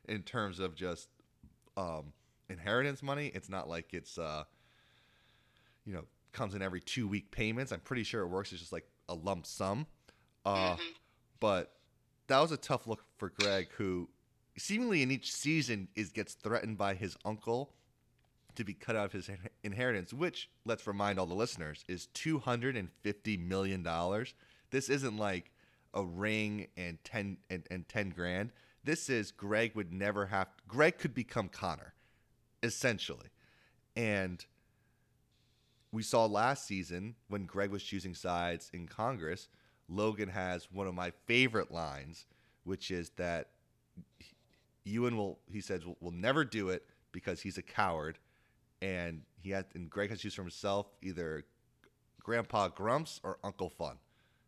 in 0.09 0.22
terms 0.22 0.59
of 0.59 0.74
just 0.74 1.09
um, 1.76 2.12
inheritance 2.49 3.03
money. 3.03 3.31
It's 3.35 3.49
not 3.49 3.68
like 3.68 3.93
it's 3.93 4.18
uh, 4.18 4.45
you 5.85 5.95
know 5.95 6.05
comes 6.33 6.55
in 6.55 6.62
every 6.62 6.81
two 6.81 7.09
week 7.09 7.31
payments. 7.31 7.72
I'm 7.72 7.81
pretty 7.81 8.05
sure 8.05 8.22
it 8.22 8.28
works. 8.28 8.53
It's 8.53 8.61
just 8.61 8.72
like 8.72 8.89
a 9.09 9.14
lump 9.14 9.47
sum. 9.47 9.87
Uh, 10.45 10.74
mm-hmm. 10.74 10.83
But 11.41 11.72
that 12.28 12.39
was 12.39 12.53
a 12.53 12.57
tough 12.57 12.87
look 12.87 13.05
for 13.16 13.31
Greg, 13.31 13.68
who 13.76 14.09
seemingly 14.57 15.03
in 15.03 15.11
each 15.11 15.33
season 15.33 15.89
is 15.97 16.11
gets 16.11 16.35
threatened 16.35 16.78
by 16.78 16.95
his 16.95 17.16
uncle 17.24 17.72
to 18.55 18.64
be 18.64 18.74
cut 18.74 18.97
out 18.97 19.07
of 19.07 19.12
his 19.12 19.31
inheritance, 19.62 20.12
which 20.12 20.51
let's 20.64 20.87
remind 20.87 21.18
all 21.18 21.26
the 21.26 21.35
listeners 21.35 21.85
is 21.89 22.07
two 22.07 22.39
hundred 22.39 22.76
and 22.76 22.91
fifty 23.03 23.37
million 23.37 23.83
dollars. 23.83 24.35
This 24.70 24.89
isn't 24.89 25.16
like 25.16 25.51
a 25.95 26.05
ring 26.05 26.68
and 26.76 27.03
ten 27.05 27.39
and, 27.49 27.66
and 27.70 27.89
ten 27.89 28.11
grand. 28.11 28.53
This 28.85 29.09
is 29.09 29.31
Greg 29.31 29.74
would 29.74 29.93
never 29.93 30.26
have. 30.26 30.49
Greg 30.66 30.99
could 30.99 31.14
become 31.14 31.49
Connor, 31.49 31.95
essentially, 32.62 33.28
and 33.97 34.45
we 35.93 36.03
saw 36.03 36.26
last 36.26 36.66
season 36.66 37.14
when 37.28 37.45
Greg 37.47 37.70
was 37.70 37.82
choosing 37.82 38.14
sides 38.14 38.70
in 38.72 38.86
Congress. 38.86 39.49
Logan 39.88 40.28
has 40.28 40.70
one 40.70 40.86
of 40.86 40.95
my 40.95 41.12
favorite 41.26 41.72
lines, 41.72 42.26
which 42.64 42.91
is 42.91 43.11
that 43.16 43.49
Ewan 44.84 45.16
will 45.16 45.38
he 45.51 45.61
says 45.61 45.84
will, 45.84 45.97
will 46.01 46.12
never 46.12 46.45
do 46.45 46.68
it 46.68 46.84
because 47.12 47.41
he's 47.41 47.59
a 47.59 47.62
coward, 47.62 48.18
and 48.80 49.22
he 49.43 49.51
had 49.51 49.66
and 49.74 49.91
Greg 49.91 50.11
has 50.11 50.20
choose 50.20 50.34
for 50.34 50.43
himself 50.43 50.86
either 51.03 51.45
Grandpa 52.22 52.68
Grumps 52.68 53.20
or 53.24 53.38
Uncle 53.43 53.68
Fun, 53.68 53.99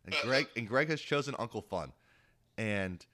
and 0.05 0.15
Greg 0.23 0.49
and 0.57 0.69
Greg 0.69 0.89
has 0.89 1.01
chosen 1.01 1.35
Uncle 1.39 1.63
Fun, 1.63 1.93
and 2.57 3.05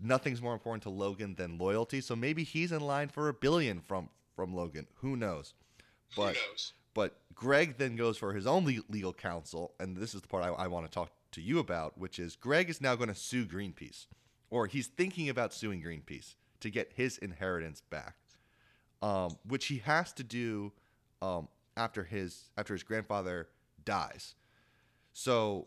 nothing's 0.00 0.42
more 0.42 0.54
important 0.54 0.82
to 0.82 0.90
Logan 0.90 1.34
than 1.36 1.56
loyalty. 1.56 2.00
So 2.00 2.16
maybe 2.16 2.42
he's 2.42 2.72
in 2.72 2.80
line 2.80 3.08
for 3.08 3.28
a 3.28 3.34
billion 3.34 3.80
from 3.80 4.08
from 4.34 4.54
Logan. 4.54 4.86
Who 4.96 5.16
knows? 5.16 5.54
But 6.16 6.36
Who 6.36 6.50
knows? 6.50 6.72
But 6.94 7.20
Greg 7.34 7.76
then 7.78 7.96
goes 7.96 8.16
for 8.16 8.32
his 8.32 8.46
own 8.46 8.64
legal 8.88 9.12
counsel, 9.12 9.74
and 9.80 9.96
this 9.96 10.14
is 10.14 10.22
the 10.22 10.28
part 10.28 10.44
I, 10.44 10.48
I 10.50 10.66
want 10.68 10.86
to 10.86 10.90
talk 10.92 11.10
to 11.32 11.42
you 11.42 11.58
about, 11.58 11.98
which 11.98 12.18
is 12.18 12.36
Greg 12.36 12.70
is 12.70 12.80
now 12.80 12.94
going 12.94 13.08
to 13.08 13.14
sue 13.14 13.44
Greenpeace, 13.44 14.06
or 14.50 14.66
he's 14.66 14.86
thinking 14.86 15.28
about 15.28 15.52
suing 15.52 15.82
Greenpeace 15.82 16.36
to 16.60 16.70
get 16.70 16.92
his 16.94 17.18
inheritance 17.18 17.82
back, 17.82 18.16
um, 19.02 19.36
which 19.46 19.66
he 19.66 19.78
has 19.78 20.12
to 20.14 20.22
do 20.22 20.72
um, 21.20 21.48
after 21.76 22.04
his 22.04 22.50
after 22.56 22.72
his 22.72 22.82
grandfather 22.82 23.48
dies. 23.84 24.34
So, 25.12 25.66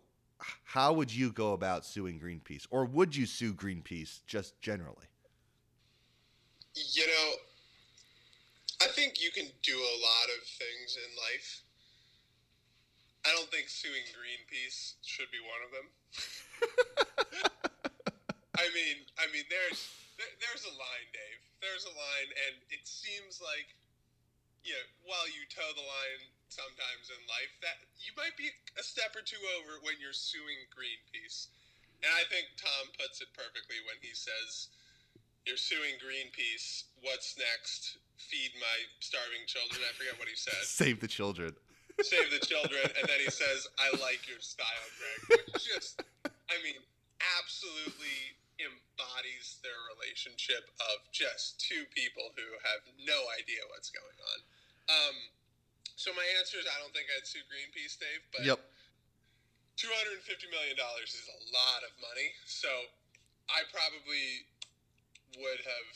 how 0.64 0.94
would 0.94 1.14
you 1.14 1.32
go 1.32 1.54
about 1.54 1.86
suing 1.86 2.20
Greenpeace, 2.20 2.66
or 2.70 2.86
would 2.86 3.16
you 3.16 3.26
sue 3.26 3.54
Greenpeace 3.54 4.22
just 4.26 4.60
generally? 4.62 5.08
You 6.76 7.08
know, 7.08 7.34
I 8.82 8.88
think 8.94 9.18
you 9.18 9.34
can 9.34 9.50
do 9.66 9.74
a 9.74 9.96
lot 9.98 10.28
of 10.38 10.46
things 10.46 11.02
in 11.02 11.10
life. 11.18 11.66
I 13.26 13.34
don't 13.34 13.50
think 13.50 13.68
suing 13.68 14.06
Greenpeace 14.14 15.02
should 15.02 15.34
be 15.34 15.42
one 15.42 15.62
of 15.66 15.72
them. 15.74 15.88
I 18.62 18.70
mean, 18.72 19.02
I 19.18 19.26
mean, 19.34 19.46
there's 19.50 19.82
there, 20.16 20.30
there's 20.42 20.66
a 20.66 20.74
line, 20.78 21.10
Dave. 21.10 21.42
There's 21.62 21.86
a 21.90 21.94
line, 21.94 22.30
and 22.48 22.56
it 22.70 22.86
seems 22.86 23.42
like, 23.42 23.74
you 24.62 24.78
know, 24.78 24.86
while 25.10 25.26
you 25.30 25.46
toe 25.50 25.74
the 25.74 25.86
line 25.86 26.22
sometimes 26.54 27.10
in 27.10 27.22
life, 27.26 27.54
that 27.66 27.82
you 27.98 28.14
might 28.14 28.38
be 28.38 28.54
a 28.78 28.86
step 28.86 29.18
or 29.18 29.26
two 29.26 29.42
over 29.58 29.82
when 29.82 29.98
you're 29.98 30.16
suing 30.16 30.70
Greenpeace. 30.70 31.50
And 32.06 32.14
I 32.14 32.30
think 32.30 32.54
Tom 32.62 32.94
puts 32.94 33.26
it 33.26 33.34
perfectly 33.34 33.82
when 33.90 33.98
he 34.06 34.14
says, 34.14 34.70
"You're 35.46 35.58
suing 35.58 35.98
Greenpeace. 35.98 36.86
What's 37.02 37.38
next? 37.38 37.98
Feed 38.18 38.52
my 38.60 38.78
starving 39.00 39.46
children." 39.48 39.82
I 39.86 39.94
forget 39.94 40.18
what 40.20 40.28
he 40.28 40.36
said. 40.36 40.58
Save 40.66 41.00
the 41.00 41.08
children. 41.08 41.56
Save 42.02 42.30
the 42.30 42.46
children, 42.46 42.86
and 42.86 43.10
then 43.10 43.22
he 43.22 43.30
says, 43.30 43.66
"I 43.78 43.90
like 43.98 44.28
your 44.30 44.42
style, 44.42 44.88
Greg." 44.98 45.42
Which 45.54 45.66
just, 45.66 46.02
I 46.26 46.58
mean, 46.62 46.78
absolutely 47.42 48.38
embodies 48.62 49.62
their 49.62 49.78
relationship 49.94 50.70
of 50.94 51.06
just 51.14 51.62
two 51.62 51.86
people 51.94 52.34
who 52.34 52.48
have 52.66 52.82
no 53.06 53.18
idea 53.38 53.62
what's 53.70 53.94
going 53.94 54.18
on. 54.34 54.40
Um, 54.90 55.18
so 55.98 56.14
my 56.14 56.26
answer 56.38 56.62
is 56.62 56.66
I 56.70 56.78
don't 56.82 56.94
think 56.94 57.10
I'd 57.14 57.26
sue 57.26 57.42
Greenpeace, 57.50 57.98
Dave. 57.98 58.22
But 58.30 58.46
yep. 58.46 58.62
two 59.78 59.90
hundred 59.98 60.22
and 60.22 60.26
fifty 60.26 60.46
million 60.50 60.78
dollars 60.78 61.14
is 61.18 61.26
a 61.26 61.40
lot 61.54 61.82
of 61.86 61.94
money. 61.98 62.30
So 62.46 62.70
I 63.50 63.66
probably 63.74 64.46
would 65.42 65.62
have 65.66 65.90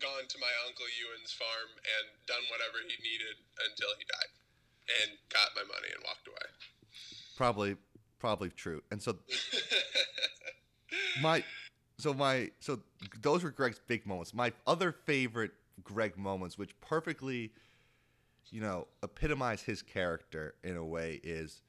gone 0.00 0.26
to 0.28 0.38
my 0.40 0.52
uncle 0.66 0.88
Ewan's 0.88 1.32
farm 1.32 1.70
and 1.76 2.04
done 2.26 2.42
whatever 2.50 2.80
he 2.82 2.96
needed 3.04 3.36
until 3.68 3.92
he 4.00 4.04
died, 4.08 4.32
and 5.00 5.20
got 5.28 5.52
my 5.54 5.62
money 5.62 5.92
and 5.94 6.02
walked 6.04 6.26
away. 6.26 6.48
Probably, 7.36 7.76
probably 8.18 8.50
true. 8.50 8.82
And 8.90 9.00
so 9.00 9.16
my 11.22 11.44
so 11.98 12.14
my 12.14 12.50
so 12.60 12.80
those 13.22 13.44
were 13.44 13.50
Greg's 13.50 13.78
big 13.78 14.06
moments. 14.06 14.34
My 14.34 14.52
other 14.66 14.92
favorite 14.92 15.52
Greg 15.84 16.16
moments, 16.16 16.58
which 16.58 16.78
perfectly, 16.80 17.52
you 18.50 18.60
know, 18.60 18.88
epitomize 19.02 19.62
his 19.62 19.82
character 19.82 20.54
in 20.64 20.76
a 20.76 20.84
way, 20.84 21.20
is 21.22 21.62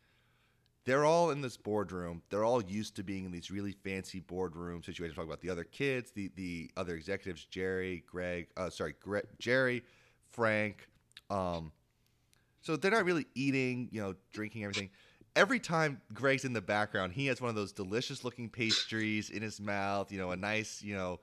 they're 0.85 1.05
all 1.05 1.29
in 1.29 1.41
this 1.41 1.57
boardroom. 1.57 2.21
They're 2.29 2.43
all 2.43 2.63
used 2.63 2.95
to 2.95 3.03
being 3.03 3.25
in 3.25 3.31
these 3.31 3.51
really 3.51 3.71
fancy 3.71 4.19
boardroom 4.19 4.81
situations. 4.83 5.15
Talk 5.15 5.25
about 5.25 5.41
the 5.41 5.49
other 5.49 5.63
kids, 5.63 6.11
the 6.11 6.31
the 6.35 6.71
other 6.75 6.95
executives, 6.95 7.45
Jerry, 7.45 8.03
Greg, 8.09 8.47
uh, 8.57 8.69
sorry, 8.69 8.95
Gre- 8.99 9.19
Jerry, 9.37 9.83
Frank. 10.31 10.87
Um, 11.29 11.71
so 12.61 12.75
they're 12.75 12.91
not 12.91 13.05
really 13.05 13.27
eating, 13.35 13.89
you 13.91 14.01
know, 14.01 14.15
drinking 14.33 14.63
everything. 14.63 14.89
Every 15.35 15.59
time 15.59 16.01
Greg's 16.13 16.45
in 16.45 16.53
the 16.53 16.61
background, 16.61 17.13
he 17.13 17.27
has 17.27 17.39
one 17.39 17.49
of 17.49 17.55
those 17.55 17.71
delicious 17.71 18.23
looking 18.23 18.49
pastries 18.49 19.29
in 19.29 19.41
his 19.41 19.61
mouth. 19.61 20.11
You 20.11 20.17
know, 20.17 20.31
a 20.31 20.35
nice, 20.35 20.81
you 20.81 20.95
know, 20.95 21.19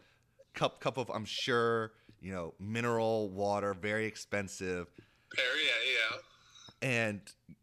cup 0.54 0.80
cup 0.80 0.98
of 0.98 1.10
I'm 1.12 1.26
sure, 1.26 1.92
you 2.20 2.32
know, 2.32 2.54
mineral 2.60 3.28
water, 3.30 3.74
very 3.74 4.06
expensive. 4.06 4.90
Yeah 5.36 5.87
and 6.82 7.20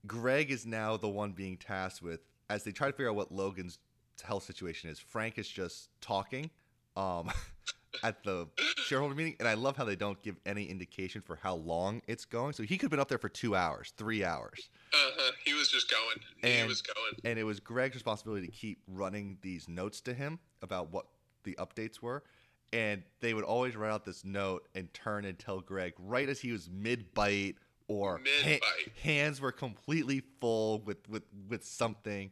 Greg 0.07 0.51
is 0.51 0.66
now 0.66 0.97
the 0.97 1.07
one 1.07 1.32
being 1.32 1.57
tasked 1.57 2.01
with 2.01 2.22
as 2.49 2.63
they 2.63 2.72
try 2.72 2.88
to 2.88 2.93
figure 2.93 3.09
out 3.09 3.16
what 3.16 3.32
Logan's 3.32 3.80
health 4.24 4.43
situation 4.43 4.89
is. 4.89 4.99
Frank 4.99 5.38
is 5.38 5.47
just 5.47 5.89
talking 6.01 6.49
um, 6.95 7.32
at 8.03 8.24
the 8.24 8.47
shareholder 8.86 9.16
meeting, 9.16 9.36
and 9.39 9.47
I 9.47 9.53
love 9.53 9.78
how 9.78 9.84
they 9.86 9.95
don't 9.95 10.22
give 10.22 10.36
any 10.45 10.66
indication 10.66 11.22
for 11.22 11.36
how 11.36 11.55
long 11.55 12.01
it's 12.07 12.26
going. 12.26 12.53
So 12.53 12.63
he 12.63 12.78
could 12.78 12.86
have 12.86 12.91
been 12.91 12.99
up 12.99 13.07
there 13.07 13.18
for 13.18 13.30
two 13.30 13.55
hours, 13.55 13.93
three 13.97 14.24
hours. 14.24 14.70
Uh-huh. 14.93 15.32
He 15.43 15.53
was 15.53 15.70
just 15.70 15.89
going. 15.89 16.18
And, 16.43 16.63
he 16.63 16.68
was 16.68 16.82
going. 16.82 17.13
And 17.24 17.39
it 17.39 17.43
was 17.43 17.59
Greg's 17.59 17.95
responsibility 17.95 18.47
to 18.47 18.51
keep 18.51 18.80
running 18.88 19.38
these 19.41 19.68
notes 19.68 20.01
to 20.01 20.13
him 20.13 20.39
about 20.61 20.91
what 20.91 21.05
the 21.43 21.55
updates 21.59 22.01
were. 22.01 22.24
And 22.74 23.03
they 23.22 23.34
would 23.34 23.43
always 23.43 23.76
write 23.76 23.91
out 23.91 24.03
this 24.05 24.26
note 24.26 24.68
and 24.76 24.93
turn 24.93 25.26
and 25.26 25.38
tell 25.38 25.61
Greg 25.61 25.93
right 25.97 26.28
as 26.28 26.41
he 26.41 26.51
was 26.51 26.70
mid 26.70 27.13
bite 27.13 27.55
or 27.88 28.19
ha- 28.43 28.59
hands 29.01 29.39
were 29.39 29.51
completely 29.51 30.21
full 30.39 30.79
with, 30.79 31.07
with, 31.09 31.23
with 31.47 31.65
something 31.65 32.31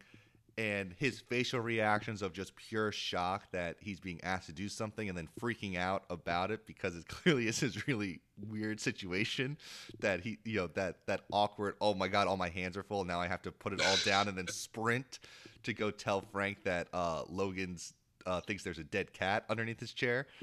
and 0.57 0.93
his 0.99 1.19
facial 1.19 1.59
reactions 1.59 2.21
of 2.21 2.31
just 2.31 2.55
pure 2.55 2.91
shock 2.91 3.49
that 3.51 3.75
he's 3.79 3.99
being 3.99 4.19
asked 4.23 4.45
to 4.45 4.53
do 4.53 4.69
something 4.69 5.09
and 5.09 5.17
then 5.17 5.27
freaking 5.41 5.77
out 5.77 6.03
about 6.09 6.51
it 6.51 6.65
because 6.65 6.95
it 6.95 7.07
clearly 7.07 7.47
is 7.47 7.59
his 7.59 7.87
really 7.87 8.19
weird 8.49 8.79
situation 8.79 9.57
that 9.99 10.19
he 10.21 10.37
you 10.43 10.59
know 10.59 10.67
that 10.67 10.97
that 11.07 11.21
awkward 11.31 11.75
oh 11.81 11.93
my 11.93 12.07
god 12.07 12.27
all 12.27 12.37
my 12.37 12.49
hands 12.49 12.77
are 12.77 12.83
full 12.83 13.03
now 13.03 13.19
I 13.19 13.27
have 13.27 13.41
to 13.43 13.51
put 13.51 13.73
it 13.73 13.81
all 13.81 13.95
down 14.05 14.27
and 14.27 14.37
then 14.37 14.47
sprint 14.47 15.19
to 15.63 15.73
go 15.73 15.91
tell 15.91 16.21
Frank 16.21 16.63
that 16.63 16.87
uh, 16.93 17.23
Logan's 17.29 17.93
uh, 18.25 18.41
thinks 18.41 18.63
there's 18.63 18.79
a 18.79 18.83
dead 18.83 19.13
cat 19.13 19.45
underneath 19.49 19.79
his 19.79 19.93
chair. 19.93 20.27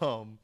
Um, 0.00 0.38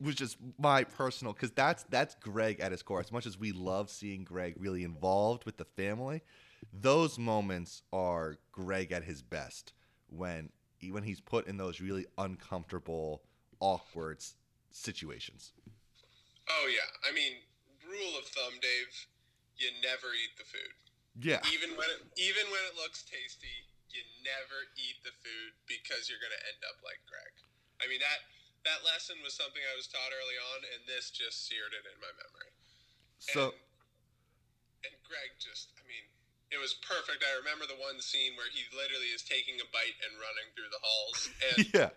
was 0.00 0.14
just 0.14 0.36
my 0.58 0.84
personal 0.84 1.32
because 1.32 1.50
that's 1.52 1.84
that's 1.84 2.14
Greg 2.16 2.60
at 2.60 2.72
his 2.72 2.82
core. 2.82 3.00
As 3.00 3.12
much 3.12 3.26
as 3.26 3.38
we 3.38 3.52
love 3.52 3.90
seeing 3.90 4.24
Greg 4.24 4.54
really 4.58 4.84
involved 4.84 5.44
with 5.44 5.56
the 5.56 5.64
family, 5.64 6.22
those 6.72 7.18
moments 7.18 7.82
are 7.92 8.38
Greg 8.52 8.92
at 8.92 9.04
his 9.04 9.22
best 9.22 9.72
when 10.08 10.50
when 10.90 11.02
he's 11.02 11.20
put 11.20 11.46
in 11.46 11.56
those 11.56 11.80
really 11.80 12.06
uncomfortable, 12.18 13.22
awkward 13.60 14.22
situations. 14.70 15.52
Oh 16.48 16.68
yeah, 16.68 17.08
I 17.08 17.14
mean, 17.14 17.40
rule 17.88 18.14
of 18.18 18.24
thumb, 18.28 18.54
Dave, 18.60 18.92
you 19.56 19.72
never 19.82 20.12
eat 20.12 20.36
the 20.36 20.44
food. 20.44 20.74
Yeah. 21.16 21.40
Even 21.48 21.72
when 21.76 21.88
it 21.88 22.04
even 22.20 22.44
when 22.52 22.60
it 22.68 22.76
looks 22.76 23.02
tasty, 23.08 23.64
you 23.88 24.04
never 24.20 24.68
eat 24.76 25.00
the 25.00 25.14
food 25.24 25.56
because 25.64 26.12
you're 26.12 26.20
gonna 26.20 26.42
end 26.52 26.60
up 26.68 26.76
like 26.84 27.00
Greg. 27.08 27.32
I 27.80 27.88
mean 27.88 28.00
that 28.04 28.20
that 28.66 28.82
lesson 28.82 29.16
was 29.22 29.32
something 29.32 29.62
I 29.62 29.74
was 29.78 29.86
taught 29.86 30.10
early 30.10 30.36
on, 30.54 30.58
and 30.74 30.82
this 30.90 31.14
just 31.14 31.46
seared 31.46 31.70
it 31.72 31.86
in 31.86 31.96
my 32.02 32.10
memory. 32.18 32.50
So, 33.22 33.54
and, 33.54 34.90
and 34.90 34.94
Greg 35.06 35.38
just, 35.38 35.72
I 35.78 35.86
mean, 35.86 36.04
it 36.50 36.58
was 36.58 36.74
perfect. 36.82 37.22
I 37.22 37.32
remember 37.38 37.70
the 37.70 37.78
one 37.78 38.02
scene 38.02 38.34
where 38.34 38.50
he 38.50 38.66
literally 38.74 39.10
is 39.14 39.22
taking 39.22 39.58
a 39.62 39.66
bite 39.70 39.98
and 40.02 40.12
running 40.18 40.48
through 40.58 40.70
the 40.70 40.82
halls, 40.82 41.20
and 41.54 41.56
yeah. 41.78 41.90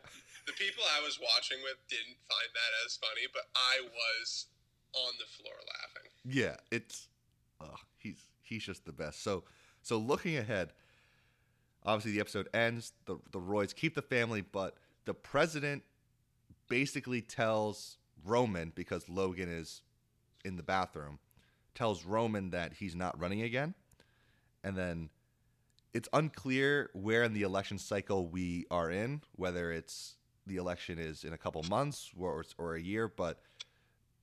the 0.46 0.56
people 0.58 0.86
I 0.94 1.02
was 1.02 1.18
watching 1.18 1.62
with 1.66 1.78
didn't 1.90 2.18
find 2.30 2.50
that 2.54 2.72
as 2.86 2.98
funny, 3.02 3.26
but 3.34 3.50
I 3.58 3.86
was 3.90 4.54
on 4.94 5.14
the 5.18 5.30
floor 5.30 5.58
laughing. 5.58 6.10
Yeah, 6.26 6.58
it's 6.70 7.10
oh, 7.62 7.82
he's 7.98 8.30
he's 8.42 8.64
just 8.64 8.86
the 8.86 8.94
best. 8.94 9.22
So 9.22 9.44
so 9.82 9.98
looking 9.98 10.38
ahead, 10.38 10.74
obviously 11.86 12.14
the 12.14 12.22
episode 12.22 12.50
ends. 12.54 12.94
The 13.06 13.18
the 13.32 13.40
Roys 13.40 13.74
keep 13.74 13.94
the 13.94 14.02
family, 14.02 14.42
but 14.42 14.78
the 15.06 15.14
president 15.14 15.84
basically 16.70 17.22
tells 17.22 17.98
Roman 18.24 18.72
because 18.76 19.10
Logan 19.10 19.50
is 19.50 19.82
in 20.46 20.56
the 20.56 20.64
bathroom, 20.64 21.20
tells 21.76 22.06
Roman 22.06 22.52
that 22.52 22.74
he's 22.74 22.96
not 22.96 23.20
running 23.20 23.42
again, 23.42 23.74
and 24.64 24.78
then 24.78 25.10
it's 25.94 26.08
unclear 26.14 26.90
where 26.94 27.24
in 27.24 27.34
the 27.34 27.42
election 27.42 27.78
cycle 27.78 28.28
we 28.28 28.66
are 28.70 28.92
in, 28.92 29.22
whether 29.36 29.72
it's 29.72 30.16
the 30.46 30.58
election 30.58 31.00
is 31.00 31.24
in 31.24 31.34
a 31.34 31.38
couple 31.38 31.64
months 31.64 32.12
or 32.18 32.46
or 32.58 32.76
a 32.76 32.82
year, 32.82 33.08
but 33.08 33.42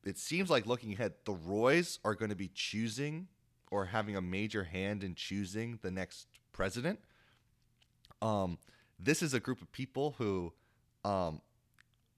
it 0.05 0.19
seems 0.19 0.49
like 0.49 0.67
looking 0.67 0.93
ahead, 0.93 1.15
the 1.25 1.33
Roys 1.33 1.99
are 2.05 2.15
going 2.15 2.31
to 2.31 2.37
be 2.37 2.49
choosing 2.55 3.27
or 3.71 3.87
having 3.87 4.17
a 4.17 4.23
major 4.23 4.63
hand 4.63 5.03
in 5.03 5.17
choosing 5.17 5.79
the 5.83 5.91
next 5.91 6.29
president. 6.53 7.01
Um, 8.23 8.59
this 8.99 9.21
is 9.23 9.35
a 9.35 9.41
group 9.41 9.61
of 9.61 9.71
people 9.73 10.15
who 10.19 10.53
um, 11.05 11.41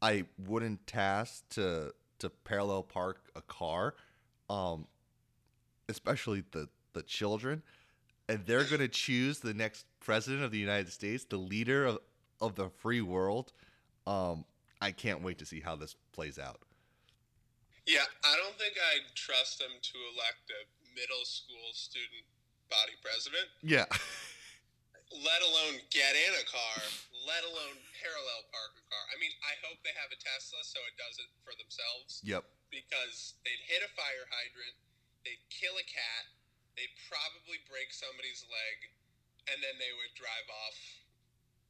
I 0.00 0.24
wouldn't 0.46 0.86
task 0.86 1.48
to 1.50 1.92
to 2.20 2.30
parallel 2.30 2.82
park 2.82 3.30
a 3.36 3.42
car, 3.42 3.94
um, 4.50 4.86
especially 5.88 6.44
the 6.50 6.68
the 6.92 7.02
children, 7.02 7.62
and 8.28 8.44
they're 8.46 8.64
going 8.64 8.80
to 8.80 8.88
choose 8.88 9.40
the 9.40 9.54
next 9.54 9.86
president 10.00 10.42
of 10.42 10.50
the 10.50 10.58
United 10.58 10.92
States, 10.92 11.24
the 11.24 11.36
leader 11.36 11.84
of 11.84 11.98
of 12.40 12.54
the 12.54 12.70
free 12.70 13.00
world. 13.00 13.52
Um, 14.06 14.44
I 14.80 14.92
can't 14.92 15.22
wait 15.22 15.38
to 15.38 15.46
see 15.46 15.60
how 15.60 15.76
this 15.76 15.96
plays 16.12 16.38
out. 16.38 16.60
Yeah, 17.86 18.04
I 18.22 18.36
don't 18.36 18.56
think 18.58 18.74
I'd 18.76 19.14
trust 19.14 19.58
them 19.58 19.70
to 19.80 19.98
elect 20.14 20.50
a 20.50 20.60
middle 20.94 21.24
school 21.24 21.72
student 21.72 22.24
body 22.70 22.92
president. 23.02 23.48
Yeah. 23.62 23.86
let 25.12 25.40
alone 25.40 25.80
get 25.88 26.12
in 26.12 26.32
a 26.36 26.44
car, 26.44 26.78
let 27.24 27.40
alone 27.44 27.76
parallel 27.96 28.42
park 28.52 28.76
a 28.76 28.84
car. 28.88 29.04
I 29.12 29.16
mean, 29.16 29.32
I 29.44 29.56
hope 29.64 29.80
they 29.80 29.94
have 29.96 30.12
a 30.12 30.20
Tesla 30.20 30.60
so 30.64 30.80
it 30.84 30.96
does 31.00 31.16
it 31.16 31.30
for 31.44 31.56
themselves. 31.56 32.20
Yep. 32.24 32.44
Because 32.68 33.40
they'd 33.44 33.64
hit 33.64 33.80
a 33.80 33.90
fire 33.96 34.28
hydrant, 34.28 34.76
they'd 35.24 35.40
kill 35.48 35.76
a 35.80 35.86
cat, 35.88 36.24
they'd 36.76 36.92
probably 37.08 37.60
break 37.64 37.88
somebody's 37.90 38.44
leg, 38.48 38.76
and 39.48 39.56
then 39.64 39.80
they 39.80 39.92
would 39.96 40.12
drive 40.12 40.48
off 40.52 40.78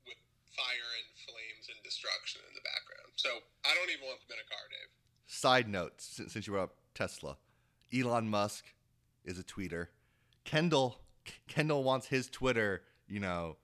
with 0.03 0.19
fire 0.51 0.91
and 0.99 1.09
flames 1.23 1.71
and 1.71 1.79
destruction 1.87 2.43
in 2.51 2.53
the 2.59 2.65
background. 2.67 3.15
So 3.15 3.31
I 3.63 3.71
don't 3.79 3.91
even 3.95 4.03
want 4.03 4.19
them 4.27 4.35
in 4.35 4.43
a 4.43 4.49
car, 4.51 4.67
Dave. 4.67 4.91
Side 5.31 5.71
note, 5.71 6.03
since 6.03 6.47
you 6.47 6.59
brought 6.59 6.75
up 6.75 6.77
Tesla, 6.99 7.39
Elon 7.95 8.27
Musk 8.27 8.75
is 9.23 9.39
a 9.39 9.47
tweeter. 9.47 9.95
Kendall 10.43 10.99
Kendall 11.47 11.85
wants 11.85 12.07
his 12.07 12.29
Twitter 12.29 12.83
you 13.09 13.21
know, 13.21 13.57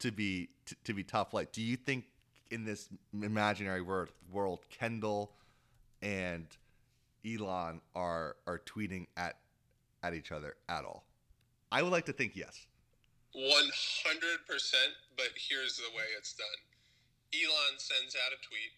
to 0.00 0.10
be 0.10 0.48
to, 0.66 0.76
to 0.84 0.94
be 0.94 1.04
tough. 1.04 1.34
Like, 1.34 1.52
Do 1.52 1.62
you 1.62 1.76
think 1.76 2.04
in 2.50 2.64
this 2.64 2.88
imaginary 3.12 3.82
world, 3.82 4.08
world 4.32 4.60
Kendall 4.70 5.32
and 6.02 6.46
Elon 7.26 7.80
are 7.94 8.36
are 8.46 8.60
tweeting 8.64 9.06
at 9.16 9.36
at 10.02 10.14
each 10.14 10.32
other 10.32 10.56
at 10.68 10.84
all? 10.84 11.04
I 11.70 11.82
would 11.82 11.92
like 11.92 12.06
to 12.06 12.12
think 12.12 12.36
yes. 12.36 12.66
One 13.34 13.70
hundred 14.06 14.46
percent. 14.48 14.92
But 15.16 15.34
here's 15.36 15.76
the 15.76 15.90
way 15.94 16.06
it's 16.16 16.32
done. 16.32 16.60
Elon 17.34 17.76
sends 17.76 18.16
out 18.16 18.32
a 18.32 18.40
tweet. 18.40 18.72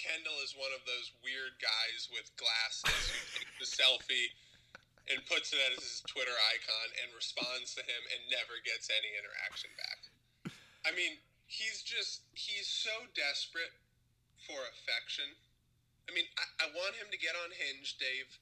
Kendall 0.00 0.40
is 0.42 0.56
one 0.56 0.72
of 0.72 0.82
those 0.88 1.12
weird 1.20 1.60
guys 1.60 2.08
with 2.10 2.32
glasses 2.40 3.12
who 3.12 3.20
takes 3.38 3.54
the 3.60 3.68
selfie 3.68 4.32
and 5.12 5.20
puts 5.28 5.52
it 5.52 5.60
as 5.76 5.76
his 5.76 6.00
Twitter 6.08 6.32
icon 6.56 6.88
and 7.04 7.12
responds 7.12 7.76
to 7.76 7.84
him 7.84 8.02
and 8.16 8.32
never 8.32 8.56
gets 8.64 8.88
any 8.88 9.12
interaction 9.12 9.68
back. 9.76 10.00
I 10.88 10.90
mean, 10.96 11.20
he's 11.46 11.84
just, 11.84 12.24
he's 12.32 12.66
so 12.66 12.92
desperate 13.12 13.76
for 14.48 14.56
affection. 14.72 15.28
I 16.08 16.16
mean, 16.16 16.26
I, 16.40 16.66
I 16.66 16.66
want 16.72 16.96
him 16.96 17.12
to 17.12 17.20
get 17.20 17.36
on 17.44 17.52
Hinge, 17.52 18.00
Dave. 18.00 18.32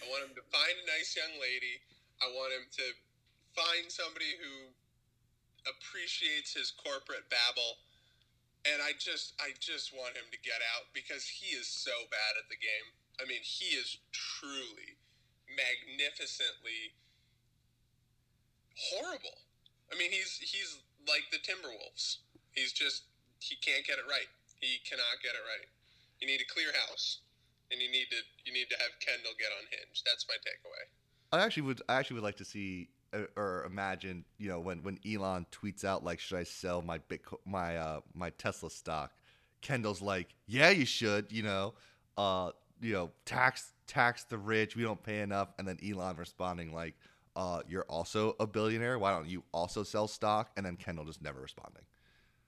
I 0.00 0.08
want 0.08 0.24
him 0.24 0.34
to 0.38 0.44
find 0.48 0.74
a 0.78 0.86
nice 0.94 1.12
young 1.18 1.34
lady. 1.42 1.82
I 2.22 2.30
want 2.32 2.54
him 2.54 2.70
to 2.80 2.86
find 3.52 3.90
somebody 3.90 4.38
who 4.38 4.72
appreciates 5.66 6.54
his 6.54 6.70
corporate 6.72 7.26
babble. 7.28 7.82
And 8.62 8.78
I 8.78 8.94
just, 8.94 9.34
I 9.42 9.58
just 9.58 9.90
want 9.90 10.14
him 10.14 10.30
to 10.30 10.38
get 10.40 10.62
out 10.78 10.86
because 10.94 11.26
he 11.26 11.58
is 11.58 11.66
so 11.66 11.92
bad 12.14 12.38
at 12.38 12.46
the 12.46 12.56
game. 12.56 12.88
I 13.18 13.26
mean, 13.26 13.42
he 13.42 13.74
is 13.74 13.98
truly 14.14 15.01
magnificently 15.56 16.96
horrible. 18.76 19.36
I 19.92 19.98
mean, 19.98 20.10
he's 20.10 20.40
he's 20.40 20.80
like 21.08 21.28
the 21.30 21.38
Timberwolves. 21.38 22.24
He's 22.52 22.72
just 22.72 23.04
he 23.40 23.56
can't 23.56 23.84
get 23.84 23.98
it 23.98 24.06
right. 24.08 24.28
He 24.60 24.78
cannot 24.88 25.20
get 25.22 25.34
it 25.34 25.44
right. 25.44 25.68
You 26.20 26.26
need 26.26 26.40
a 26.40 26.48
clear 26.52 26.70
house, 26.86 27.20
and 27.70 27.80
you 27.80 27.90
need 27.90 28.08
to 28.10 28.20
you 28.44 28.52
need 28.52 28.70
to 28.70 28.78
have 28.78 28.92
Kendall 29.00 29.32
get 29.38 29.50
on 29.52 29.66
Hinge. 29.70 30.02
That's 30.06 30.26
my 30.28 30.36
takeaway. 30.40 30.84
I 31.32 31.44
actually 31.44 31.64
would 31.64 31.82
I 31.88 31.96
actually 31.96 32.14
would 32.14 32.24
like 32.24 32.36
to 32.38 32.44
see 32.44 32.88
uh, 33.14 33.24
or 33.36 33.64
imagine, 33.64 34.24
you 34.38 34.48
know, 34.48 34.60
when 34.60 34.82
when 34.82 34.98
Elon 35.06 35.46
tweets 35.52 35.84
out 35.84 36.04
like, 36.04 36.18
"Should 36.20 36.38
I 36.38 36.44
sell 36.44 36.82
my 36.82 36.98
Bitcoin, 36.98 37.38
my 37.44 37.76
uh, 37.76 38.00
my 38.14 38.30
Tesla 38.30 38.70
stock?" 38.70 39.12
Kendall's 39.60 40.00
like, 40.00 40.34
"Yeah, 40.46 40.70
you 40.70 40.86
should." 40.86 41.30
You 41.30 41.42
know, 41.42 41.74
uh, 42.16 42.52
you 42.80 42.92
know, 42.92 43.10
tax 43.26 43.72
tax 43.86 44.24
the 44.24 44.38
rich. 44.38 44.76
We 44.76 44.82
don't 44.82 45.02
pay 45.02 45.20
enough. 45.20 45.52
And 45.58 45.66
then 45.66 45.78
Elon 45.86 46.16
responding 46.16 46.72
like, 46.72 46.94
uh, 47.36 47.62
"You're 47.68 47.84
also 47.88 48.36
a 48.40 48.46
billionaire. 48.46 48.98
Why 48.98 49.12
don't 49.12 49.28
you 49.28 49.42
also 49.52 49.82
sell 49.82 50.08
stock?" 50.08 50.50
And 50.56 50.64
then 50.66 50.76
Kendall 50.76 51.04
just 51.04 51.22
never 51.22 51.40
responding. 51.40 51.82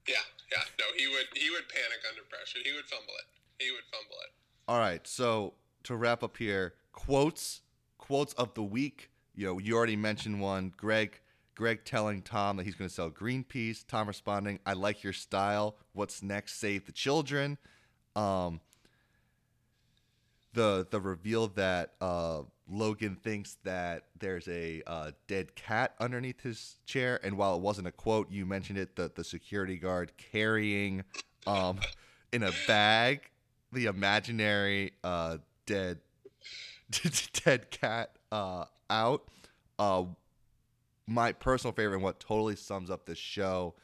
Yeah, 0.07 0.17
yeah, 0.53 0.63
no, 0.79 0.85
he 0.97 1.09
would 1.09 1.27
he 1.35 1.51
would 1.51 1.69
panic 1.69 2.01
under 2.11 2.23
pressure. 2.29 2.59
He 2.65 2.73
would 2.73 2.85
fumble 2.87 3.15
it. 3.19 3.65
He 3.65 3.71
would 3.71 3.85
fumble 3.85 4.17
it. 4.25 4.33
All 4.69 4.79
right, 4.79 5.07
so 5.07 5.55
to 5.85 5.97
wrap 5.97 6.23
up 6.23 6.37
here, 6.37 6.75
quotes 6.93 7.63
quotes 7.99 8.35
of 8.35 8.55
the 8.55 8.63
week. 8.63 9.11
You 9.35 9.47
know, 9.47 9.59
you 9.59 9.77
already 9.77 9.97
mentioned 9.97 10.41
one. 10.41 10.73
Greg 10.77 11.21
Greg 11.55 11.85
telling 11.85 12.21
Tom 12.23 12.57
that 12.57 12.65
he's 12.65 12.75
going 12.75 12.89
to 12.89 12.95
sell 12.95 13.11
Greenpeace. 13.11 13.87
Tom 13.87 14.07
responding, 14.09 14.61
"I 14.67 14.75
like 14.75 15.03
your 15.03 15.13
style. 15.13 15.77
What's 15.93 16.23
next? 16.23 16.59
Save 16.59 16.87
the 16.87 16.93
children." 16.93 17.59
Um, 18.15 18.61
the 20.55 20.87
the 20.91 21.01
reveal 21.01 21.49
that 21.49 21.93
uh, 22.01 22.43
Logan 22.69 23.17
thinks 23.23 23.59
that 23.65 24.05
there's 24.19 24.49
a 24.49 24.83
uh, 24.87 25.11
dead 25.27 25.55
cat 25.55 25.95
underneath 26.01 26.41
his 26.41 26.77
chair, 26.87 27.21
and 27.23 27.37
while 27.37 27.57
it 27.57 27.61
wasn't 27.61 27.87
a 27.87 27.93
quote, 27.93 28.31
you 28.31 28.47
mentioned 28.47 28.79
it. 28.79 28.97
The 28.97 29.13
the 29.15 29.25
security 29.25 29.77
guard 29.77 30.13
carrying 30.17 31.05
um, 31.47 31.81
in 32.33 32.43
a 32.43 32.53
bag 32.67 33.31
the 33.75 33.87
imaginary 33.87 34.93
uh, 35.03 35.39
dead 35.67 35.99
dead 37.45 37.71
cat 37.71 38.17
uh, 38.33 38.65
out. 38.89 39.29
Uh, 39.79 40.05
my 41.07 41.33
personal 41.33 41.73
favorite 41.75 41.97
and 41.97 42.03
what 42.03 42.19
totally 42.19 42.57
sums 42.57 42.89
up 42.89 43.05
this 43.05 43.19
show 43.19 43.75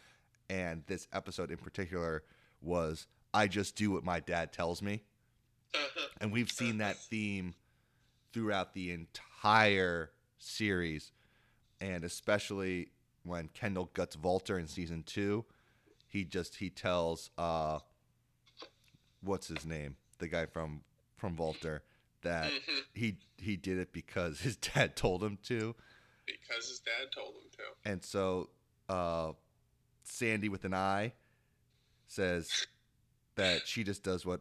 and 0.48 0.82
this 0.86 1.06
episode 1.12 1.50
in 1.50 1.58
particular 1.58 2.22
was 2.62 3.06
I 3.34 3.46
just 3.46 3.76
do 3.76 3.90
what 3.90 4.04
my 4.04 4.20
dad 4.20 4.52
tells 4.52 4.80
me. 4.80 5.02
And 6.20 6.32
we've 6.32 6.50
seen 6.50 6.78
that 6.78 6.96
theme 6.96 7.54
throughout 8.32 8.74
the 8.74 8.92
entire 8.92 10.10
series. 10.38 11.12
And 11.80 12.04
especially 12.04 12.90
when 13.22 13.48
Kendall 13.48 13.90
guts 13.94 14.16
Vaulter 14.16 14.58
in 14.58 14.66
season 14.66 15.02
two, 15.02 15.44
he 16.06 16.24
just 16.24 16.56
he 16.56 16.70
tells 16.70 17.30
uh 17.38 17.78
what's 19.22 19.48
his 19.48 19.64
name? 19.64 19.96
The 20.18 20.28
guy 20.28 20.46
from 20.46 20.82
from 21.16 21.36
Vaulter 21.36 21.80
that 22.22 22.50
mm-hmm. 22.50 22.78
he 22.92 23.18
he 23.38 23.56
did 23.56 23.78
it 23.78 23.92
because 23.92 24.40
his 24.40 24.56
dad 24.74 24.96
told 24.96 25.22
him 25.22 25.38
to. 25.44 25.74
Because 26.26 26.68
his 26.68 26.80
dad 26.80 27.08
told 27.14 27.34
him 27.34 27.50
to. 27.52 27.90
And 27.90 28.04
so 28.04 28.50
uh 28.88 29.32
Sandy 30.02 30.48
with 30.48 30.64
an 30.64 30.74
eye 30.74 31.12
says 32.08 32.66
that 33.36 33.66
she 33.66 33.84
just 33.84 34.02
does 34.02 34.26
what 34.26 34.40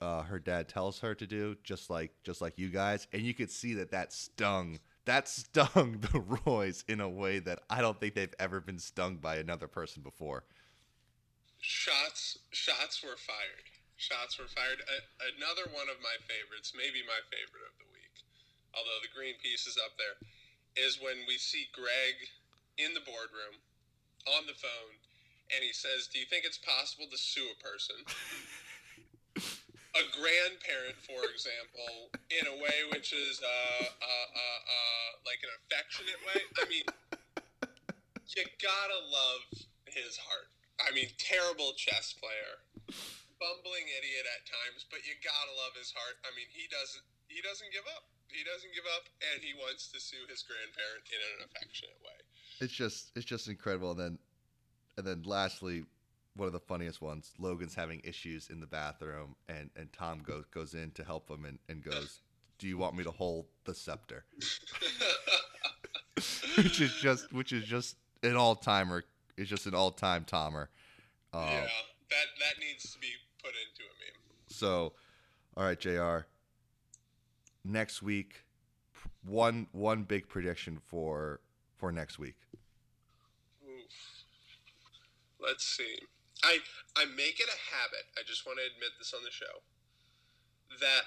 uh, 0.00 0.22
her 0.22 0.38
dad 0.38 0.68
tells 0.68 1.00
her 1.00 1.14
to 1.14 1.26
do, 1.26 1.56
just 1.62 1.90
like 1.90 2.12
just 2.24 2.40
like 2.40 2.58
you 2.58 2.68
guys, 2.68 3.06
and 3.12 3.22
you 3.22 3.34
could 3.34 3.50
see 3.50 3.74
that 3.74 3.90
that 3.90 4.12
stung 4.12 4.80
that 5.04 5.28
stung 5.28 6.00
the 6.12 6.20
Roys 6.20 6.84
in 6.88 7.00
a 7.00 7.08
way 7.08 7.38
that 7.40 7.60
I 7.68 7.80
don't 7.80 7.98
think 7.98 8.14
they've 8.14 8.34
ever 8.38 8.60
been 8.60 8.78
stung 8.78 9.16
by 9.16 9.36
another 9.36 9.68
person 9.68 10.02
before. 10.02 10.44
Shots 11.58 12.38
shots 12.50 13.02
were 13.02 13.18
fired. 13.20 13.68
Shots 13.96 14.38
were 14.38 14.48
fired. 14.48 14.80
A- 14.80 15.36
another 15.36 15.68
one 15.68 15.92
of 15.92 16.00
my 16.00 16.16
favorites, 16.24 16.72
maybe 16.72 17.04
my 17.04 17.20
favorite 17.28 17.68
of 17.68 17.76
the 17.76 17.92
week, 17.92 18.24
although 18.72 19.00
the 19.04 19.12
Greenpeace 19.12 19.68
is 19.68 19.76
up 19.76 20.00
there, 20.00 20.16
is 20.80 20.96
when 20.96 21.28
we 21.28 21.36
see 21.36 21.68
Greg 21.76 22.16
in 22.80 22.96
the 22.96 23.04
boardroom 23.04 23.60
on 24.24 24.48
the 24.48 24.56
phone 24.56 24.96
and 25.52 25.60
he 25.60 25.72
says, 25.72 26.08
"Do 26.08 26.18
you 26.18 26.24
think 26.24 26.46
it's 26.46 26.56
possible 26.58 27.06
to 27.10 27.18
sue 27.18 27.50
a 27.52 27.62
person?" 27.62 27.96
a 29.98 30.04
grandparent, 30.14 30.98
for 31.02 31.18
example, 31.30 32.14
in 32.30 32.46
a 32.46 32.56
way 32.62 32.78
which 32.94 33.10
is 33.10 33.42
uh, 33.42 33.84
uh, 33.86 34.28
uh, 34.30 34.60
uh, 34.62 35.08
like 35.26 35.42
an 35.42 35.52
affectionate 35.64 36.20
way. 36.22 36.40
I 36.62 36.64
mean, 36.70 36.86
you 38.30 38.44
gotta 38.62 39.00
love 39.10 39.42
his 39.90 40.14
heart. 40.14 40.50
I 40.78 40.94
mean, 40.94 41.10
terrible 41.18 41.74
chess 41.74 42.14
player, 42.14 42.62
bumbling 43.42 43.86
idiot 43.90 44.24
at 44.30 44.46
times, 44.46 44.86
but 44.86 45.02
you 45.02 45.18
gotta 45.20 45.54
love 45.58 45.74
his 45.74 45.90
heart. 45.90 46.22
I 46.22 46.30
mean, 46.38 46.46
he 46.54 46.70
doesn't 46.70 47.04
he 47.26 47.42
doesn't 47.42 47.70
give 47.74 47.86
up. 47.90 48.06
He 48.30 48.46
doesn't 48.46 48.70
give 48.70 48.86
up, 48.94 49.10
and 49.34 49.42
he 49.42 49.58
wants 49.58 49.90
to 49.90 49.98
sue 49.98 50.22
his 50.30 50.46
grandparent 50.46 51.02
in 51.10 51.18
an 51.18 51.50
affectionate 51.50 51.98
way. 51.98 52.18
It's 52.62 52.72
just 52.72 53.10
it's 53.18 53.26
just 53.26 53.50
incredible. 53.50 53.90
And 53.92 53.98
then 53.98 54.14
and 54.98 55.04
then 55.06 55.26
lastly, 55.26 55.82
one 56.40 56.46
of 56.46 56.52
the 56.52 56.58
funniest 56.58 57.00
ones. 57.00 57.32
Logan's 57.38 57.74
having 57.74 58.00
issues 58.02 58.48
in 58.48 58.58
the 58.58 58.66
bathroom, 58.66 59.36
and, 59.48 59.70
and 59.76 59.92
Tom 59.92 60.20
goes 60.20 60.44
goes 60.50 60.74
in 60.74 60.90
to 60.92 61.04
help 61.04 61.30
him 61.30 61.44
and, 61.44 61.58
and 61.68 61.84
goes, 61.84 62.22
"Do 62.58 62.66
you 62.66 62.78
want 62.78 62.96
me 62.96 63.04
to 63.04 63.10
hold 63.10 63.46
the 63.64 63.74
scepter?" 63.74 64.24
which 66.56 66.80
is 66.80 66.92
just 66.94 67.32
which 67.32 67.52
is 67.52 67.64
just 67.64 67.96
an 68.22 68.36
all 68.36 68.56
timer. 68.56 69.04
It's 69.36 69.48
just 69.48 69.66
an 69.66 69.74
all 69.74 69.92
time 69.92 70.24
Tomer. 70.24 70.68
Uh, 71.32 71.46
yeah, 71.46 71.60
that 71.60 72.26
that 72.40 72.58
needs 72.58 72.92
to 72.92 72.98
be 72.98 73.12
put 73.42 73.50
into 73.50 73.82
a 73.82 73.94
meme. 74.00 74.20
So, 74.48 74.94
all 75.56 75.64
right, 75.64 75.78
J.R. 75.78 76.26
Next 77.64 78.02
week, 78.02 78.44
one 79.24 79.68
one 79.72 80.02
big 80.04 80.28
prediction 80.28 80.78
for 80.86 81.40
for 81.76 81.92
next 81.92 82.18
week. 82.18 82.36
Oof. 83.62 84.24
Let's 85.38 85.64
see. 85.64 85.98
I 86.44 86.58
I 86.96 87.04
make 87.16 87.38
it 87.38 87.48
a 87.48 87.60
habit. 87.70 88.08
I 88.16 88.24
just 88.24 88.46
want 88.46 88.58
to 88.58 88.66
admit 88.66 88.96
this 88.98 89.12
on 89.12 89.22
the 89.22 89.32
show 89.32 89.62
that 90.80 91.04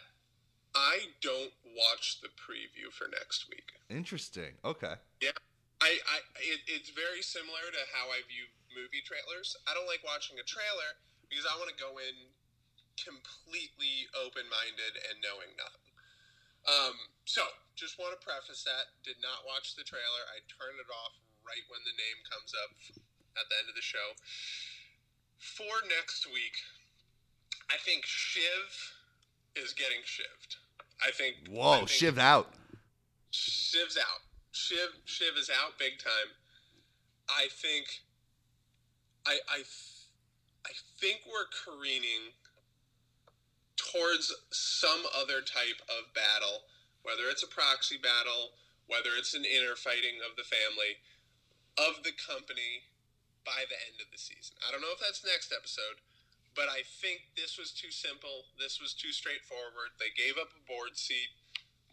I 0.74 1.14
don't 1.22 1.54
watch 1.78 2.22
the 2.22 2.34
preview 2.34 2.90
for 2.94 3.10
next 3.10 3.50
week. 3.50 3.78
Interesting. 3.90 4.58
Okay. 4.66 4.98
Yeah. 5.22 5.38
I, 5.82 6.00
I 6.00 6.18
it, 6.40 6.64
it's 6.70 6.92
very 6.96 7.22
similar 7.22 7.66
to 7.72 7.82
how 7.92 8.10
I 8.10 8.24
view 8.26 8.48
movie 8.72 9.04
trailers. 9.06 9.54
I 9.70 9.76
don't 9.76 9.90
like 9.90 10.02
watching 10.02 10.40
a 10.40 10.46
trailer 10.48 10.98
because 11.28 11.46
I 11.46 11.54
want 11.60 11.70
to 11.70 11.78
go 11.78 12.00
in 12.00 12.16
completely 12.98 14.08
open-minded 14.16 14.94
and 15.10 15.18
knowing 15.20 15.50
nothing. 15.58 15.88
Um, 16.64 16.96
so, 17.28 17.44
just 17.76 18.00
want 18.00 18.16
to 18.16 18.22
preface 18.22 18.64
that. 18.64 18.96
Did 19.04 19.20
not 19.20 19.44
watch 19.44 19.76
the 19.76 19.84
trailer. 19.84 20.24
I 20.32 20.40
turned 20.48 20.80
it 20.80 20.88
off 20.88 21.20
right 21.44 21.66
when 21.68 21.84
the 21.84 21.98
name 22.00 22.20
comes 22.24 22.56
up 22.56 22.72
at 23.36 23.46
the 23.52 23.56
end 23.60 23.68
of 23.68 23.76
the 23.76 23.84
show 23.84 24.16
for 25.44 25.76
next 25.90 26.26
week, 26.28 26.56
I 27.70 27.76
think 27.84 28.06
Shiv 28.06 28.94
is 29.56 29.74
getting 29.74 30.00
shivved. 30.08 30.56
I 31.06 31.12
think. 31.12 31.36
Whoa, 31.50 31.72
I 31.72 31.78
think 31.78 31.90
Shiv 31.90 32.18
out. 32.18 32.48
Shiv's 33.32 33.98
out. 33.98 34.24
Shiv 34.52 34.90
Shiv 35.06 35.36
is 35.38 35.50
out 35.50 35.78
big 35.78 36.00
time. 36.00 36.32
I 37.30 37.48
think. 37.52 37.86
I 39.26 39.40
I 39.50 39.64
I 40.66 40.72
think 41.00 41.22
we're 41.28 41.52
careening 41.52 42.32
towards 43.76 44.34
some 44.52 45.04
other 45.20 45.42
type 45.42 45.82
of 45.90 46.14
battle, 46.14 46.64
whether 47.04 47.28
it's 47.30 47.44
a 47.44 47.48
proxy 47.48 47.98
battle, 47.98 48.56
whether 48.88 49.10
it's 49.18 49.34
an 49.34 49.44
inner 49.44 49.76
fighting 49.76 50.24
of 50.24 50.36
the 50.38 50.44
family, 50.44 51.04
of 51.78 52.04
the 52.04 52.14
company, 52.16 52.88
by 53.46 53.68
the 53.68 53.78
end 53.92 54.00
of 54.00 54.10
the 54.12 54.20
season. 54.20 54.56
I 54.64 54.72
don't 54.72 54.82
know 54.82 54.92
if 54.92 55.00
that's 55.00 55.24
next 55.24 55.52
episode, 55.52 56.04
but 56.56 56.68
I 56.72 56.84
think 57.04 57.36
this 57.36 57.60
was 57.60 57.72
too 57.72 57.92
simple. 57.92 58.50
This 58.60 58.80
was 58.80 58.94
too 58.94 59.12
straightforward. 59.12 59.96
They 60.00 60.12
gave 60.16 60.40
up 60.40 60.52
a 60.56 60.62
board 60.68 60.96
seat, 60.96 61.36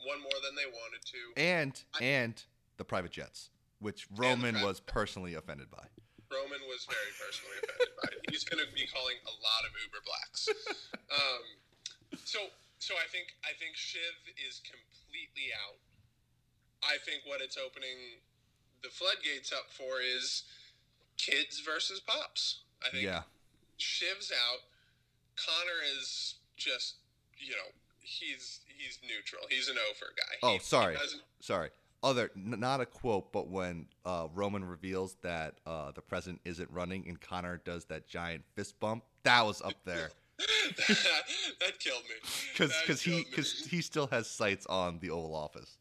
one 0.02 0.22
more 0.22 0.38
than 0.42 0.54
they 0.56 0.68
wanted 0.68 1.02
to. 1.10 1.20
And 1.36 1.74
I, 1.94 2.04
and 2.04 2.34
the 2.78 2.86
private 2.86 3.12
jets, 3.12 3.50
which 3.78 4.06
Roman 4.16 4.62
was 4.62 4.80
personally 4.80 5.34
offended 5.34 5.70
by. 5.70 5.84
Roman 6.30 6.62
was 6.70 6.86
very 6.86 7.12
personally 7.18 7.58
offended 7.58 7.92
by. 7.98 8.10
He's 8.30 8.46
going 8.46 8.62
to 8.62 8.70
be 8.70 8.86
calling 8.86 9.18
a 9.26 9.34
lot 9.42 9.62
of 9.66 9.74
Uber 9.76 10.02
blacks. 10.06 10.48
Um, 11.10 11.42
so 12.22 12.38
so 12.78 12.94
I 12.94 13.10
think 13.10 13.34
I 13.42 13.50
think 13.58 13.74
Shiv 13.74 14.14
is 14.38 14.62
completely 14.62 15.50
out. 15.66 15.82
I 16.86 17.02
think 17.02 17.26
what 17.26 17.42
it's 17.42 17.58
opening 17.58 18.22
the 18.82 18.88
floodgates 18.88 19.52
up 19.52 19.68
for 19.68 20.00
is 20.00 20.46
kids 21.20 21.60
versus 21.60 22.00
pops. 22.00 22.60
I 22.86 22.90
think 22.90 23.04
yeah. 23.04 23.22
Shiv's 23.76 24.32
out. 24.32 24.60
Connor 25.36 25.80
is 25.98 26.36
just 26.56 26.96
you 27.38 27.52
know 27.52 27.72
he's 28.00 28.60
he's 28.66 28.98
neutral. 29.02 29.42
He's 29.48 29.68
an 29.68 29.76
over 29.90 30.12
guy. 30.16 30.36
Oh, 30.42 30.52
he, 30.54 30.58
sorry, 30.60 30.96
he 30.96 31.18
sorry. 31.40 31.70
Other 32.02 32.30
n- 32.34 32.56
not 32.58 32.80
a 32.80 32.86
quote, 32.86 33.32
but 33.32 33.48
when 33.48 33.86
uh, 34.06 34.28
Roman 34.34 34.64
reveals 34.64 35.16
that 35.22 35.56
uh, 35.66 35.92
the 35.92 36.00
president 36.00 36.40
isn't 36.44 36.70
running 36.70 37.06
and 37.08 37.20
Connor 37.20 37.60
does 37.64 37.84
that 37.86 38.08
giant 38.08 38.42
fist 38.54 38.80
bump, 38.80 39.04
that 39.24 39.44
was 39.44 39.60
up 39.60 39.74
there. 39.84 40.10
that, 40.38 40.88
that, 41.60 41.78
killed 41.78 42.02
me. 42.04 42.16
Because 42.56 43.02
he 43.02 43.24
because 43.28 43.66
he 43.66 43.82
still 43.82 44.06
has 44.06 44.28
sights 44.28 44.66
on 44.66 44.98
the 45.00 45.10
Oval 45.10 45.34
Office. 45.34 45.76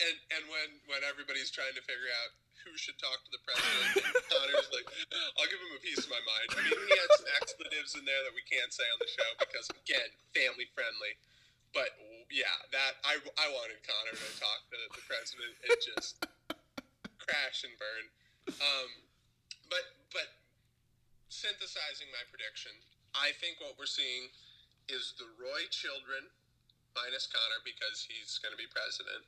and 0.00 0.16
and 0.36 0.48
when 0.48 0.80
when 0.88 1.00
everybody's 1.08 1.50
trying 1.50 1.74
to 1.74 1.82
figure 1.82 2.08
out 2.24 2.30
who 2.64 2.74
should 2.80 2.96
talk 2.96 3.20
to 3.22 3.30
the 3.30 3.42
president, 3.44 4.08
Connor's 4.32 4.72
like, 4.72 4.88
I'll 5.36 5.48
give 5.48 5.60
him 5.60 5.76
a 5.76 5.82
piece 5.84 6.00
of 6.00 6.10
my 6.10 6.20
mind. 6.24 6.48
I 6.56 6.64
mean, 6.64 6.72
he 6.72 6.96
had 6.96 7.10
some 7.20 7.28
expletives 7.38 7.92
in 7.94 8.02
there 8.08 8.22
that 8.24 8.34
we 8.34 8.44
can't 8.48 8.72
say 8.72 8.84
on 8.88 8.98
the 8.98 9.10
show 9.12 9.30
because 9.38 9.68
again, 9.84 10.08
family 10.32 10.66
friendly. 10.72 11.14
But 11.76 11.92
yeah, 12.32 12.54
that 12.72 12.98
I, 13.04 13.20
I 13.38 13.46
wanted 13.52 13.82
Connor 13.84 14.16
to 14.16 14.30
talk 14.40 14.60
to 14.72 14.78
the 14.94 15.02
president 15.04 15.52
and 15.68 15.76
just 15.82 16.24
crash 17.20 17.66
and 17.66 17.74
burn. 17.76 18.04
Um, 18.60 18.90
but 19.68 19.84
but 20.14 20.28
synthesizing 21.28 22.08
my 22.14 22.22
prediction, 22.30 22.72
I 23.12 23.34
think 23.42 23.58
what 23.58 23.74
we're 23.74 23.90
seeing 23.90 24.30
is 24.86 25.16
the 25.18 25.26
Roy 25.40 25.66
children, 25.72 26.30
minus 26.94 27.26
Connor 27.26 27.60
because 27.66 28.04
he's 28.06 28.38
going 28.38 28.52
to 28.52 28.60
be 28.60 28.70
president, 28.70 29.24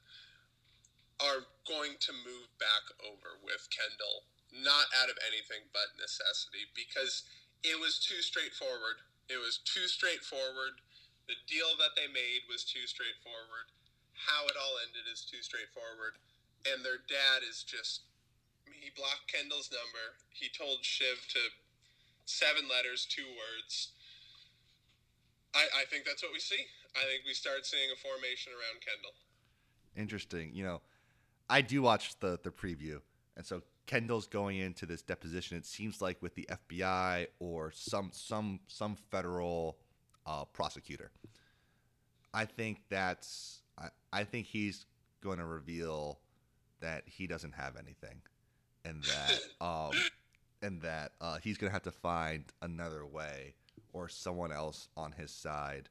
are 1.20 1.48
going 1.64 1.96
to 2.00 2.12
move 2.24 2.48
back 2.60 2.84
over 3.04 3.40
with 3.40 3.66
Kendall, 3.72 4.28
not 4.52 4.88
out 5.00 5.08
of 5.08 5.16
anything 5.24 5.64
but 5.72 5.96
necessity 5.96 6.68
because 6.76 7.24
it 7.64 7.78
was 7.80 7.98
too 7.98 8.20
straightforward. 8.20 9.00
It 9.32 9.40
was 9.40 9.58
too 9.64 9.88
straightforward 9.88 10.80
the 11.26 11.38
deal 11.50 11.74
that 11.82 11.98
they 11.98 12.06
made 12.06 12.46
was 12.46 12.62
too 12.62 12.86
straightforward. 12.86 13.66
How 14.14 14.46
it 14.46 14.54
all 14.54 14.78
ended 14.86 15.10
is 15.10 15.26
too 15.26 15.42
straightforward. 15.42 16.22
And 16.66 16.82
their 16.82 17.02
dad 17.06 17.42
is 17.42 17.66
just. 17.66 18.06
He 18.66 18.90
blocked 18.94 19.30
Kendall's 19.30 19.70
number. 19.70 20.18
He 20.30 20.46
told 20.50 20.82
Shiv 20.86 21.26
to 21.34 21.42
seven 22.26 22.70
letters, 22.70 23.06
two 23.06 23.26
words. 23.26 23.94
I, 25.54 25.82
I 25.82 25.84
think 25.90 26.06
that's 26.06 26.22
what 26.22 26.34
we 26.34 26.42
see. 26.42 26.66
I 26.94 27.02
think 27.06 27.26
we 27.26 27.34
start 27.34 27.66
seeing 27.66 27.90
a 27.90 27.98
formation 27.98 28.54
around 28.54 28.82
Kendall. 28.82 29.14
Interesting. 29.98 30.54
You 30.54 30.64
know, 30.64 30.78
I 31.48 31.60
do 31.60 31.82
watch 31.82 32.18
the 32.20 32.38
the 32.42 32.50
preview, 32.50 33.00
and 33.36 33.44
so 33.44 33.62
Kendall's 33.86 34.26
going 34.26 34.58
into 34.58 34.84
this 34.84 35.02
deposition. 35.02 35.56
It 35.56 35.66
seems 35.66 36.02
like 36.02 36.20
with 36.20 36.34
the 36.34 36.48
FBI 36.50 37.28
or 37.38 37.70
some 37.72 38.10
some 38.12 38.60
some 38.66 38.96
federal 39.10 39.78
uh, 40.26 40.44
prosecutor. 40.46 41.10
I 42.34 42.44
think 42.44 42.80
that's 42.88 43.62
I, 43.78 43.88
I 44.12 44.24
think 44.24 44.46
he's 44.46 44.86
going 45.22 45.38
to 45.38 45.46
reveal 45.46 46.18
that 46.80 47.04
he 47.06 47.26
doesn't 47.26 47.54
have 47.54 47.76
anything, 47.76 48.20
and 48.84 49.02
that 49.04 49.40
um, 49.64 49.92
and 50.62 50.82
that 50.82 51.12
uh, 51.20 51.38
he's 51.42 51.56
going 51.56 51.70
to 51.70 51.72
have 51.72 51.82
to 51.84 51.92
find 51.92 52.44
another 52.62 53.06
way 53.06 53.54
or 53.92 54.08
someone 54.08 54.52
else 54.52 54.88
on 54.96 55.12
his 55.12 55.30
side. 55.30 55.88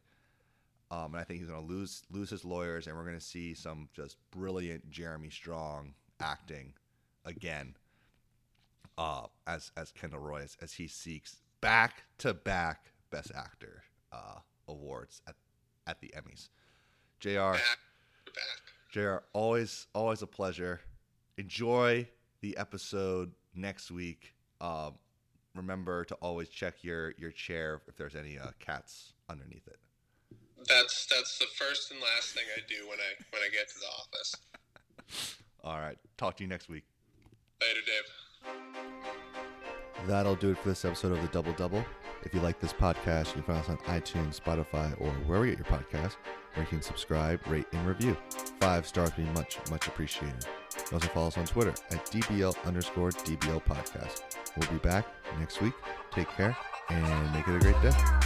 Um, 0.91 1.13
and 1.13 1.17
I 1.17 1.23
think 1.23 1.39
he's 1.39 1.49
going 1.49 1.65
to 1.65 1.73
lose 1.73 2.03
lose 2.11 2.29
his 2.29 2.45
lawyers, 2.45 2.87
and 2.87 2.95
we're 2.95 3.05
going 3.05 3.17
to 3.17 3.23
see 3.23 3.53
some 3.53 3.89
just 3.93 4.17
brilliant 4.31 4.89
Jeremy 4.89 5.29
Strong 5.29 5.93
acting 6.19 6.73
again 7.25 7.75
uh, 8.97 9.27
as 9.47 9.71
as 9.75 9.91
Kendall 9.91 10.19
Roy 10.19 10.43
as, 10.43 10.57
as 10.61 10.73
he 10.73 10.87
seeks 10.87 11.37
back 11.61 12.03
to 12.19 12.33
back 12.33 12.91
Best 13.09 13.31
Actor 13.35 13.83
uh, 14.11 14.39
awards 14.67 15.21
at 15.27 15.35
at 15.87 15.99
the 16.01 16.13
Emmys. 16.15 16.49
J.R. 17.19 17.57
J.R. 18.91 19.23
Always 19.33 19.87
always 19.93 20.21
a 20.21 20.27
pleasure. 20.27 20.81
Enjoy 21.37 22.07
the 22.41 22.55
episode 22.57 23.31
next 23.53 23.91
week. 23.91 24.33
Um, 24.61 24.93
remember 25.55 26.05
to 26.05 26.15
always 26.15 26.49
check 26.49 26.83
your 26.83 27.13
your 27.17 27.31
chair 27.31 27.81
if 27.87 27.95
there's 27.95 28.15
any 28.15 28.37
uh, 28.37 28.51
cats 28.59 29.13
underneath 29.29 29.67
it. 29.67 29.79
That's 30.67 31.05
that's 31.05 31.37
the 31.37 31.45
first 31.57 31.91
and 31.91 31.99
last 31.99 32.33
thing 32.33 32.43
I 32.55 32.61
do 32.67 32.87
when 32.89 32.99
I 32.99 33.23
when 33.31 33.41
I 33.41 33.49
get 33.51 33.67
to 33.69 33.75
the 33.79 33.87
office. 33.99 34.35
All 35.63 35.79
right. 35.79 35.97
Talk 36.17 36.37
to 36.37 36.43
you 36.43 36.49
next 36.49 36.69
week. 36.69 36.83
Later, 37.61 37.81
Dave. 37.85 38.03
That'll 40.07 40.35
do 40.35 40.51
it 40.51 40.57
for 40.57 40.69
this 40.69 40.85
episode 40.85 41.11
of 41.11 41.21
the 41.21 41.27
Double 41.29 41.53
Double. 41.53 41.83
If 42.23 42.33
you 42.33 42.39
like 42.39 42.59
this 42.59 42.73
podcast, 42.73 43.27
you 43.27 43.41
can 43.41 43.43
find 43.43 43.59
us 43.59 43.69
on 43.69 43.77
iTunes, 43.99 44.39
Spotify, 44.39 44.99
or 44.99 45.09
wherever 45.25 45.45
you 45.45 45.55
get 45.55 45.67
your 45.67 45.79
podcast, 45.79 46.17
where 46.53 46.63
you 46.63 46.69
can 46.69 46.81
subscribe, 46.81 47.39
rate, 47.47 47.65
and 47.71 47.87
review. 47.87 48.15
Five 48.59 48.87
stars 48.87 49.11
would 49.15 49.25
be 49.25 49.31
much, 49.33 49.57
much 49.69 49.87
appreciated. 49.87 50.45
You 50.77 50.83
also 50.93 51.07
follow 51.07 51.27
us 51.27 51.37
on 51.37 51.45
Twitter 51.45 51.73
at 51.91 52.05
DBL 52.07 52.55
underscore 52.65 53.09
DBL 53.11 53.63
podcast. 53.63 54.21
We'll 54.57 54.69
be 54.69 54.77
back 54.79 55.07
next 55.39 55.61
week. 55.61 55.73
Take 56.11 56.29
care 56.29 56.55
and 56.89 57.33
make 57.33 57.47
it 57.47 57.55
a 57.55 57.59
great 57.59 57.81
day. 57.81 58.24